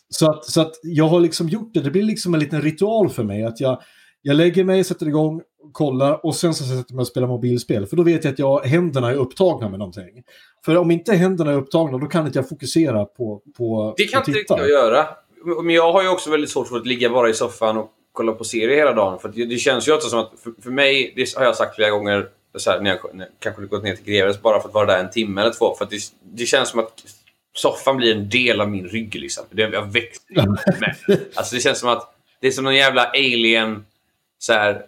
Så, 0.08 0.30
att, 0.30 0.44
så 0.44 0.60
att 0.60 0.72
jag 0.82 1.08
har 1.08 1.20
liksom 1.20 1.48
gjort 1.48 1.74
det, 1.74 1.80
det 1.80 1.90
blir 1.90 2.02
liksom 2.02 2.34
en 2.34 2.40
liten 2.40 2.62
ritual 2.62 3.08
för 3.08 3.24
mig. 3.24 3.44
Att 3.44 3.60
jag, 3.60 3.80
jag 4.22 4.36
lägger 4.36 4.64
mig, 4.64 4.84
sätter 4.84 5.08
igång, 5.08 5.40
kollar 5.72 6.26
och 6.26 6.36
sen 6.36 6.54
så 6.54 6.64
sätter 6.64 6.84
jag 6.88 6.94
mig 6.94 7.00
och 7.00 7.06
spelar 7.06 7.28
mobilspel. 7.28 7.86
För 7.86 7.96
då 7.96 8.02
vet 8.02 8.24
jag 8.24 8.32
att 8.32 8.38
jag, 8.38 8.60
händerna 8.60 9.10
är 9.10 9.14
upptagna 9.14 9.68
med 9.68 9.78
någonting. 9.78 10.22
För 10.64 10.76
om 10.76 10.90
inte 10.90 11.14
händerna 11.14 11.50
är 11.50 11.56
upptagna 11.56 11.98
då 11.98 12.06
kan 12.06 12.26
inte 12.26 12.38
jag 12.38 12.48
fokusera 12.48 13.04
på, 13.04 13.42
på 13.56 13.94
Det 13.96 14.04
kan 14.04 14.20
inte 14.20 14.30
riktigt 14.30 14.58
jag 14.58 14.70
göra. 14.70 15.06
Men 15.62 15.74
jag 15.74 15.92
har 15.92 16.02
ju 16.02 16.08
också 16.08 16.30
väldigt 16.30 16.50
svårt 16.50 16.68
för 16.68 16.76
att 16.76 16.86
ligga 16.86 17.10
bara 17.10 17.28
i 17.28 17.34
soffan 17.34 17.76
och 17.76 17.90
kolla 18.12 18.32
på 18.32 18.44
serier 18.44 18.76
hela 18.76 18.92
dagen. 18.92 19.18
För 19.18 19.28
det, 19.28 19.44
det 19.44 19.56
känns 19.56 19.88
ju 19.88 19.92
också 19.92 20.08
som 20.08 20.20
att, 20.20 20.32
för, 20.42 20.52
för 20.62 20.70
mig, 20.70 21.12
det 21.16 21.36
har 21.36 21.44
jag 21.44 21.56
sagt 21.56 21.74
flera 21.74 21.90
gånger, 21.90 22.28
så 22.58 22.70
här, 22.70 22.80
när 22.80 22.90
jag 22.90 23.14
när 23.14 23.24
jag 23.24 23.32
kanske 23.38 23.66
gått 23.66 23.82
ner 23.82 23.96
till 23.96 24.04
Greves 24.04 24.42
bara 24.42 24.60
för 24.60 24.68
att 24.68 24.74
vara 24.74 24.86
där 24.86 24.98
en 24.98 25.10
timme 25.10 25.40
eller 25.40 25.52
två. 25.52 25.74
För 25.74 25.86
det, 25.90 25.98
det 26.22 26.46
känns 26.46 26.68
som 26.68 26.80
att 26.80 26.92
soffan 27.54 27.96
blir 27.96 28.16
en 28.16 28.28
del 28.28 28.60
av 28.60 28.70
min 28.70 28.88
rygg. 28.88 29.14
Liksom. 29.14 29.44
Det, 29.50 29.62
jag 29.62 29.92
växer 29.92 30.34
med. 30.80 30.96
Alltså 31.34 31.54
det 31.54 31.60
känns 31.60 31.78
som 31.78 31.88
att 31.88 32.14
det 32.40 32.46
är 32.46 32.50
som 32.50 32.64
någon 32.64 32.74
jävla 32.74 33.04
alien 33.04 33.84
så 34.38 34.52
här, 34.52 34.82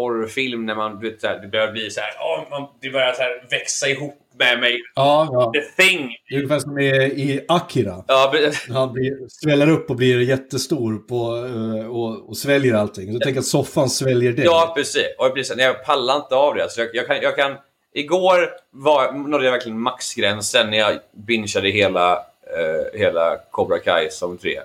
horrorfilm 0.00 0.66
när 0.66 0.74
man, 0.74 1.00
vet, 1.00 1.20
så 1.20 1.26
här, 1.26 1.38
det 1.38 1.48
börjar 1.48 1.72
bli 1.72 1.90
så 1.90 2.00
här, 2.00 2.50
man, 2.50 2.68
det 2.80 2.90
börjar 2.90 3.12
så 3.12 3.22
här, 3.22 3.44
växa 3.50 3.88
ihop 3.88 4.16
med 4.38 4.60
mig. 4.60 4.80
Ja, 4.94 5.28
ja. 5.32 5.52
The 5.54 5.82
thing! 5.82 6.16
Det 6.28 6.34
är 6.34 6.38
ungefär 6.38 6.58
som 6.58 6.78
i, 6.78 6.88
i 6.96 7.44
Akira. 7.48 8.04
Ja, 8.08 8.30
men- 8.34 8.74
Han 8.76 8.92
blir, 8.92 9.28
sväller 9.28 9.70
upp 9.70 9.90
och 9.90 9.96
blir 9.96 10.20
jättestor 10.20 10.98
på, 10.98 11.46
eh, 11.46 11.86
och, 11.90 12.28
och 12.28 12.36
sväljer 12.36 12.74
allting. 12.74 13.12
Du 13.12 13.18
tänker 13.18 13.40
att 13.40 13.46
soffan 13.46 13.90
sväljer 13.90 14.32
dig. 14.32 14.44
Ja, 14.44 14.72
precis. 14.76 15.06
Och 15.18 15.24
jag, 15.26 15.32
blir 15.32 15.44
så, 15.44 15.54
här, 15.54 15.62
jag 15.62 15.84
pallar 15.84 16.16
inte 16.16 16.34
av 16.34 16.54
det. 16.54 16.70
Så 16.70 16.80
jag, 16.80 16.88
jag, 16.94 17.06
kan, 17.06 17.16
jag 17.22 17.36
kan... 17.36 17.56
Igår 17.94 18.50
var, 18.70 19.12
nådde 19.12 19.44
jag 19.44 19.52
verkligen 19.52 19.80
maxgränsen 19.80 20.70
när 20.70 20.78
jag 20.78 20.98
bingeade 21.12 21.68
hela, 21.70 22.12
eh, 22.56 22.98
hela 23.00 23.36
Cobra 23.50 23.78
Kai 23.78 24.10
som 24.10 24.38
3. 24.38 24.60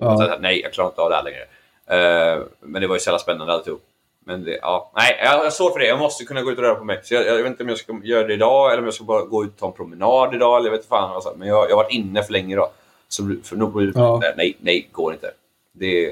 Ja. 0.00 0.16
Så 0.16 0.38
nej, 0.40 0.60
jag 0.60 0.72
klarar 0.72 0.88
inte 0.88 1.00
av 1.00 1.10
det 1.10 1.16
här 1.16 1.24
längre. 1.24 1.42
Eh, 1.86 2.42
men 2.60 2.80
det 2.82 2.86
var 2.88 2.96
ju 2.96 3.00
så 3.00 3.08
jävla 3.08 3.18
spännande 3.18 3.52
alltihop. 3.52 3.82
Men 4.26 4.44
det, 4.44 4.58
ja, 4.62 4.92
nej, 4.96 5.20
jag 5.24 5.44
har 5.44 5.50
svårt 5.50 5.72
för 5.72 5.78
det. 5.80 5.86
Jag 5.86 5.98
måste 5.98 6.24
kunna 6.24 6.42
gå 6.42 6.50
ut 6.50 6.58
och 6.58 6.64
röra 6.64 6.74
på 6.74 6.84
mig. 6.84 7.00
Så 7.02 7.14
jag, 7.14 7.26
jag 7.26 7.36
vet 7.36 7.46
inte 7.46 7.62
om 7.62 7.68
jag 7.68 7.78
ska 7.78 8.00
göra 8.04 8.26
det 8.26 8.34
idag 8.34 8.70
eller 8.70 8.78
om 8.78 8.84
jag 8.84 8.94
ska 8.94 9.04
bara 9.04 9.24
gå 9.24 9.44
ut 9.44 9.50
och 9.50 9.56
ta 9.58 9.66
en 9.66 9.72
promenad 9.72 10.34
idag. 10.34 10.58
Eller 10.58 10.70
jag 10.70 10.76
vet 10.76 10.86
fan. 10.88 11.14
Alltså. 11.14 11.34
Men 11.36 11.48
jag, 11.48 11.64
jag 11.70 11.76
har 11.76 11.82
varit 11.84 11.92
inne 11.92 12.22
för 12.22 12.32
länge 12.32 12.54
idag. 12.54 12.68
Så 13.08 13.34
för 13.42 13.56
nog 13.56 13.72
blir 13.72 13.86
det... 13.86 13.92
Ja. 13.94 14.20
Nej, 14.36 14.56
nej, 14.60 14.88
går 14.92 15.12
inte. 15.12 15.30
Det... 15.72 16.02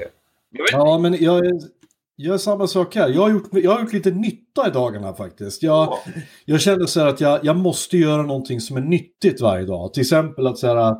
Jag 0.49 0.67
Ja, 0.71 0.97
men 0.97 1.17
jag 1.23 1.37
är- 1.37 1.83
gör 2.17 2.37
samma 2.37 2.67
sak 2.67 2.95
här. 2.95 3.09
Jag 3.09 3.21
har, 3.21 3.29
gjort, 3.29 3.47
jag 3.51 3.71
har 3.71 3.79
gjort 3.79 3.93
lite 3.93 4.11
nytta 4.11 4.67
i 4.67 4.71
dagarna 4.71 5.13
faktiskt. 5.13 5.63
Jag, 5.63 5.97
jag 6.45 6.61
känner 6.61 6.85
så 6.85 6.99
här 6.99 7.07
att 7.07 7.21
jag, 7.21 7.39
jag 7.45 7.55
måste 7.55 7.97
göra 7.97 8.21
någonting 8.21 8.61
som 8.61 8.77
är 8.77 8.81
nyttigt 8.81 9.41
varje 9.41 9.65
dag. 9.65 9.93
Till 9.93 10.01
exempel 10.01 10.47
att 10.47 10.57
så 10.57 10.67
här, 10.67 10.95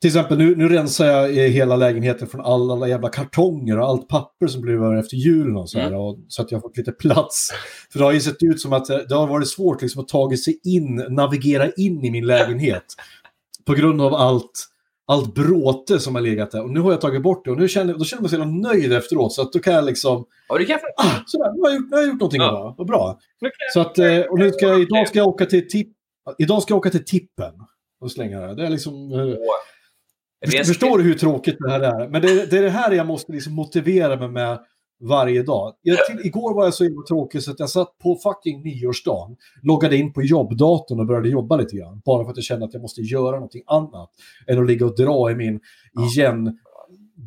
till 0.00 0.08
exempel 0.08 0.38
nu, 0.38 0.56
nu 0.56 0.68
rensar 0.68 1.06
jag 1.06 1.30
eh, 1.30 1.50
hela 1.50 1.76
lägenheten 1.76 2.28
från 2.28 2.40
alla, 2.40 2.72
alla 2.72 2.88
jävla 2.88 3.08
kartonger 3.08 3.78
och 3.78 3.86
allt 3.88 4.08
papper 4.08 4.46
som 4.46 4.60
blev 4.60 4.84
över 4.84 4.96
efter 4.96 5.16
julen 5.16 5.56
och 5.56 5.70
så 5.70 5.78
här. 5.78 5.86
Mm. 5.86 6.00
Och, 6.00 6.18
så 6.28 6.42
att 6.42 6.50
jag 6.50 6.58
har 6.58 6.62
fått 6.62 6.76
lite 6.76 6.92
plats. 6.92 7.48
För 7.92 7.98
det 7.98 8.04
har 8.04 8.12
ju 8.12 8.20
sett 8.20 8.42
ut 8.42 8.60
som 8.60 8.72
att 8.72 8.90
eh, 8.90 8.98
det 9.08 9.14
har 9.14 9.26
varit 9.26 9.48
svårt 9.48 9.82
liksom, 9.82 10.02
att 10.02 10.08
ta 10.08 10.36
sig 10.36 10.60
in, 10.64 11.04
navigera 11.08 11.70
in 11.70 12.04
i 12.04 12.10
min 12.10 12.26
lägenhet. 12.26 12.84
På 13.66 13.74
grund 13.74 14.00
av 14.00 14.14
allt, 14.14 14.66
allt 15.06 15.34
bråte 15.34 15.98
som 16.00 16.14
har 16.14 16.22
legat 16.22 16.50
där. 16.50 16.62
Och 16.62 16.70
nu 16.70 16.80
har 16.80 16.90
jag 16.90 17.00
tagit 17.00 17.22
bort 17.22 17.44
det 17.44 17.50
och 17.50 17.58
nu 17.58 17.68
känner, 17.68 17.94
då 17.94 18.04
känner 18.04 18.18
jag 18.18 18.22
mig 18.22 18.30
så 18.30 18.36
jävla 18.36 18.68
nöjd 18.68 18.92
efteråt. 18.92 19.32
Så 19.32 19.42
att 19.42 19.52
då 19.52 19.58
kan 19.58 19.74
jag 19.74 19.84
liksom, 19.84 20.24
ja, 20.48 20.58
det 20.58 20.64
kan 20.64 20.78
jag 20.82 21.06
ah, 21.06 21.22
sådär, 21.26 21.52
nu 21.54 21.60
har 21.62 21.68
jag 21.70 21.76
gjort, 21.76 21.90
nu 21.90 21.96
har 21.96 22.02
jag 22.02 22.08
gjort 22.08 22.20
någonting 22.20 22.40
Ja. 22.40 22.48
idag. 22.48 22.74
Vad 22.78 22.86
bra. 22.86 23.18
Så 23.74 23.80
att, 23.80 23.98
eh, 23.98 24.20
och 24.20 24.38
nu 24.38 24.50
ska 24.52 24.66
jag, 24.66 24.80
idag 24.80 25.08
ska 25.08 25.18
jag 25.18 25.28
åka 25.28 25.46
till 25.46 25.68
tipp, 25.68 25.92
idag 26.38 26.62
ska 26.62 26.72
jag 26.72 26.78
åka 26.78 26.90
till 26.90 27.04
tippen 27.04 27.52
och 28.00 28.12
slänga 28.12 28.40
det. 28.40 28.54
Det 28.54 28.66
är 28.66 28.70
liksom... 28.70 29.12
eh, 29.12 29.36
En- 30.40 30.64
Förstår 30.64 30.98
du 30.98 31.04
hur 31.04 31.14
tråkigt 31.14 31.56
det 31.58 31.70
här 31.70 31.80
är? 31.80 32.08
Men 32.08 32.22
det, 32.22 32.50
det 32.50 32.58
är 32.58 32.62
det 32.62 32.70
här 32.70 32.92
jag 32.92 33.06
måste 33.06 33.32
liksom 33.32 33.52
motivera 33.54 34.16
mig 34.16 34.28
med 34.28 34.58
varje 35.00 35.42
dag. 35.42 35.74
Jag, 35.82 36.06
till, 36.06 36.26
igår 36.26 36.54
var 36.54 36.64
jag 36.64 36.74
så 36.74 36.84
himla 36.84 37.02
tråkig 37.08 37.42
så 37.42 37.50
att 37.50 37.60
jag 37.60 37.70
satt 37.70 37.98
på 38.02 38.18
fucking 38.22 38.62
nyårsdagen, 38.62 39.36
loggade 39.62 39.96
in 39.96 40.12
på 40.12 40.22
jobbdatorn 40.22 41.00
och 41.00 41.06
började 41.06 41.28
jobba 41.28 41.56
lite 41.56 41.76
grann. 41.76 42.02
Bara 42.04 42.24
för 42.24 42.30
att 42.30 42.36
jag 42.36 42.44
kände 42.44 42.66
att 42.66 42.72
jag 42.74 42.82
måste 42.82 43.00
göra 43.00 43.30
någonting 43.36 43.62
annat 43.66 44.10
än 44.46 44.58
att 44.58 44.66
ligga 44.66 44.86
och 44.86 44.96
dra 44.96 45.30
i 45.30 45.34
min 45.34 45.60
igen 46.10 46.58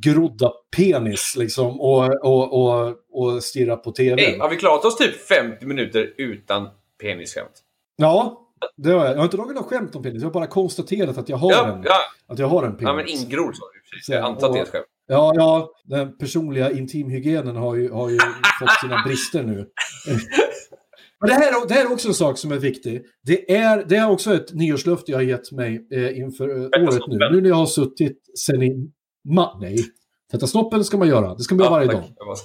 grodda 0.04 0.52
penis 0.78 1.36
liksom 1.38 1.82
och, 1.82 2.26
och, 2.26 2.54
och, 2.54 2.96
och 3.12 3.44
stirra 3.44 3.76
på 3.76 3.92
tv. 3.92 4.22
Hey, 4.22 4.40
har 4.40 4.50
vi 4.50 4.56
klarat 4.56 4.86
oss 4.86 4.98
typ 4.98 5.16
50 5.28 5.66
minuter 5.66 6.14
utan 6.18 6.68
penisskämt? 7.02 7.64
Ja, 7.96 8.42
det 8.78 8.92
har 8.92 9.06
jag. 9.06 9.12
Jag 9.14 9.18
har 9.18 9.24
inte 9.24 9.38
dragit 9.38 9.56
något 9.56 9.66
skämt 9.66 9.96
om 9.96 10.04
penis. 10.04 10.22
Jag 10.22 10.30
har 10.30 10.34
bara 10.34 10.48
konstaterat 10.48 11.18
att 11.18 11.30
jag 11.30 11.38
har, 11.38 11.52
Ja, 11.52 11.68
en, 11.68 11.82
ja, 11.84 11.96
att 12.28 12.40
jag 12.40 12.48
har 12.48 12.64
en 12.64 12.72
penis. 12.72 12.84
ja, 12.88 12.94
men 12.94 13.08
ingror 13.08 13.54
sa 13.54 13.64
du 13.74 13.90
precis. 13.92 14.10
Jag 14.10 14.24
antar 14.24 14.48
att 14.48 14.54
det 14.54 14.60
är 14.60 14.64
ett 14.64 14.70
skämt. 14.70 14.86
Ja, 15.08 15.32
ja, 15.36 15.72
den 15.84 16.18
personliga 16.18 16.72
intimhygienen 16.72 17.56
har 17.56 17.76
ju, 17.76 17.92
har 17.92 18.10
ju 18.10 18.18
fått 18.60 18.80
sina 18.82 19.04
brister 19.06 19.44
nu. 19.44 19.54
Men 21.22 21.30
det 21.30 21.34
här, 21.36 21.48
är- 21.64 21.68
det 21.68 21.74
här 21.74 21.86
är 21.86 21.92
också 21.92 22.08
en 22.08 22.14
sak 22.14 22.38
som 22.38 22.52
är 22.52 22.58
viktig. 22.58 23.02
Det 23.24 23.56
är, 23.56 23.86
det 23.88 23.96
är 23.96 24.10
också 24.10 24.34
ett 24.34 24.54
nyårslöfte 24.54 25.12
jag 25.12 25.18
har 25.18 25.24
gett 25.24 25.52
mig 25.52 25.88
eh, 25.92 26.18
inför 26.20 26.50
eh, 26.50 26.84
året 26.84 27.02
nu. 27.08 27.18
Nu 27.32 27.42
när 27.42 27.50
jag 27.50 27.56
har 27.56 27.66
suttit 27.66 28.18
sen 28.48 28.64
i... 28.64 28.92
Ma- 29.30 29.60
nej, 29.62 29.78
tvätta 30.32 30.48
snoppen 30.48 30.84
ska 30.84 30.98
man 30.98 31.08
göra. 31.08 31.36
Det 31.36 31.44
ska 31.44 31.56
man 31.56 31.64
göra 31.66 31.72
varje 31.76 31.92
tack. 31.92 31.96
dag. 32.18 32.38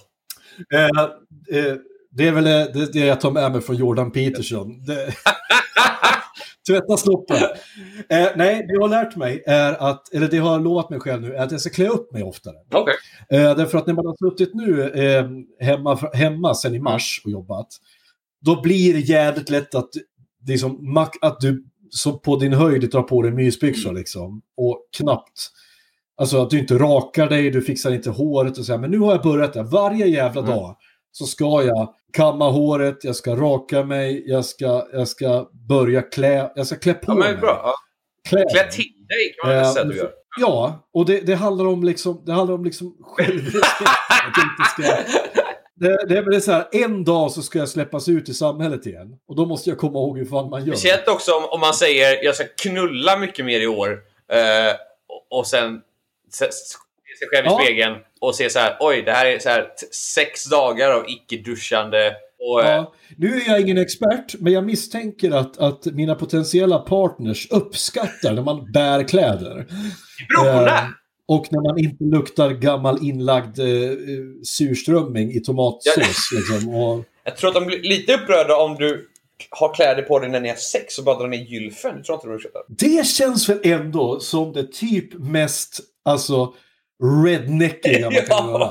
Eh, 0.75 1.59
eh, 1.59 1.77
det 2.17 2.29
är 2.29 2.33
väl 2.33 2.45
det, 2.45 2.93
det 2.93 2.99
jag 2.99 3.21
tar 3.21 3.31
med 3.31 3.53
mig 3.53 3.61
från 3.61 3.77
Jordan 3.77 4.11
Peterson. 4.11 4.85
Det... 4.85 5.15
Tvätta 6.69 6.97
snoppen. 6.97 7.37
Eh, 8.09 8.27
nej, 8.37 8.67
det 8.67 8.73
jag 8.75 8.81
har 8.81 8.89
lärt 8.89 9.17
mig 9.17 9.43
är 9.47 9.73
att, 9.91 10.15
eller 10.15 10.29
det 10.29 10.37
jag 10.37 10.45
har 10.45 10.61
lovat 10.61 10.91
mig 10.91 11.01
själv 11.01 11.23
nu, 11.23 11.35
är 11.35 11.43
att 11.43 11.53
jag 11.53 11.61
ska 11.61 11.71
klä 11.71 11.89
upp 11.89 12.13
mig 12.13 12.23
oftare. 12.23 12.55
Okej. 12.73 12.95
Eh, 13.31 13.57
därför 13.57 13.79
att 13.79 13.87
när 13.87 13.95
man 13.95 14.07
har 14.07 14.31
suttit 14.31 14.55
nu 14.55 14.83
eh, 14.91 15.27
hemma, 15.67 15.99
hemma 16.13 16.55
sen 16.55 16.75
i 16.75 16.79
mars 16.79 17.23
och 17.25 17.31
jobbat, 17.31 17.67
då 18.45 18.61
blir 18.63 18.95
det 18.95 19.01
jävligt 19.01 19.51
lätt 19.51 19.75
att, 19.75 19.89
det 20.41 20.53
är 20.53 20.57
som, 20.59 20.95
mack- 20.95 21.19
att 21.21 21.41
du 21.41 21.65
så 21.91 22.13
på 22.19 22.37
din 22.37 22.53
höjd 22.53 22.91
drar 22.91 23.03
på 23.03 23.23
dig 23.23 23.31
mysbyxor 23.33 23.93
liksom. 23.93 24.43
Och 24.57 24.79
knappt. 24.97 25.51
Alltså 26.17 26.43
att 26.43 26.51
du 26.51 26.59
inte 26.59 26.79
rakar 26.79 27.29
dig, 27.29 27.51
du 27.51 27.63
fixar 27.63 27.93
inte 27.95 28.11
håret 28.11 28.59
och 28.59 28.65
så 28.65 28.73
här. 28.73 28.81
Men 28.81 28.91
nu 28.91 28.99
har 28.99 29.13
jag 29.13 29.23
börjat 29.23 29.53
där. 29.53 29.63
Varje 29.63 30.07
jävla 30.07 30.41
Mm. 30.43 30.55
dag 30.57 30.77
så 31.13 31.27
ska 31.27 31.63
jag 31.63 31.95
kamma 32.15 32.51
håret, 32.51 33.05
jag 33.05 33.17
ska 33.17 33.37
raka 33.37 33.85
mig, 33.85 34.23
jag 34.27 34.45
ska, 34.45 34.87
jag 34.93 35.09
ska 35.09 35.49
börja 35.69 36.03
klä, 36.03 36.51
jag 36.55 36.67
ska 36.67 36.77
klä 36.77 36.95
på 36.95 37.13
Ja, 37.13 37.15
men 37.15 37.31
mig. 37.31 37.37
bra. 37.41 37.75
Kläder. 38.29 38.49
Klä 38.51 38.71
till 38.71 38.85
dig 39.09 39.35
kan 39.43 39.51
man 39.51 39.57
väl 39.57 39.65
Eh, 39.67 39.73
säga 39.73 39.85
du 39.85 39.97
gör. 39.97 40.11
Ja, 40.41 40.89
och 40.95 41.07
det, 41.07 41.21
det 41.21 41.35
handlar 41.35 41.65
om 41.67 41.85
liksom, 41.85 42.23
det 42.27 42.33
handlar 42.33 42.55
om 42.55 42.65
liksom 42.65 42.97
självrespekt. 43.01 43.91
Det, 45.77 45.89
det, 46.09 46.23
det 46.31 46.37
är 46.37 46.41
så 46.41 46.53
här, 46.53 46.69
en 46.73 47.05
dag 47.05 47.31
så 47.31 47.43
ska 47.43 47.59
jag 47.59 47.69
släppas 47.69 48.09
ut 48.09 48.29
i 48.29 48.35
samhället 48.35 48.87
igen. 48.87 49.17
Och 49.29 49.37
då 49.37 49.47
måste 49.47 49.71
jag 49.71 49.79
komma 49.79 49.99
ihåg 49.99 50.19
hur 50.19 50.25
fan 50.25 50.51
man 50.51 50.65
gör. 50.65 50.73
Speciellt 50.73 51.09
också 51.09 51.33
om, 51.33 51.45
om 51.51 51.61
man 51.61 51.75
säger 51.75 52.25
jag 52.25 52.35
ska 52.35 52.45
knulla 52.63 53.19
mycket 53.19 53.45
mer 53.45 53.61
i 53.61 53.67
år 53.67 53.99
eh, 54.33 54.75
och, 55.31 55.47
sen 55.47 55.81
se, 56.33 56.53
se 56.53 56.79
sig 57.19 57.29
själv 57.33 57.47
i 57.47 57.49
Ja. 57.49 57.61
spegeln 57.65 57.95
och 58.21 58.35
se 58.35 58.51
så 58.51 58.59
här, 58.59 58.77
oj, 58.81 59.03
det 59.03 59.13
här 59.13 59.27
är 59.27 59.39
så 59.39 59.49
här 59.49 59.67
sex 60.15 60.45
dagar 60.45 60.91
av 60.91 61.05
icke-duschande. 61.09 62.13
Och, 62.51 62.65
eh, 62.65 62.71
Ja, 62.71 62.93
nu 63.17 63.37
är 63.37 63.49
jag 63.51 63.61
ingen 63.61 63.79
expert, 63.79 64.35
men 64.39 64.53
jag 64.53 64.65
misstänker 64.65 65.31
att, 65.31 65.59
att 65.59 65.85
mina 65.85 66.15
potentiella 66.15 66.79
partners 66.79 67.49
uppskattar 67.51 68.33
när 68.33 68.43
man 68.43 68.73
bär 68.73 69.09
kläder. 69.09 69.67
på 70.39 70.49
Eh, 70.49 70.85
och 71.29 71.47
när 71.51 71.63
man 71.63 71.79
inte 71.79 72.05
luktar 72.05 72.51
gammal 72.51 72.99
inlagd 73.03 73.59
eh, 73.59 73.67
eh, 73.67 73.97
surströmming 74.45 75.33
i 75.33 75.41
tomatsås. 75.41 76.31
Liksom, 76.33 76.75
och, 76.75 77.05
Jag 77.25 77.37
tror 77.37 77.49
att 77.49 77.55
de 77.55 77.67
blir 77.67 77.83
lite 77.83 78.15
upprörda 78.15 78.57
om 78.57 78.75
du 78.75 79.09
har 79.51 79.75
kläder 79.75 80.03
på 80.03 80.19
dig 80.19 80.31
när 80.31 80.41
ni 80.41 80.49
har 80.49 80.57
sex 80.57 80.99
och 80.99 81.05
bara 81.05 81.19
drar 81.19 81.29
ner 81.29 81.39
gylfen. 81.39 81.93
Jag 81.97 82.05
tror 82.05 82.17
inte 82.17 82.27
de 82.27 82.35
uppskattar. 82.35 82.63
Det 82.69 83.07
känns 83.07 83.49
väl 83.49 83.61
ändå 83.63 84.21
som 84.21 84.53
det 84.53 84.73
typ 84.73 85.15
mest 85.15 85.81
alltså, 86.05 86.55
redneckiga 87.25 88.11
man 88.11 88.13
kan 88.13 88.25
Ja. 88.49 88.51
göra. 88.51 88.71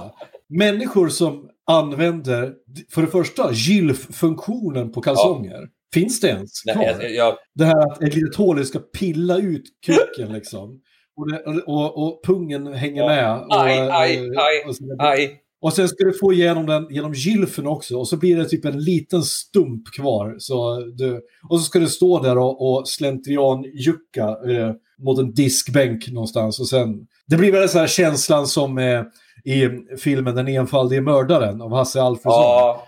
Människor 0.49 1.09
som 1.09 1.49
använder, 1.71 2.53
för 2.93 3.01
det 3.01 3.07
första, 3.07 3.49
gylf-funktionen 3.51 4.91
på 4.91 5.01
kalsonger. 5.01 5.67
Finns 5.93 6.19
det 6.19 6.27
ens 6.27 6.61
kvar? 6.61 6.75
Nej, 6.75 6.95
jag, 7.01 7.11
jag, 7.27 7.35
Det 7.55 7.65
här 7.65 7.91
att 7.91 8.03
ett 8.03 8.15
litet 8.15 8.35
hål 8.35 8.65
ska 8.65 8.79
pilla 8.79 9.37
ut 9.37 9.63
kuken 9.85 10.33
liksom. 10.33 10.81
Och, 11.17 11.31
det, 11.31 11.61
och, 11.65 11.97
och 12.03 12.21
pungen 12.25 12.73
hänger 12.73 13.01
Ja. 13.01 13.07
med. 13.07 13.37
Och, 13.39 13.63
Aj, 13.65 13.79
aj, 13.79 14.19
och- 14.29 14.35
aj, 14.37 14.63
och, 14.67 14.75
så- 14.75 14.95
aj. 14.99 15.39
och 15.61 15.73
sen 15.73 15.87
ska 15.89 16.03
du 16.03 16.13
få 16.13 16.33
igenom 16.33 16.65
den 16.65 16.87
genom 16.89 17.13
gylfen 17.13 17.67
också. 17.67 17.97
Och 17.97 18.07
så 18.07 18.17
blir 18.17 18.37
det 18.37 18.45
typ 18.45 18.65
en 18.65 18.79
liten 18.83 19.23
stump 19.23 19.83
kvar. 19.97 20.35
Så 20.37 20.79
du, 20.79 21.21
och 21.49 21.59
så 21.59 21.65
ska 21.65 21.79
du 21.79 21.87
stå 21.87 22.19
där 22.19 22.37
och, 22.37 22.61
och 22.73 22.87
slentrian-jucka 22.87 24.27
eh, 24.51 24.71
mot 24.97 25.19
en 25.19 25.33
diskbänk 25.33 26.07
någonstans. 26.11 26.59
Och 26.59 26.67
sen, 26.67 27.07
det 27.27 27.35
blir 27.37 27.51
väl 27.51 27.69
så 27.69 27.79
här 27.79 27.87
känslan 27.87 28.47
som 28.47 28.77
eh, 28.77 29.01
i 29.45 29.69
filmen 29.97 30.35
Den 30.35 30.47
enfaldige 30.47 31.01
mördaren 31.01 31.61
av 31.61 31.73
Hasse 31.73 32.01
Alfredson. 32.01 32.31
Ja, 32.41 32.87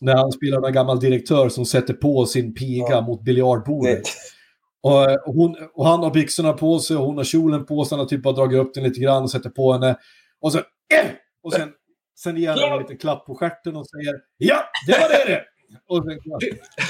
När 0.00 0.16
han 0.16 0.32
spelar 0.32 0.66
en 0.66 0.72
gammal 0.74 1.00
direktör 1.00 1.48
som 1.48 1.64
sätter 1.66 1.94
på 1.94 2.26
sin 2.26 2.54
piga 2.54 2.86
Ja. 2.90 3.00
mot 3.00 3.22
biljardbordet. 3.24 4.02
det, 4.04 4.10
Och, 4.90 5.10
eh, 5.10 5.16
hon, 5.26 5.56
och 5.74 5.86
han 5.86 6.00
har 6.02 6.10
byxorna 6.10 6.52
på 6.52 6.78
sig 6.78 6.96
och 6.96 7.04
hon 7.06 7.16
har 7.16 7.24
kjolen 7.24 7.66
på 7.66 7.84
sig. 7.84 7.96
Han 7.96 7.98
har 8.04 8.08
typ 8.08 8.22
bara 8.22 8.34
dragit 8.34 8.58
upp 8.60 8.74
den 8.74 8.84
lite 8.84 9.00
grann 9.00 9.22
och 9.22 9.30
sätter 9.30 9.50
på 9.50 9.72
henne. 9.72 9.96
Och 10.40 10.52
sen... 10.52 10.62
Eh! 10.94 11.10
Och 11.42 11.52
sen, 11.52 11.68
sen 12.18 12.36
ger 12.36 12.48
han 12.48 12.58
henne 12.58 12.72
en 12.72 12.78
liten 12.82 12.98
klapp 12.98 13.26
på 13.26 13.34
stjärten 13.34 13.76
och 13.76 13.86
säger 13.88 14.14
Ja, 14.38 14.62
det 14.86 14.92
var 14.92 15.08
det 15.08 15.32
det! 15.32 15.42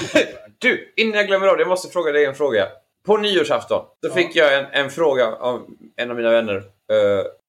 Sen, 0.09 0.23
Du, 0.59 0.93
innan 0.97 1.15
jag 1.15 1.27
glömmer 1.27 1.47
av 1.47 1.55
det, 1.57 1.61
jag 1.61 1.69
måste 1.69 1.87
fråga 1.93 2.11
dig 2.11 2.25
en 2.25 2.35
fråga. 2.35 2.67
På 3.05 3.17
nyårsafton, 3.17 3.85
då 4.01 4.09
Ja. 4.09 4.13
fick 4.15 4.35
jag 4.35 4.59
en, 4.59 4.65
en 4.71 4.89
fråga 4.89 5.27
av 5.27 5.67
en 5.95 6.09
av 6.11 6.15
mina 6.17 6.31
vänner. 6.31 6.55
Uh, 6.55 6.63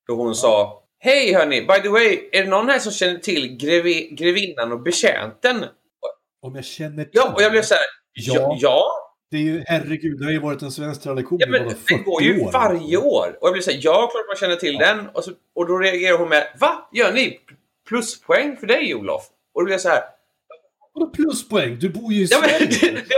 då 0.09 0.15
hon 0.15 0.35
sa 0.35 0.81
Hej 0.99 1.35
hörni, 1.35 1.61
by 1.61 1.81
the 1.83 1.89
way, 1.89 2.29
är 2.33 2.43
det 2.43 2.49
någon 2.51 2.69
här 2.69 2.79
som 2.79 2.93
känner 2.93 3.19
till 3.19 3.57
grevi, 3.57 4.09
grevinnan 4.11 4.73
och 4.73 4.81
betjänten? 4.83 5.65
om 6.43 6.55
jag 6.55 6.65
känner 6.65 7.05
till 7.05 7.11
Ja, 7.15 7.33
och 7.37 7.43
jag 7.43 7.53
blev 7.53 7.63
så 7.63 7.75
här. 7.75 7.83
Ja. 8.13 8.35
Ja, 8.35 8.57
ja, 8.61 8.85
Det 9.31 9.37
är 9.37 9.41
ju, 9.41 9.65
herregud, 9.67 10.19
det 10.19 10.25
har 10.25 10.33
ju 10.33 10.39
varit 10.41 10.63
en 10.63 10.71
svensk 10.71 11.03
tradition 11.03 11.39
ja 11.41 11.47
men 11.49 11.71
40 11.71 11.95
går 12.03 12.23
ju 12.23 12.41
år. 12.41 12.53
varje 12.53 12.97
år. 12.97 13.37
Och 13.41 13.47
jag 13.49 13.53
blev 13.53 13.63
så 13.63 13.71
här, 13.71 13.79
ja, 13.83 13.93
klart 14.13 14.25
man 14.29 14.37
känner 14.37 14.57
till 14.57 14.77
den. 14.79 15.09
Och, 15.09 15.25
så, 15.25 15.31
och 15.55 15.67
då 15.69 15.79
reagerar 15.79 16.19
hon 16.19 16.29
med 16.29 16.47
Va? 16.61 16.89
Gör 16.93 17.13
ni? 17.13 17.41
Pluspoäng 17.89 18.57
för 18.57 18.67
dig 18.67 18.95
Olof? 18.95 19.23
Och 19.55 19.61
då 19.61 19.65
blev 19.65 19.73
jag 19.73 19.81
så 19.81 19.89
här. 19.89 20.03
Vadå 20.95 21.11
pluspoäng? 21.11 21.79
Du 21.81 21.89
bor 21.89 22.13
ju 22.13 22.23
i 22.23 22.27
Ja, 22.31 22.39
men, 22.41 22.49
Sverige. 22.51 22.67
det, 22.81 22.91
det, 22.91 23.15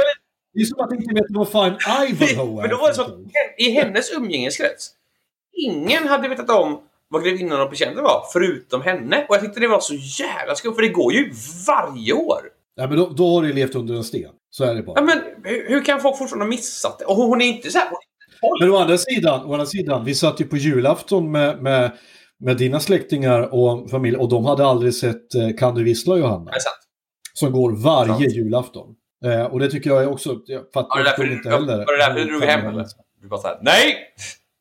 Det 0.57 0.63
är 0.63 0.65
som 0.65 0.81
att 0.81 0.93
inte 0.93 1.15
veta 1.15 1.27
vad 1.31 1.49
fan 1.49 1.77
Ivanhoe 2.09 2.59
är. 2.59 2.63
men 2.63 2.71
då 2.71 2.77
var 2.77 2.89
det 2.89 2.95
så 2.95 3.05
i 3.59 3.71
hennes 3.71 4.13
umgängeskrets, 4.13 4.91
ingen 5.53 6.09
hade 6.09 6.29
vetat 6.29 6.51
om 6.51 6.81
vad 7.09 7.25
grevinnan 7.25 7.61
och 7.61 7.71
betjänten 7.71 8.05
var, 8.05 8.23
förutom 8.33 8.83
henne. 8.83 9.27
Och 9.29 9.35
jag 9.35 9.43
tyckte 9.43 9.61
det 9.61 9.69
var 9.69 9.81
så 9.81 9.95
jävla 9.95 10.55
skumt, 10.55 10.75
för 10.75 10.83
det 10.83 10.89
går 10.89 11.13
ju 11.13 11.33
varje 11.67 12.13
år. 12.13 12.41
Ja, 12.77 12.87
men 12.89 12.99
då, 12.99 13.09
då 13.09 13.35
har 13.35 13.43
du 13.43 13.53
levt 13.53 13.75
under 13.75 13.95
en 13.95 14.05
sten. 14.05 14.31
Så 14.51 14.65
är 14.65 14.75
det 14.75 14.83
bara. 14.83 15.01
Ja, 15.01 15.05
men 15.05 15.19
hur, 15.45 15.69
hur 15.69 15.85
kan 15.85 16.01
folk 16.01 16.19
fortfarande 16.19 16.45
ha 16.45 16.51
missat 16.51 16.99
det? 16.99 17.05
Och 17.05 17.17
hon 17.17 17.43
är 17.43 17.47
inte 17.47 17.71
så 17.71 17.79
här... 17.79 17.89
Men 18.61 18.71
å 18.71 18.77
andra 18.77 18.99
sidan, 18.99 19.47
å 19.47 19.53
andra 19.53 19.67
sidan 19.67 20.05
vi 20.05 20.15
satt 20.15 20.41
ju 20.41 20.45
på 20.45 20.57
julafton 20.57 21.31
med, 21.31 21.63
med, 21.63 21.93
med 22.39 22.57
dina 22.57 22.81
släktingar 22.81 23.55
och 23.55 23.91
familj 23.91 24.17
och 24.17 24.29
de 24.29 24.45
hade 24.45 24.67
aldrig 24.67 24.95
sett 24.95 25.27
Kan 25.59 25.75
du 25.75 25.85
vissla 25.85 26.17
Johanna? 26.17 26.51
Som 27.35 27.53
går 27.53 27.73
varje 27.73 28.29
julafton. 28.29 28.95
Eh, 29.27 29.45
och 29.45 29.61
det 29.61 29.71
tycker 29.71 29.91
jag 29.91 30.03
är 30.03 30.09
också... 30.11 30.37
Jag 30.47 30.63
fattar 30.75 30.99
Var 31.19 31.27
det 31.27 31.33
inte 31.33 31.51
heller. 31.51 31.77
var 31.77 31.93
det 31.99 32.05
därför 32.07 32.21
du 32.21 32.25
drog 32.31 32.43
hem 32.43 32.67
eller? 32.67 32.87
Du 33.23 33.29
bara 33.29 33.41
såhär, 33.41 33.59
nej! 33.63 33.97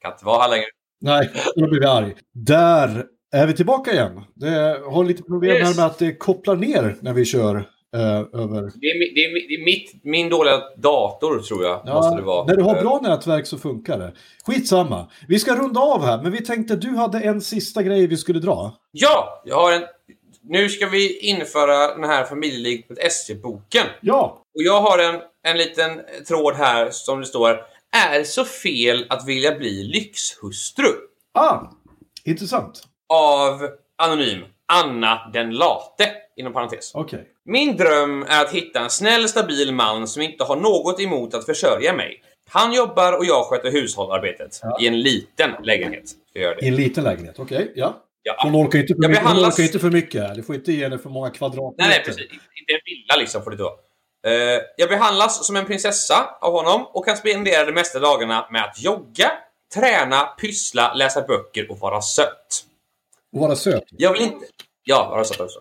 Kan 0.02 0.12
inte 0.12 0.26
vara 0.26 0.42
här 0.42 0.50
längre. 0.50 0.66
Nej, 1.02 1.30
då 1.56 1.68
blir 1.68 1.80
vi 1.80 1.86
arg. 1.86 2.16
Där 2.34 3.06
är 3.34 3.48
vi 3.48 3.54
tillbaka 3.54 3.92
igen. 3.92 4.22
Det 4.36 4.80
har 4.92 5.04
lite 5.04 5.24
problem 5.24 5.52
här 5.52 5.60
Yes. 5.70 5.78
med 5.78 5.86
att 5.86 6.00
det 6.00 6.16
kopplar 6.16 6.56
ner 6.56 6.96
när 7.02 7.14
vi 7.14 7.26
kör 7.26 7.56
eh, 7.96 8.02
över... 8.18 8.62
Det 8.76 8.88
är, 8.88 9.16
det 9.16 9.22
är, 9.22 9.48
det 9.48 9.54
är 9.62 9.66
mitt, 9.66 10.04
min 10.04 10.30
dåliga 10.30 10.62
dator, 10.78 11.40
tror 11.40 11.64
jag. 11.64 11.88
måste 11.96 12.16
det 12.16 12.22
vara. 12.22 12.46
när 12.46 12.56
du 12.56 12.64
har 12.64 12.76
Eh, 12.76 12.82
bra 12.82 13.00
nätverk 13.04 13.46
så 13.46 13.58
funkar 13.58 13.98
det. 14.00 14.14
Skitsamma. 14.46 15.08
Vi 15.28 15.40
ska 15.40 15.56
runda 15.56 15.80
av 15.80 16.06
här, 16.06 16.22
men 16.24 16.32
vi 16.32 16.42
tänkte 16.46 16.76
du 16.76 16.90
hade 16.96 17.20
en 17.20 17.42
sista 17.42 17.84
grej 17.84 18.08
vi 18.08 18.18
skulle 18.18 18.40
dra. 18.40 18.74
Ja, 18.92 19.42
jag 19.46 19.56
har 19.56 19.72
en... 19.74 19.84
Nu 20.48 20.70
ska 20.70 20.88
vi 20.88 21.20
införa 21.20 21.96
den 21.96 22.04
här 22.04 22.24
familjeliv.se-boken. 22.26 23.88
Ja, 24.02 24.42
Och 24.56 24.62
jag 24.64 24.82
har 24.82 25.00
en, 25.00 25.22
en 25.44 25.58
liten 25.58 26.02
tråd 26.28 26.56
här 26.56 26.90
som 26.92 27.20
det 27.20 27.26
står 27.26 27.62
Är 28.10 28.24
så 28.24 28.46
fel 28.46 29.06
att 29.10 29.28
vilja 29.28 29.56
bli 29.56 29.84
lyxhustru? 29.84 30.88
ah, 31.34 31.60
intressant. 32.24 32.84
Av 33.10 33.70
anonym 33.98 34.46
Anna 34.68 35.30
den 35.34 35.52
late, 35.52 36.12
inom 36.36 36.54
parentes. 36.54 36.92
Okej. 36.96 37.28
Min 37.46 37.78
dröm 37.78 38.24
är 38.24 38.42
att 38.42 38.52
hitta 38.52 38.80
en 38.80 38.90
snäll, 38.90 39.30
stabil 39.30 39.74
man 39.74 40.08
som 40.08 40.22
inte 40.22 40.44
har 40.44 40.56
något 40.56 41.00
emot 41.00 41.34
att 41.34 41.46
försörja 41.46 41.94
mig. 41.94 42.22
Han 42.50 42.74
jobbar 42.74 43.18
och 43.18 43.26
jag 43.26 43.46
sköter 43.46 43.72
hushållarbetet. 43.72 44.60
Ja. 44.64 44.78
I 44.82 44.88
en 44.88 45.02
liten 45.02 45.52
lägenhet. 45.64 46.04
I 46.62 46.68
en 46.68 46.76
liten 46.76 47.04
lägenhet, 47.04 47.40
okej. 47.40 47.72
ja. 47.76 48.02
Ja. 48.28 48.36
Hon 48.44 48.56
orkar 48.56 48.80
inte 48.80 48.94
för, 48.94 49.08
mycket, 49.08 49.24
behandlas- 49.24 49.60
inte 49.60 49.80
för 49.80 49.90
mycket. 49.92 50.36
Du 50.36 50.44
får 50.44 50.56
inte 50.56 50.72
ge 50.72 50.84
henne 50.84 50.98
för 50.98 51.10
många 51.10 51.30
kvadratmeter. 51.30 51.90
Nej, 51.90 51.90
nej, 51.90 52.04
precis. 52.06 52.22
Inte 52.32 52.74
en 52.74 52.80
villa 52.86 53.16
liksom 53.20 53.44
får 53.44 53.52
det 53.52 53.64
vara. 53.64 53.74
Eh, 54.28 54.62
jag 54.78 54.90
behandlas 54.90 55.46
som 55.48 55.56
en 55.56 55.66
prinsessa 55.66 56.38
av 56.42 56.54
honom 56.54 56.88
och 56.94 57.06
kan 57.06 57.18
spendera 57.18 57.66
de 57.66 57.72
mesta 57.72 58.00
dagarna 58.00 58.48
med 58.52 58.64
att 58.64 58.82
jogga, 58.82 59.32
träna, 59.76 60.24
pyssla, 60.26 60.94
läsa 60.94 61.22
böcker 61.22 61.72
och 61.72 61.80
vara 61.80 62.02
söt. 62.02 62.64
Och 63.36 63.42
vara 63.42 63.56
söt. 63.56 63.84
Jag 63.90 64.14
vill 64.14 64.22
inte... 64.22 64.46
Ja, 64.84 65.10
vara 65.10 65.24
söt 65.24 65.40
också. 65.40 65.60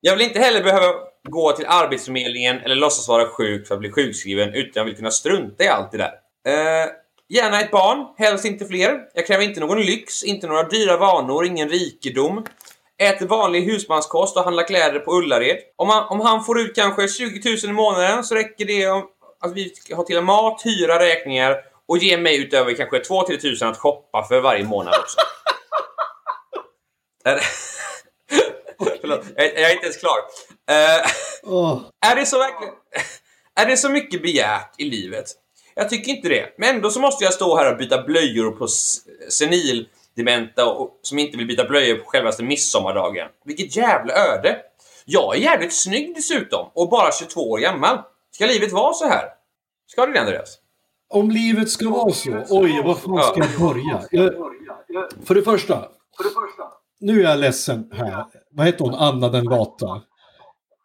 Jag 0.00 0.16
vill 0.16 0.26
inte 0.26 0.38
heller 0.38 0.62
behöva 0.62 0.94
gå 1.28 1.52
till 1.52 1.66
Arbetsförmedlingen 1.68 2.60
eller 2.60 2.74
låtsas 2.74 3.08
vara 3.08 3.26
sjuk 3.26 3.66
för 3.68 3.74
att 3.74 3.80
bli 3.80 3.92
sjukskriven 3.92 4.54
utan 4.54 4.70
jag 4.74 4.84
vill 4.84 4.96
kunna 4.96 5.10
strunta 5.10 5.64
i 5.64 5.68
allt 5.68 5.92
det 5.92 5.98
där. 5.98 6.12
Eh, 6.48 6.88
gärna 7.28 7.60
ett 7.60 7.70
barn, 7.70 8.06
helst 8.18 8.44
inte 8.44 8.66
fler. 8.66 9.00
Jag 9.14 9.26
kräver 9.26 9.44
inte 9.44 9.60
någon 9.60 9.80
lyx, 9.80 10.24
inte 10.24 10.46
några 10.46 10.62
dyra 10.62 10.96
vanor, 10.96 11.46
ingen 11.46 11.68
rikedom. 11.68 12.44
Äter 13.02 13.26
vanlig 13.26 13.62
husmanskost 13.62 14.36
och 14.36 14.44
handlar 14.44 14.66
kläder 14.66 15.00
på 15.00 15.12
Ullared. 15.12 15.56
Om 15.76 15.88
han, 15.88 16.08
om 16.08 16.20
han 16.20 16.44
får 16.44 16.60
ut 16.60 16.74
kanske 16.74 17.08
20 17.08 17.50
000 17.50 17.58
i 17.64 17.72
månaden 17.72 18.24
så 18.24 18.34
räcker 18.34 18.64
det 18.64 18.88
om 18.88 19.04
att 19.40 19.52
vi 19.52 19.68
ska 19.68 19.96
ha 19.96 20.04
till 20.04 20.20
mat, 20.20 20.62
hyra, 20.64 20.98
räkningar 20.98 21.56
och 21.88 21.98
ge 21.98 22.16
mig 22.16 22.42
utöver 22.42 22.74
kanske 22.74 22.98
2-3 22.98 23.36
tusen 23.36 23.68
att 23.68 23.78
shoppa 23.78 24.24
för 24.28 24.40
varje 24.40 24.64
månad 24.64 24.94
också. 25.00 25.18
Förlåt, 29.00 29.24
jag, 29.36 29.46
jag 29.46 29.70
är 29.70 29.72
inte 29.72 29.86
ens 29.86 29.96
klar. 29.96 30.18
Eh, 30.70 31.06
Åh, 31.42 31.80
är 32.06 32.16
det 32.16 32.26
så 32.26 32.38
verkligen... 32.38 32.74
Är 33.56 33.66
det 33.66 33.76
så 33.76 33.88
mycket 33.88 34.22
begärt 34.22 34.74
i 34.78 34.84
livet? 34.84 35.26
Jag 35.74 35.90
tycker 35.90 36.12
inte 36.12 36.28
det. 36.28 36.54
Men 36.58 36.74
ändå 36.76 36.90
så 36.90 37.00
måste 37.00 37.24
jag 37.24 37.32
stå 37.32 37.56
här 37.56 37.72
och 37.72 37.78
byta 37.78 38.02
blöjor 38.02 38.50
på 38.50 38.64
s- 38.64 38.98
senildementa 39.28 40.66
och, 40.66 40.98
som 41.02 41.18
inte 41.18 41.36
vill 41.36 41.46
byta 41.46 41.64
blöjor 41.64 41.96
på 41.96 42.04
självaste 42.10 42.42
midsommardagen. 42.44 43.28
Vilket 43.44 43.76
jävla 43.76 44.12
öde! 44.14 44.56
Jag 45.04 45.36
är 45.36 45.40
jävligt 45.40 45.74
snygg 45.74 46.14
dessutom 46.14 46.66
och 46.74 46.88
bara 46.88 47.12
22 47.12 47.50
år 47.50 47.58
gammal. 47.58 47.98
Ska 48.30 48.46
livet 48.46 48.72
vara 48.72 48.92
så 48.92 49.06
här? 49.08 49.24
Ska 49.86 50.06
det 50.06 50.12
det, 50.12 50.20
Andreas? 50.20 50.58
Om 51.08 51.30
livet 51.30 51.70
ska 51.70 51.88
vara 51.90 52.12
så. 52.12 52.42
Oj, 52.48 52.82
var 52.84 52.94
fan 52.94 53.22
ska 53.22 53.40
jag 53.52 53.68
börja? 53.68 54.02
Jag, 54.10 54.34
för 55.24 55.34
det 55.34 55.42
första. 55.42 55.88
Nu 57.00 57.20
är 57.20 57.24
jag 57.30 57.38
ledsen 57.38 57.90
här. 57.94 58.24
Vad 58.50 58.66
heter 58.66 58.84
hon? 58.84 58.94
Anna 58.94 59.28
den 59.28 59.44
lata. 59.44 60.02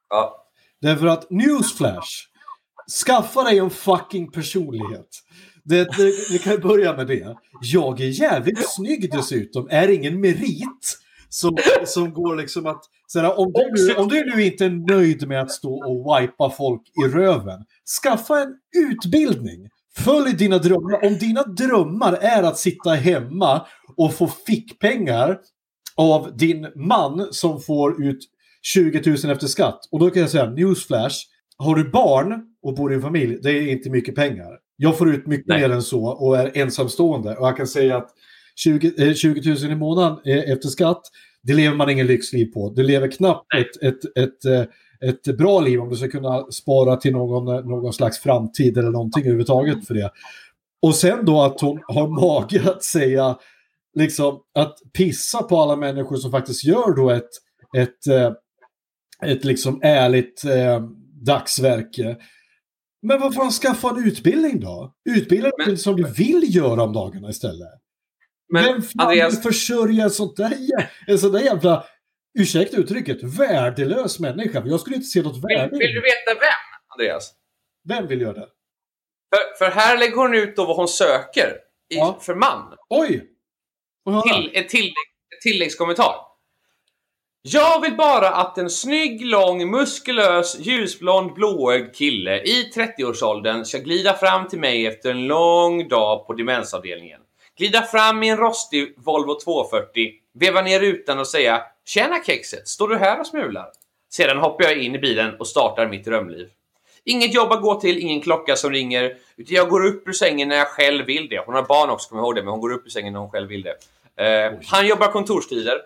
Ja. 0.10 0.46
Därför 0.82 1.08
att 1.08 1.30
newsflash. 1.30 2.29
Skaffa 2.90 3.44
dig 3.44 3.60
en 3.60 3.70
fucking 3.70 4.32
personlighet. 4.32 5.08
Det, 5.64 5.84
det, 5.84 6.14
vi 6.32 6.40
kan 6.40 6.60
börja 6.60 6.98
med 6.98 7.08
det. 7.08 7.36
Jag 7.62 8.02
är 8.02 8.22
jävligt 8.22 8.70
snygg 8.70 9.12
dessutom. 9.12 9.68
Är 9.70 9.88
ingen 9.88 10.22
merit 10.22 10.98
som, 11.30 11.58
som 11.86 12.14
går 12.14 12.36
liksom 12.36 12.66
att... 12.66 12.82
Sådär, 13.08 13.40
om, 13.40 13.52
du 13.54 13.96
om 13.96 14.08
du 14.08 14.36
nu 14.36 14.44
inte 14.44 14.66
är 14.66 14.94
nöjd 14.96 15.28
med 15.28 15.42
att 15.42 15.52
stå 15.52 15.74
och 15.74 16.22
wipa 16.22 16.50
folk 16.50 16.82
i 17.06 17.08
röven, 17.08 17.66
skaffa 18.04 18.40
en 18.40 18.56
utbildning. 18.92 19.70
Följ 19.96 20.34
dina 20.34 20.58
drömmar. 20.58 21.06
Om 21.06 21.18
dina 21.18 21.44
drömmar 21.44 22.14
är 22.14 22.44
att 22.44 22.58
sitta 22.58 22.90
hemma 22.90 23.66
och 23.98 24.14
få 24.14 24.28
fickpengar 24.28 25.38
av 25.96 26.38
din 26.38 26.68
man 26.76 27.28
som 27.32 27.62
får 27.62 28.04
ut 28.04 28.20
20 28.62 29.02
000 29.06 29.16
efter 29.32 29.48
skatt. 29.48 29.80
Och 29.92 30.00
då 30.00 30.10
kan 30.10 30.22
jag 30.22 30.32
säga, 30.32 30.50
newsflash, 30.50 31.16
har 31.58 31.76
du 31.76 31.90
barn 31.90 32.49
och 32.62 32.76
bor 32.76 32.92
i 32.92 32.96
en 32.96 33.02
familj, 33.02 33.40
det 33.42 33.52
är 33.52 33.68
inte 33.68 33.90
mycket 33.90 34.16
pengar. 34.16 34.60
Jag 34.76 34.98
får 34.98 35.10
ut 35.10 35.28
mycket 35.28 35.48
Nej. 35.48 35.62
mer 35.62 35.70
än 35.70 35.82
så 35.82 36.06
och 36.06 36.38
är 36.38 36.58
ensamstående. 36.58 37.36
Och 37.36 37.48
jag 37.48 37.58
kan 37.58 37.68
säga 37.68 37.98
att 37.98 38.10
20, 38.56 38.94
eh, 38.98 39.14
20 39.14 39.50
000 39.50 39.72
i 39.72 39.76
månaden 39.76 40.20
eh, 40.26 40.52
efter 40.52 40.70
skatt, 40.70 41.02
det 41.44 41.54
lever 41.54 41.76
man 41.76 41.90
ingen 41.90 42.08
lyxliv 42.08 42.46
på. 42.46 42.70
Du 42.70 42.84
lever 42.84 43.12
knappt 43.12 43.46
ett, 43.58 43.84
ett, 43.84 44.18
ett, 44.18 44.46
eh, 44.46 45.10
ett 45.10 45.38
bra 45.38 45.60
liv 45.60 45.82
om 45.82 45.90
du 45.90 45.96
ska 45.96 46.08
kunna 46.08 46.52
spara 46.52 46.96
till 46.96 47.12
någon, 47.12 47.48
eh, 47.56 47.66
någon 47.66 47.94
slags 47.94 48.20
framtid 48.20 48.78
eller 48.78 48.92
någonting 48.92 49.24
överhuvudtaget 49.24 49.88
för 49.88 49.94
det. 49.94 50.12
Och 50.82 50.96
sen 50.96 51.26
då 51.26 51.42
att 51.42 51.62
hon 51.62 51.80
har 51.88 52.08
mage 52.08 52.72
att 52.72 52.84
säga 52.84 53.38
liksom 53.96 54.40
att 54.54 54.78
pissa 54.94 55.44
på 55.44 55.58
alla 55.58 55.76
människor 55.76 56.16
som 56.16 56.32
faktiskt 56.32 56.66
gör 56.66 56.96
då 56.96 57.10
ett, 57.10 57.30
ett, 57.78 58.34
ett 59.26 59.46
liksom 59.46 59.80
ärligt 59.84 60.44
eh, 60.46 60.82
dagsverke. 61.26 62.18
Men 63.02 63.20
vad 63.20 63.36
fan, 63.36 63.52
skaffa 63.52 63.90
en 63.90 64.08
utbildning 64.08 64.60
då? 64.60 64.94
Utbilda 65.10 65.50
dig 65.66 65.78
som 65.78 65.96
du 65.96 66.12
vill 66.12 66.56
göra 66.56 66.84
om 66.84 66.94
dagarna 66.94 67.30
istället. 67.30 67.70
Men 68.54 68.64
Vem 68.64 68.82
fan 68.82 69.08
Andreas, 69.08 69.34
vill 69.34 69.42
försörja 69.42 70.04
en 70.04 70.10
sån 70.10 70.34
där, 70.38 70.54
en 71.08 71.20
sån 71.20 71.32
där 71.32 71.40
jävla, 71.40 71.86
ursäkta 72.40 72.78
uttrycket, 72.78 73.24
värdelös 73.24 74.20
människa? 74.20 74.64
Jag 74.66 74.80
skulle 74.80 74.96
inte 74.96 75.08
se 75.08 75.22
något 75.22 75.36
vill, 75.36 75.58
värde 75.58 75.76
i 75.76 75.80
vill 75.80 75.94
du 75.94 76.02
veta 76.02 76.40
vem, 76.40 76.80
Andreas? 76.96 77.34
Vem 77.90 78.08
vill 78.08 78.22
göra 78.22 78.34
det? 78.34 78.48
För, 79.36 79.58
för 79.66 79.72
här 79.72 79.98
lägger 79.98 80.16
hon 80.16 80.36
ut 80.36 80.56
då 80.56 80.66
vad 80.66 80.76
hon 80.76 80.88
söker 80.88 81.50
i, 81.94 81.96
Ja. 81.98 82.20
för 82.22 82.36
man. 82.36 82.76
Oj! 82.90 83.26
Till, 84.24 84.52
ett 84.54 84.70
tillägg, 84.70 84.94
ett 85.36 85.42
tilläggskommentar. 85.42 86.16
Jag 87.42 87.82
vill 87.82 87.96
bara 87.96 88.30
att 88.30 88.58
en 88.58 88.70
snygg, 88.70 89.26
lång, 89.26 89.72
muskulös, 89.72 90.60
ljusblond, 90.60 91.34
blåögd 91.34 91.96
kille 91.96 92.42
i 92.42 92.72
30-årsåldern 92.76 93.66
ska 93.66 93.78
glida 93.78 94.14
fram 94.14 94.48
till 94.48 94.60
mig 94.60 94.88
efter 94.88 95.12
en 95.12 95.28
lång 95.28 95.88
dag 95.88 96.28
på 96.28 96.34
demensavdelningen. 96.34 97.22
Glida 97.58 97.82
fram 97.82 98.24
i 98.24 98.30
en 98.30 98.38
rostig 98.38 98.94
Volvo 98.98 99.40
240, 99.40 100.12
veva 100.34 100.62
ner 100.62 100.80
rutan 100.80 101.20
och 101.20 101.28
säga 101.28 101.62
“Tjena 101.86 102.24
kexet, 102.24 102.68
står 102.68 102.88
du 102.88 102.98
här 102.98 103.20
och 103.20 103.28
smular?” 103.28 103.68
Sedan 104.12 104.38
hoppar 104.38 104.64
jag 104.64 104.78
in 104.78 104.96
i 104.96 105.00
bilen 105.00 105.36
och 105.40 105.48
startar 105.48 105.88
mitt 105.88 106.06
drömliv. 106.06 106.50
Inget 107.04 107.34
jobb 107.34 107.52
att 107.52 107.62
gå 107.62 107.80
till, 107.80 107.98
ingen 107.98 108.22
klocka 108.22 108.56
som 108.56 108.72
ringer. 108.72 109.18
Utan 109.38 109.56
jag 109.56 109.70
går 109.70 109.86
upp 109.86 110.08
ur 110.08 110.14
sängen 110.14 110.50
när 110.50 110.56
jag 110.56 110.68
själv 110.68 111.06
vill 111.06 111.30
det. 111.30 111.44
Hon 111.46 111.56
har 111.56 111.64
barn 111.64 111.90
också, 111.90 112.10
kommer 112.10 112.24
ihåg 112.24 112.36
det, 112.36 112.44
men 112.44 112.52
hon 112.52 112.62
går 112.62 112.74
upp 112.74 112.86
ur 112.86 112.90
sängen 112.90 113.14
när 113.14 113.20
hon 113.20 113.30
själv 113.30 113.48
vill 113.48 113.64
det. 113.64 113.76
Eh, 114.24 114.54
han 114.66 114.88
jobbar 114.88 115.08
kontorstider. 115.08 115.82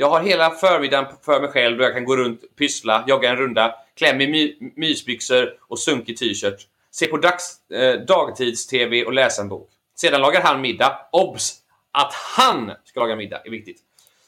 Jag 0.00 0.10
har 0.10 0.20
hela 0.20 0.50
förmiddagen 0.50 1.06
för 1.22 1.40
mig 1.40 1.50
själv 1.50 1.78
då 1.78 1.84
jag 1.84 1.94
kan 1.94 2.04
gå 2.04 2.16
runt, 2.16 2.56
pyssla, 2.56 3.04
jogga 3.06 3.30
en 3.30 3.36
runda, 3.36 3.74
klä 3.94 4.14
mig 4.14 4.26
i 4.26 4.30
my 4.30 4.72
mysbyxor 4.76 5.58
och 5.68 5.78
sunkig 5.78 6.16
t-shirt. 6.18 6.66
Se 6.90 7.06
på 7.06 7.16
dags, 7.16 7.70
eh, 7.70 8.00
dagtids-tv 8.00 9.04
och 9.04 9.12
läsa 9.12 9.42
en 9.42 9.48
bok. 9.48 9.70
Sedan 9.94 10.20
lagar 10.20 10.40
han 10.40 10.60
middag. 10.60 11.08
Obs! 11.12 11.56
Att 11.92 12.14
han 12.14 12.72
ska 12.84 13.00
laga 13.00 13.16
middag 13.16 13.40
är 13.44 13.50
viktigt. 13.50 13.76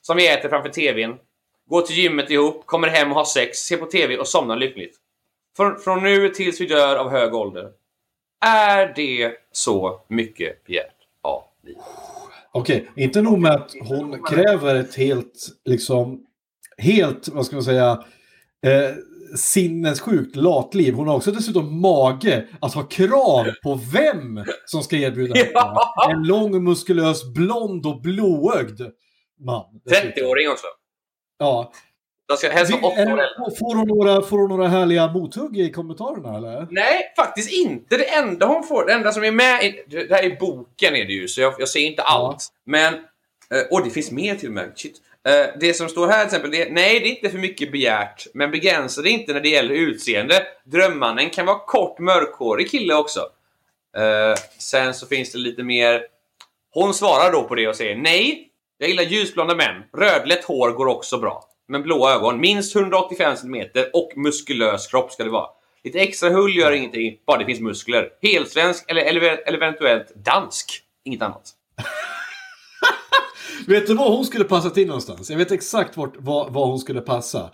Som 0.02 0.16
vi 0.16 0.28
äter 0.28 0.48
framför 0.48 0.68
tvn. 0.68 1.18
Går 1.66 1.82
till 1.82 1.96
gymmet 1.96 2.30
ihop, 2.30 2.66
kommer 2.66 2.88
hem 2.88 3.10
och 3.10 3.16
har 3.16 3.24
sex, 3.24 3.58
ser 3.58 3.76
på 3.76 3.86
tv 3.86 4.18
och 4.18 4.28
somnar 4.28 4.56
lyckligt. 4.56 4.96
från, 5.56 5.78
från 5.78 6.02
nu 6.02 6.28
tills 6.28 6.60
vi 6.60 6.66
dör 6.66 6.96
av 6.96 7.10
hög 7.10 7.34
ålder. 7.34 7.70
Är 8.44 8.92
det 8.96 9.32
så 9.52 10.00
mycket 10.08 10.64
begärt 10.64 10.96
av 11.22 11.44
livet? 11.62 11.82
Okej, 12.54 12.90
inte 12.96 13.22
nog 13.22 13.38
med 13.38 13.52
att 13.52 13.70
hon 13.80 14.22
kräver 14.22 14.74
ett 14.74 14.94
helt, 14.94 15.48
liksom, 15.64 16.20
helt, 16.78 17.28
vad 17.28 17.46
ska 17.46 17.56
man 17.56 17.62
säga, 17.62 18.04
eh, 18.66 18.96
sinnessjukt 19.36 20.36
latliv. 20.36 20.94
Hon 20.94 21.08
har 21.08 21.16
också 21.16 21.32
dessutom 21.32 21.80
mage 21.80 22.48
att 22.60 22.74
ha 22.74 22.82
krav 22.82 23.46
på 23.62 23.80
vem 23.92 24.44
som 24.66 24.82
ska 24.82 24.96
erbjuda 24.96 25.34
henne. 25.38 25.50
Ja. 25.54 26.10
En 26.10 26.22
lång, 26.22 26.64
muskulös, 26.64 27.34
blond 27.34 27.86
och 27.86 28.00
blåögd 28.00 28.80
man. 29.40 29.80
dessutom. 29.84 30.10
30-åring 30.10 30.48
också. 30.48 30.66
Ja. 31.38 31.72
De 32.28 32.36
ska 32.36 32.48
helst 32.50 32.72
vara 32.72 32.92
8 32.92 33.00
Är- 33.00 33.06
år 33.06 33.10
äldre. 33.10 33.56
Får 33.58 33.74
hon, 33.74 33.88
några, 33.88 34.22
får 34.22 34.38
hon 34.38 34.48
några 34.48 34.68
härliga 34.68 35.06
mothugg 35.12 35.58
i 35.58 35.70
kommentarerna 35.72 36.36
eller? 36.36 36.66
Nej, 36.70 37.12
faktiskt 37.16 37.52
inte. 37.52 37.96
Det 37.96 38.04
enda 38.14 38.46
hon 38.46 38.64
får, 38.64 38.86
det 38.86 38.92
enda 38.92 39.12
som 39.12 39.24
är 39.24 39.30
med 39.32 39.64
i... 39.64 39.84
Det 39.88 40.10
här 40.14 40.22
är 40.22 40.36
boken 40.40 40.96
är 40.96 41.04
det 41.04 41.12
ju, 41.12 41.28
så 41.28 41.40
jag, 41.40 41.54
jag 41.58 41.68
ser 41.68 41.80
inte 41.80 42.02
allt. 42.02 42.48
Men... 42.66 42.94
eh, 42.94 43.60
Och 43.70 43.84
det 43.84 43.90
finns 43.90 44.10
mer 44.10 44.34
till 44.34 44.48
och 44.48 44.54
med. 44.54 44.72
Shit. 44.76 44.96
Eh, 45.28 45.46
Det 45.60 45.74
som 45.74 45.88
står 45.88 46.06
här 46.06 46.18
till 46.18 46.26
exempel, 46.26 46.50
det 46.50 46.72
nej 46.72 47.00
det 47.00 47.06
är 47.06 47.10
inte 47.10 47.30
för 47.30 47.38
mycket 47.38 47.72
begärt, 47.72 48.26
men 48.34 48.50
begränsa 48.50 49.02
det 49.02 49.10
inte 49.10 49.32
när 49.32 49.40
det 49.40 49.48
gäller 49.48 49.74
utseende. 49.74 50.42
Drömmannen 50.64 51.30
kan 51.30 51.46
vara 51.46 51.58
kort 51.58 51.98
mörkhårig 51.98 52.70
kille 52.70 52.94
också. 52.94 53.20
Eh, 53.96 54.34
Sen 54.58 54.94
så 54.94 55.06
finns 55.06 55.32
det 55.32 55.38
lite 55.38 55.62
mer... 55.62 56.02
Hon 56.74 56.94
svarar 56.94 57.32
då 57.32 57.42
på 57.44 57.54
det 57.54 57.68
och 57.68 57.76
säger 57.76 57.96
nej, 57.96 58.48
jag 58.78 58.88
gillar 58.88 59.02
ljusblonda 59.02 59.54
män. 59.54 59.82
Rödlätt 59.96 60.44
hår 60.44 60.70
går 60.70 60.86
också 60.86 61.18
bra. 61.18 61.44
Men 61.68 61.82
blå 61.82 62.10
ögon, 62.10 62.40
minst 62.40 62.76
185 62.76 63.36
cm 63.36 63.54
och 63.92 64.12
muskulös 64.16 64.86
kropp 64.86 65.12
ska 65.12 65.24
det 65.24 65.30
vara. 65.30 65.48
Lite 65.84 65.98
extra 66.00 66.30
hull 66.30 66.56
gör 66.56 66.72
ingenting, 66.72 67.18
bara 67.26 67.38
det 67.38 67.44
finns 67.44 67.60
muskler. 67.60 68.08
Helsvensk 68.22 68.90
eller, 68.90 69.02
eller, 69.02 69.54
eventuellt 69.54 70.24
dansk. 70.24 70.82
Inget 71.04 71.22
annat. 71.22 71.50
Vet 73.66 73.86
du 73.86 73.94
var 73.94 74.10
hon 74.10 74.24
skulle 74.24 74.44
passa 74.44 74.70
till 74.70 74.86
någonstans? 74.86 75.30
Jag 75.30 75.38
vet 75.38 75.52
exakt 75.52 75.96
vart, 75.96 76.16
var, 76.16 76.50
var 76.50 76.66
hon 76.66 76.78
skulle 76.78 77.00
passa. 77.00 77.50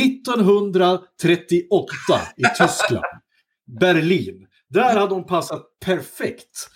1938 0.00 1.94
i 2.36 2.42
Tyskland. 2.58 3.04
Berlin. 3.80 4.46
Där 4.68 4.96
hade 4.96 5.14
hon 5.14 5.26
passat 5.26 5.62
perfekt. 5.84 6.68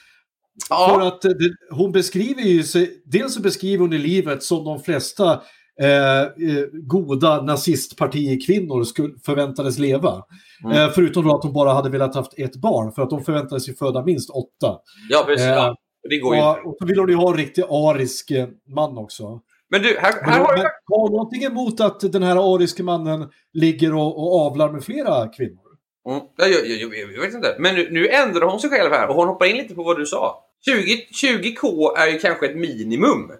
För 0.68 1.00
att 1.00 1.24
eh, 1.24 1.30
det, 1.30 1.50
hon 1.70 1.92
beskriver 1.92 2.42
ju 2.42 2.62
sig, 2.62 3.02
dels 3.04 3.34
så 3.34 3.40
beskriver 3.40 3.80
hon 3.80 3.92
i 3.92 3.98
livet 3.98 4.42
som 4.42 4.64
de 4.64 4.82
flesta 4.82 5.42
eh, 5.80 6.20
eh, 6.20 6.64
goda 6.72 7.42
nazistpartikvinnor 7.42 8.84
skulle, 8.84 9.14
förväntades 9.26 9.78
leva. 9.78 10.22
Mm. 10.64 10.76
Eh, 10.76 10.90
förutom 10.94 11.24
då 11.24 11.36
att 11.36 11.44
hon 11.44 11.52
bara 11.52 11.72
hade 11.72 11.90
velat 11.90 12.14
haft 12.14 12.38
ett 12.38 12.56
barn, 12.56 12.92
för 12.92 13.02
att 13.02 13.10
de 13.10 13.24
förväntades 13.24 13.68
ju 13.68 13.74
föda 13.74 14.04
minst 14.04 14.30
åtta. 14.30 14.78
Ja, 15.10 15.24
precis. 15.26 15.46
Eh, 15.46 15.52
ja. 15.52 15.76
Det 16.08 16.18
går 16.18 16.34
ju 16.34 16.40
inte. 16.40 16.60
Och, 16.60 16.66
och 16.66 16.76
så 16.78 16.86
vill 16.86 16.98
hon 16.98 17.08
ju 17.08 17.14
ha 17.14 17.30
en 17.30 17.36
riktig 17.36 17.62
arisk 17.62 18.30
eh, 18.30 18.48
man 18.74 18.98
också. 18.98 19.40
Men 19.70 19.82
du, 19.82 19.98
här, 19.98 20.12
här 20.22 20.40
har 20.40 20.56
du... 20.56 20.62
har 20.62 21.08
du 21.08 21.12
någonting 21.12 21.44
emot 21.44 21.80
att 21.80 22.12
den 22.12 22.22
här 22.22 22.54
ariske 22.54 22.82
mannen 22.82 23.28
ligger 23.52 23.94
och, 23.94 24.18
och 24.18 24.46
avlar 24.46 24.72
med 24.72 24.84
flera 24.84 25.28
kvinnor? 25.28 25.60
Mm. 26.08 26.20
Ja, 26.36 26.46
jag, 26.46 26.66
jag, 26.66 26.94
jag, 26.94 27.12
jag 27.12 27.20
vet 27.20 27.34
inte. 27.34 27.56
Men 27.58 27.74
nu, 27.74 27.88
nu 27.90 28.08
ändrar 28.08 28.46
hon 28.46 28.60
sig 28.60 28.70
själv 28.70 28.92
här 28.92 29.08
och 29.08 29.14
hon 29.14 29.28
hoppar 29.28 29.46
in 29.46 29.56
lite 29.56 29.74
på 29.74 29.82
vad 29.82 29.98
du 29.98 30.06
sa. 30.06 30.44
20, 30.64 31.06
20k 31.26 31.96
är 31.96 32.06
ju 32.06 32.18
kanske 32.18 32.46
ett 32.46 32.56
minimum. 32.56 33.30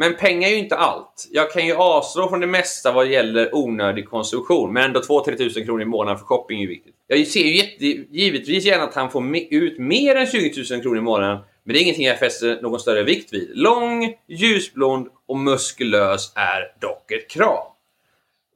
Men 0.00 0.16
pengar 0.16 0.48
är 0.48 0.52
ju 0.52 0.58
inte 0.58 0.76
allt. 0.76 1.28
Jag 1.30 1.52
kan 1.52 1.66
ju 1.66 1.74
avstå 1.74 2.28
från 2.28 2.40
det 2.40 2.46
mesta 2.46 2.92
vad 2.92 3.06
gäller 3.06 3.54
onödig 3.54 4.08
konsumtion. 4.08 4.72
Men 4.72 4.84
ändå 4.84 5.00
2-3 5.00 5.36
tusen 5.36 5.64
kronor 5.64 5.82
i 5.82 5.84
månaden 5.84 6.18
för 6.18 6.26
shopping 6.26 6.58
är 6.58 6.62
ju 6.62 6.68
viktigt. 6.68 6.94
Jag 7.06 7.26
ser 7.26 7.40
ju 7.40 7.56
jätte, 7.56 7.86
givetvis 8.10 8.64
gärna 8.64 8.84
att 8.84 8.94
han 8.94 9.10
får 9.10 9.36
ut 9.50 9.78
mer 9.78 10.14
än 10.14 10.26
20 10.26 10.64
000 10.70 10.82
kronor 10.82 10.98
i 10.98 11.00
månaden. 11.00 11.38
Men 11.64 11.72
det 11.74 11.80
är 11.80 11.82
ingenting 11.82 12.06
jag 12.06 12.18
fäster 12.18 12.58
någon 12.62 12.80
större 12.80 13.02
vikt 13.02 13.32
vid. 13.32 13.50
Lång, 13.54 14.14
ljusblond 14.28 15.08
och 15.26 15.36
muskulös 15.36 16.32
är 16.34 16.80
dock 16.80 17.12
ett 17.12 17.30
krav. 17.30 17.66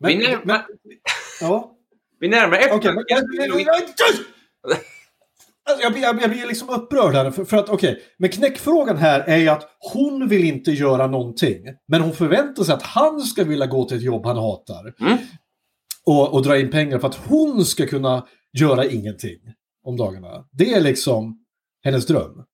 Men, 0.01 0.19
vi, 0.19 0.29
närmar, 0.29 0.43
men, 0.45 0.61
ja. 1.41 1.73
vi 2.21 2.29
närmar 2.29 2.57
efter... 2.57 2.77
Okej, 2.77 2.93
men, 2.95 3.05
men, 3.09 3.51
men, 3.51 3.65
men, 3.65 3.81
tyst! 3.87 4.23
Alltså, 5.65 5.83
jag, 5.83 5.93
blir, 5.93 6.03
jag, 6.03 6.17
blir- 6.17 6.47
liksom 6.47 6.69
upprörd 6.71 7.15
här. 7.15 7.31
För, 7.31 7.45
för 7.45 7.57
att, 7.57 7.69
okej, 7.69 8.03
men 8.17 8.31
knäckfrågan 8.31 8.97
här 8.97 9.21
är 9.21 9.37
ju 9.37 9.49
att 9.49 9.69
hon 9.93 10.29
vill 10.29 10.45
inte 10.45 10.71
göra 10.71 11.07
någonting. 11.07 11.65
Men 11.89 12.01
hon 12.01 12.13
förväntar 12.13 12.65
sig 12.65 12.75
att 12.75 12.83
han 12.83 13.21
ska 13.21 13.45
vilja 13.45 13.67
gå 13.67 13.85
till 13.85 13.97
ett 13.97 14.03
jobb 14.03 14.27
han 14.27 14.37
hatar. 14.37 14.95
Mm. 15.01 15.19
Och, 16.07 16.35
och 16.35 16.43
dra 16.43 16.59
in 16.59 16.71
pengar 16.71 16.99
för 16.99 17.09
att 17.09 17.15
hon 17.29 17.65
ska 17.65 17.87
kunna 17.87 18.27
göra 18.53 18.85
ingenting 18.87 19.39
om 19.85 19.97
dagarna. 19.97 20.45
Det 20.53 20.73
är 20.75 20.81
liksom 20.81 21.45
hennes 21.85 22.07
dröm. 22.07 22.45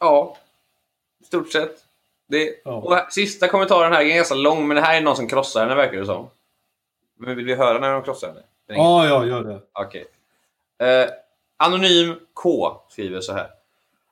Ja, 0.00 0.36
i 1.22 1.24
stort 1.24 1.52
sett. 1.52 1.76
Det, 2.28 2.50
Ja. 2.64 2.72
och 2.72 3.12
sista 3.12 3.48
kommentaren 3.48 3.92
här 3.92 4.00
är 4.00 4.14
ganska 4.16 4.34
lång, 4.34 4.68
men 4.68 4.74
det 4.74 4.80
här 4.80 4.96
är 4.96 5.00
någon 5.00 5.16
som 5.16 5.28
krossar 5.28 5.60
henne 5.60 5.74
verkar 5.74 5.98
det 5.98 6.06
som. 6.06 6.28
Men 7.18 7.36
vill 7.36 7.44
vi 7.44 7.54
höra 7.54 7.78
när 7.78 7.92
de 7.92 8.02
krossar 8.02 8.28
henne? 8.28 8.40
Ja, 8.68 9.06
ja, 9.06 9.26
gör 9.26 9.44
det. 9.44 9.60
Okej. 9.72 10.04
Eh, 10.78 11.06
Anonym 11.56 12.14
K 12.34 12.76
skriver 12.88 13.20
så 13.20 13.32
här. 13.32 13.46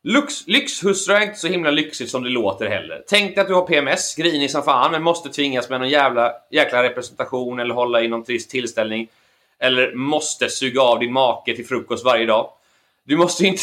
Lux, 0.02 0.46
lyxhustru 0.46 1.14
är 1.14 1.20
inte 1.20 1.38
så 1.38 1.48
himla 1.48 1.70
lyxigt 1.70 2.10
som 2.10 2.22
det 2.22 2.28
låter 2.30 2.66
heller. 2.68 3.04
Tänk 3.08 3.34
dig 3.34 3.42
att 3.42 3.48
du 3.48 3.54
har 3.54 3.66
PMS, 3.66 4.14
grinig 4.14 4.50
som 4.50 4.62
fan, 4.62 4.92
men 4.92 5.02
måste 5.02 5.28
tvingas 5.28 5.70
med 5.70 5.80
någon 5.80 5.88
jävla, 5.88 6.32
jäkla 6.50 6.82
representation 6.82 7.60
eller 7.60 7.74
hålla 7.74 8.02
i 8.02 8.08
någon 8.08 8.24
trist 8.24 8.50
tillställning. 8.50 9.08
Eller 9.58 9.94
måste 9.94 10.48
suga 10.48 10.82
av 10.82 10.98
din 10.98 11.12
make 11.12 11.56
till 11.56 11.66
frukost 11.66 12.04
varje 12.04 12.26
dag. 12.26 12.50
Du 13.04 13.16
måste 13.16 13.46
inte... 13.46 13.62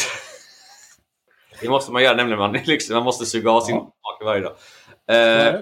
det 1.60 1.68
måste 1.68 1.92
man 1.92 2.02
göra 2.02 2.16
nämligen, 2.16 2.38
man, 2.38 2.52
liksom, 2.64 2.94
man 2.94 3.04
måste 3.04 3.26
suga 3.26 3.50
av 3.50 3.60
sin 3.60 3.74
Ja. 3.74 3.80
make 3.80 4.24
varje 4.24 4.40
dag. 4.40 4.56
Eh, 5.08 5.60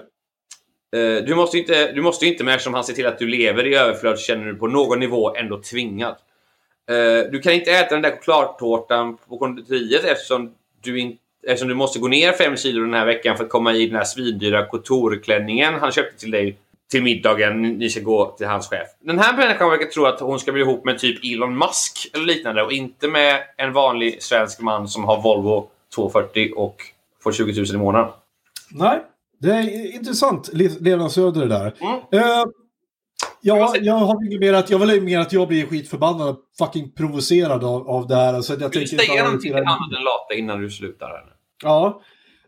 Eh, 0.95 1.23
du 1.23 1.35
måste 1.35 1.57
inte, 1.57 1.91
du 1.91 2.01
måste 2.01 2.25
inte, 2.25 2.43
men 2.43 2.53
eftersom 2.53 2.73
han 2.73 2.83
ser 2.83 2.93
till 2.93 3.07
att 3.07 3.19
du 3.19 3.27
lever 3.27 3.67
i 3.67 3.75
överflöd 3.75 4.19
känner 4.19 4.45
du 4.45 4.55
på 4.55 4.67
någon 4.67 4.99
nivå 4.99 5.35
ändå 5.35 5.61
tvingad. 5.61 6.15
Eh, 6.89 7.31
du 7.31 7.39
kan 7.39 7.53
inte 7.53 7.71
äta 7.71 7.95
den 7.95 8.01
där 8.01 8.11
chokladtårtan 8.11 9.17
på 9.29 9.37
konditoriet 9.37 10.03
eftersom 10.05 10.51
du, 10.81 10.99
in, 10.99 11.17
eftersom 11.47 11.67
du 11.69 11.75
måste 11.75 11.99
gå 11.99 12.07
ner 12.07 12.31
5 12.31 12.57
kilo 12.57 12.81
den 12.83 12.93
här 12.93 13.05
veckan 13.05 13.37
för 13.37 13.43
att 13.43 13.49
komma 13.49 13.73
i 13.73 13.87
den 13.87 13.95
här 13.95 14.03
svindyra 14.03 14.65
couture-klänningen 14.65 15.73
han 15.73 15.91
köpte 15.91 16.19
till 16.19 16.31
dig 16.31 16.57
till 16.91 17.03
middagen. 17.03 17.61
Ni 17.61 17.89
ska 17.89 18.01
gå 18.01 18.25
till 18.37 18.47
hans 18.47 18.67
chef. 18.69 18.87
Den 18.99 19.19
här 19.19 19.37
människan 19.37 19.69
verkar 19.69 19.85
tro 19.85 20.05
att 20.05 20.19
hon 20.19 20.39
ska 20.39 20.51
bli 20.51 20.61
ihop 20.61 20.85
med 20.85 20.99
typ 20.99 21.19
Elon 21.23 21.57
Musk 21.57 22.09
eller 22.13 22.25
liknande 22.25 22.63
och 22.63 22.71
inte 22.71 23.07
med 23.07 23.39
en 23.57 23.73
vanlig 23.73 24.23
svensk 24.23 24.59
man 24.61 24.87
som 24.87 25.03
har 25.03 25.21
Volvo 25.21 25.69
240 25.95 26.51
och 26.55 26.75
får 27.23 27.31
20 27.31 27.53
000 27.61 27.65
i 27.73 27.77
månaden. 27.77 28.11
Nej, 28.71 28.99
det 29.39 29.49
är 29.51 29.95
intressant 29.95 30.49
Le- 30.53 30.69
levnadsöde 30.79 31.39
det 31.39 31.47
där. 31.47 31.73
Mm. 31.81 31.93
Eh, 32.11 32.43
ja, 33.41 33.75
jag 33.81 33.93
har 33.93 34.25
inget 34.27 34.39
mer 34.39 34.53
att, 34.53 34.69
jag 34.69 34.79
vill 34.79 35.01
mer 35.03 35.19
att 35.19 35.33
jag 35.33 35.47
blir 35.47 35.65
skitförbannad 35.65 36.29
och 36.29 36.39
fucking 36.59 36.91
provocerad 36.91 37.63
av, 37.63 37.89
av 37.89 38.07
det 38.07 38.15
här. 38.15 38.41
Så 38.41 38.53
att 38.53 38.61
jag 38.61 38.71
du 38.71 38.79
tänker 38.79 38.97
säga 38.97 39.23
någonting 39.23 39.51
argumentera- 39.53 39.69
annat 39.75 39.97
än 39.97 40.03
lata 40.03 40.33
innan 40.35 40.61
du 40.61 40.69
slutar? 40.69 41.07
Här? 41.07 41.23
Ja, 41.63 42.01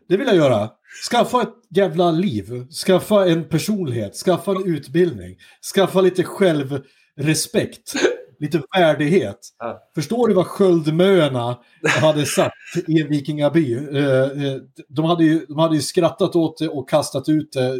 det 0.08 0.16
vill 0.16 0.26
jag 0.26 0.36
göra. 0.36 0.70
Skaffa 1.10 1.42
ett 1.42 1.54
jävla 1.70 2.10
liv. 2.10 2.66
Skaffa 2.86 3.26
en 3.26 3.48
personlighet. 3.48 4.14
Skaffa 4.14 4.50
en 4.50 4.66
utbildning. 4.74 5.36
Skaffa 5.74 6.00
lite 6.00 6.22
självrespekt. 6.24 7.92
Lite 8.38 8.62
värdighet. 8.76 9.38
Ja. 9.58 9.80
Förstår 9.94 10.28
du 10.28 10.34
vad 10.34 10.46
sköldmöarna 10.46 11.58
hade 12.00 12.26
sagt 12.26 12.54
i 12.88 13.00
en 13.00 13.08
vikingaby? 13.08 13.74
Eh, 13.74 14.22
eh, 14.22 14.56
De 14.88 15.04
hade 15.04 15.24
ju, 15.24 15.46
de 15.48 15.58
hade 15.58 15.74
ju 15.76 15.82
skrattat 15.82 16.36
åt 16.36 16.58
det 16.58 16.68
och 16.68 16.88
kastat 16.88 17.28
ut 17.28 17.52
det 17.52 17.72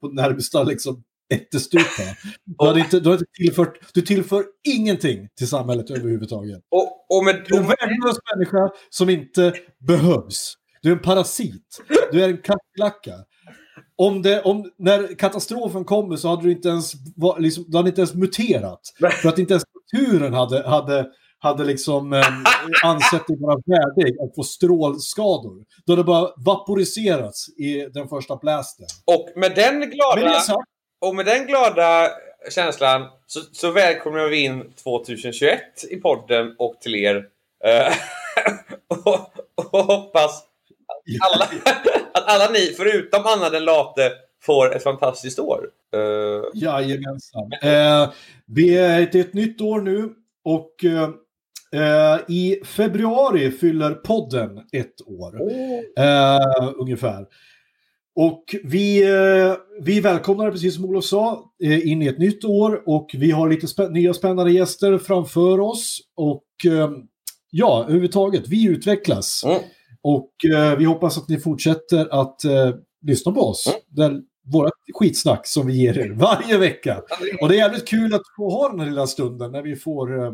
på 0.00 0.08
närmsta 0.08 0.62
liksom, 0.62 1.02
ättestupa. 1.34 2.02
Du, 2.44 2.66
hade 2.66 2.80
inte, 2.80 3.00
du, 3.00 3.10
hade 3.10 3.24
tillfört, 3.32 3.78
du 3.94 4.02
tillför 4.02 4.44
ingenting 4.68 5.28
till 5.38 5.48
samhället 5.48 5.90
överhuvudtaget. 5.90 6.58
Och, 6.70 7.18
och 7.18 7.24
med... 7.24 7.44
Du 7.48 7.54
är 7.54 7.60
en 7.60 7.66
värdelös 7.66 8.16
människa 8.34 8.70
som 8.90 9.10
inte 9.10 9.52
behövs. 9.78 10.54
Du 10.82 10.88
är 10.88 10.92
en 10.92 11.02
parasit. 11.02 11.80
Du 12.12 12.24
är 12.24 12.28
en 12.28 12.38
kackerlacka. 12.38 13.14
Om 13.96 14.22
det, 14.22 14.42
om, 14.42 14.70
när 14.78 15.14
katastrofen 15.14 15.84
kommer 15.84 16.16
så 16.16 16.28
hade 16.28 16.42
du 16.42 16.52
inte 16.52 16.68
ens, 16.68 16.92
liksom, 17.38 17.64
du 17.68 17.76
hade 17.76 17.88
inte 17.88 18.00
ens 18.00 18.14
muterat. 18.14 18.80
För 19.22 19.28
att 19.28 19.38
inte 19.38 19.52
ens 19.52 19.64
naturen 19.92 20.34
hade, 20.34 20.68
hade, 20.68 21.06
hade 21.38 21.64
liksom, 21.64 22.12
eh, 22.12 22.26
ansett 22.84 23.26
dig 23.26 23.36
vara 23.40 23.60
värdig 23.66 24.16
att 24.20 24.34
få 24.34 24.42
strålskador. 24.42 25.64
Du 25.86 25.92
hade 25.92 26.04
bara 26.04 26.30
vaporiserats 26.36 27.48
i 27.48 27.88
den 27.94 28.08
första 28.08 28.36
blasten. 28.36 28.86
Och 29.06 29.40
med 29.40 29.54
den 29.54 29.78
Med 29.78 29.90
glada, 29.90 30.34
det 30.34 30.40
sagt, 30.40 30.69
och 31.00 31.14
med 31.14 31.26
den 31.26 31.46
glada 31.46 32.08
känslan 32.50 33.08
så, 33.26 33.40
så 33.52 33.70
välkomnar 33.70 34.28
vi 34.28 34.44
in 34.44 34.72
2021 34.72 35.60
i 35.90 35.96
podden 35.96 36.54
och 36.58 36.80
till 36.80 36.94
er. 36.94 37.26
Eh, 37.64 37.92
och, 39.04 39.32
och 39.54 39.84
hoppas 39.84 40.42
att 40.86 41.32
alla, 41.32 41.44
att 42.14 42.26
alla 42.26 42.50
ni, 42.50 42.74
förutom 42.76 43.22
Anna 43.26 43.50
den 43.50 43.64
late, 43.64 44.12
får 44.42 44.76
ett 44.76 44.82
fantastiskt 44.82 45.38
år. 45.38 45.68
Uh, 45.96 46.44
Jajamensan. 46.54 47.52
Eh, 47.62 48.10
det 48.46 48.76
är 48.76 49.16
ett 49.16 49.34
nytt 49.34 49.60
år 49.60 49.80
nu 49.80 50.14
Och 50.44 50.84
eh, 51.80 52.20
i 52.28 52.60
februari 52.64 53.50
fyller 53.50 53.94
podden 53.94 54.58
ett 54.72 55.00
år. 55.06 55.40
Eh, 55.98 56.72
ungefär. 56.78 57.26
Och 58.16 58.56
vi, 58.64 59.02
eh, 59.02 59.54
vi 59.80 60.00
välkomnar, 60.00 60.50
precis 60.50 60.74
som 60.74 60.84
Olof 60.84 61.04
sa, 61.04 61.52
eh, 61.64 61.88
in 61.88 62.02
i 62.02 62.06
ett 62.06 62.18
nytt 62.18 62.44
år 62.44 62.82
och 62.86 63.10
vi 63.14 63.30
har 63.30 63.48
lite 63.48 63.68
spä 63.68 63.88
nya 63.88 64.14
spännande 64.14 64.52
gäster 64.52 64.98
framför 64.98 65.60
oss. 65.60 66.00
Och 66.16 66.44
eh, 66.66 66.90
ja, 67.50 67.82
överhuvudtaget, 67.84 68.48
vi 68.48 68.66
utvecklas. 68.66 69.44
Mm. 69.44 69.60
Och 70.02 70.30
vi 70.78 70.84
hoppas 70.84 71.18
att 71.18 71.28
ni 71.28 71.38
fortsätter 71.38 72.20
att 72.20 72.44
eh, 72.44 72.74
lyssna 73.02 73.32
på 73.32 73.40
oss. 73.40 73.66
Mm. 73.66 73.80
Där, 73.88 74.22
våra 74.52 74.70
skitsnack 74.94 75.46
som 75.46 75.66
vi 75.66 75.82
ger 75.82 75.98
er 75.98 76.10
varje 76.10 76.58
vecka. 76.58 77.02
Och 77.40 77.48
det 77.48 77.54
är 77.54 77.58
jävligt 77.58 77.88
kul 77.88 78.14
att 78.14 78.22
få 78.36 78.50
ha 78.50 78.68
den 78.68 78.80
här 78.80 78.86
lilla 78.86 79.06
stunden 79.06 79.52
när 79.52 79.62
vi 79.62 79.76
får 79.76 80.24
eh, 80.24 80.32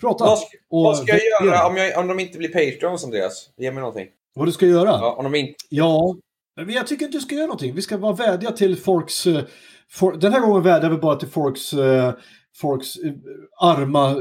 prata. 0.00 0.24
Vad 0.24 0.38
ska, 0.38 0.48
vad 0.68 0.96
ska 0.96 1.12
jag 1.12 1.46
göra 1.46 1.66
om, 1.66 1.76
jag, 1.76 1.98
om 1.98 2.08
de 2.08 2.20
inte 2.20 2.38
blir 2.38 2.48
Patrons, 2.48 3.04
Andreas? 3.04 3.50
Ge 3.56 3.72
mig 3.72 3.80
någonting. 3.80 4.08
Vad 4.34 4.48
du 4.48 4.52
ska 4.52 4.66
göra? 4.66 4.88
Ja, 4.88 5.14
om 5.18 5.24
de 5.24 5.34
inte... 5.34 5.54
Ja, 5.68 6.16
men 6.64 6.74
jag 6.74 6.86
tycker 6.86 7.04
inte 7.04 7.18
du 7.18 7.22
ska 7.22 7.34
göra 7.34 7.46
någonting. 7.46 7.74
Vi 7.74 7.82
ska 7.82 7.98
bara 7.98 8.12
vädja 8.12 8.50
till 8.52 8.76
folks... 8.76 9.26
eh, 9.26 9.44
For, 9.92 10.12
den 10.12 10.32
här 10.32 10.40
gången 10.40 10.62
vädjar 10.62 10.90
vi 10.90 10.96
bara 10.96 11.16
till 11.16 11.28
folks, 11.28 11.72
eh, 11.72 12.14
folks 12.60 12.96
eh, 12.96 13.12
arma 13.60 14.16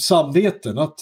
samveten. 0.00 0.78
Att, 0.78 0.98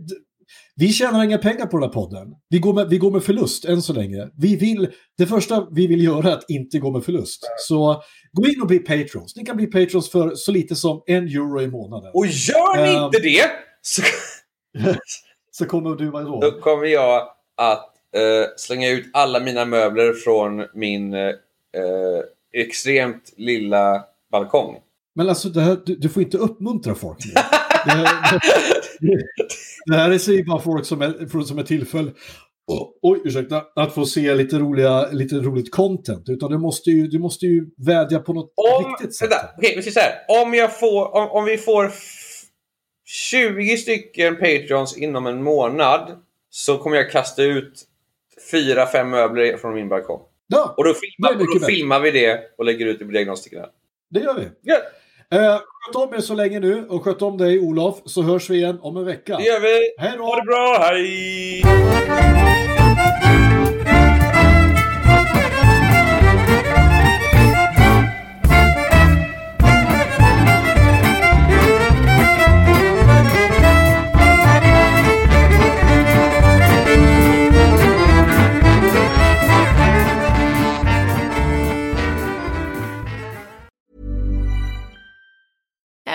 vi 0.76 0.88
tjänar 0.92 1.24
inga 1.24 1.38
pengar 1.38 1.66
på 1.66 1.76
den 1.76 1.82
här 1.88 1.94
podden. 1.94 2.28
Vi 2.48 2.58
går, 2.58 2.74
med, 2.74 2.88
vi 2.88 2.98
går 2.98 3.10
med 3.10 3.22
förlust 3.24 3.64
än 3.64 3.82
så 3.82 3.92
länge. 3.92 4.28
Vi 4.38 4.56
vill, 4.56 4.88
det 5.18 5.26
första 5.26 5.66
vi 5.72 5.86
vill 5.86 6.04
göra 6.04 6.28
är 6.28 6.32
att 6.32 6.50
inte 6.50 6.78
gå 6.78 6.90
med 6.90 7.04
förlust. 7.04 7.40
Så 7.58 8.02
gå 8.32 8.46
in 8.48 8.60
och 8.62 8.66
bli 8.68 8.78
patrons. 8.78 9.36
Ni 9.36 9.44
kan 9.44 9.56
bli 9.56 9.66
patrons 9.66 10.10
för 10.10 10.34
så 10.34 10.52
lite 10.52 10.74
som 10.76 11.02
en 11.06 11.24
euro 11.24 11.60
i 11.62 11.66
månaden. 11.68 12.10
Och 12.14 12.26
gör 12.26 12.76
ni 12.86 12.94
Ehm. 12.96 13.04
inte 13.04 13.18
det 13.18 13.50
så, 13.82 14.02
Så 15.50 15.64
kommer 15.66 15.96
du 15.96 16.10
vara 16.10 16.24
då. 16.24 16.40
då 16.40 16.50
kommer 16.60 16.86
jag 16.86 17.22
att 17.56 17.93
eh, 18.14 18.46
slänga 18.56 18.90
ut 18.90 19.06
alla 19.12 19.40
mina 19.40 19.64
möbler 19.64 20.12
från 20.12 20.66
min 20.74 21.14
eh, 21.14 21.30
extremt 22.52 23.32
lilla 23.36 24.04
balkong. 24.32 24.76
Men 25.14 25.28
alltså, 25.28 25.48
det 25.48 25.60
här, 25.60 25.76
du, 25.86 25.96
du 25.96 26.08
får 26.08 26.22
inte 26.22 26.38
uppmuntra 26.38 26.94
folk 26.94 27.18
nu. 27.24 27.32
Det 27.84 27.90
här, 27.90 28.40
det, 29.00 29.18
det 29.86 29.94
här 29.96 30.10
är 30.14 30.18
säger 30.18 30.44
bara 30.44 30.60
folk 30.60 30.86
som 30.86 31.02
är, 31.02 31.42
som 31.44 31.58
är 31.58 31.62
tillfälle 31.62 32.10
oh, 32.66 32.88
oj, 33.02 33.20
ursäkta, 33.24 33.64
att 33.76 33.94
få 33.94 34.06
se 34.06 34.34
lite, 34.34 34.58
roliga, 34.58 35.10
lite 35.10 35.34
roligt 35.36 35.70
content. 35.70 36.28
Utan 36.28 36.50
du 36.50 36.58
måste 36.58 36.90
ju, 36.90 37.06
du 37.06 37.18
måste 37.18 37.46
ju 37.46 37.66
vädja 37.76 38.18
på 38.18 38.32
något 38.32 38.52
Om, 38.56 38.84
riktigt 38.90 39.14
sätt. 39.16 39.30
vänta, 39.30 39.48
okej, 39.58 39.82
vi 39.84 40.00
här. 40.00 40.42
Om, 40.44 40.54
jag 40.54 40.78
får, 40.80 41.14
om, 41.14 41.28
om 41.30 41.44
vi 41.44 41.58
får 41.58 41.86
f- 41.86 42.40
20 43.06 43.76
stycken 43.76 44.36
Patrons 44.36 44.96
inom 44.98 45.26
en 45.26 45.42
månad 45.42 46.18
så 46.50 46.78
kommer 46.78 46.96
jag 46.96 47.10
kasta 47.10 47.42
ut 47.42 47.84
fyra, 48.50 48.86
fem 48.86 49.10
möbler 49.10 49.56
från 49.56 49.74
min 49.74 49.88
balkong. 49.88 50.20
Ja, 50.46 50.74
Och 50.76 50.84
då, 50.84 50.94
filmar, 50.94 51.42
och 51.42 51.60
då 51.60 51.66
filmar 51.66 52.00
vi 52.00 52.10
det 52.10 52.40
och 52.58 52.64
lägger 52.64 52.86
ut 52.86 52.98
det 52.98 53.04
på 53.04 53.10
diagnostikerna. 53.10 53.66
det 54.10 54.20
gör 54.20 54.34
vi. 54.34 54.44
Ja, 54.62 54.76
Eh, 55.32 55.58
sköt 55.58 55.96
om 55.96 56.14
er 56.14 56.18
så 56.20 56.34
länge 56.34 56.60
nu 56.60 56.86
och 56.88 57.04
sköt 57.04 57.22
om 57.22 57.38
dig 57.38 57.60
Olof 57.60 58.00
så 58.04 58.22
hörs 58.22 58.50
vi 58.50 58.54
igen 58.56 58.78
om 58.82 58.96
en 58.96 59.04
vecka. 59.04 59.36
det 59.36 59.44
gör 59.44 59.60
vi. 59.60 59.94
Hej 59.98 60.12
då! 60.18 60.24
Ha 60.24 60.36
det 60.36 60.42
bra, 60.46 60.78
hej! 60.80 61.62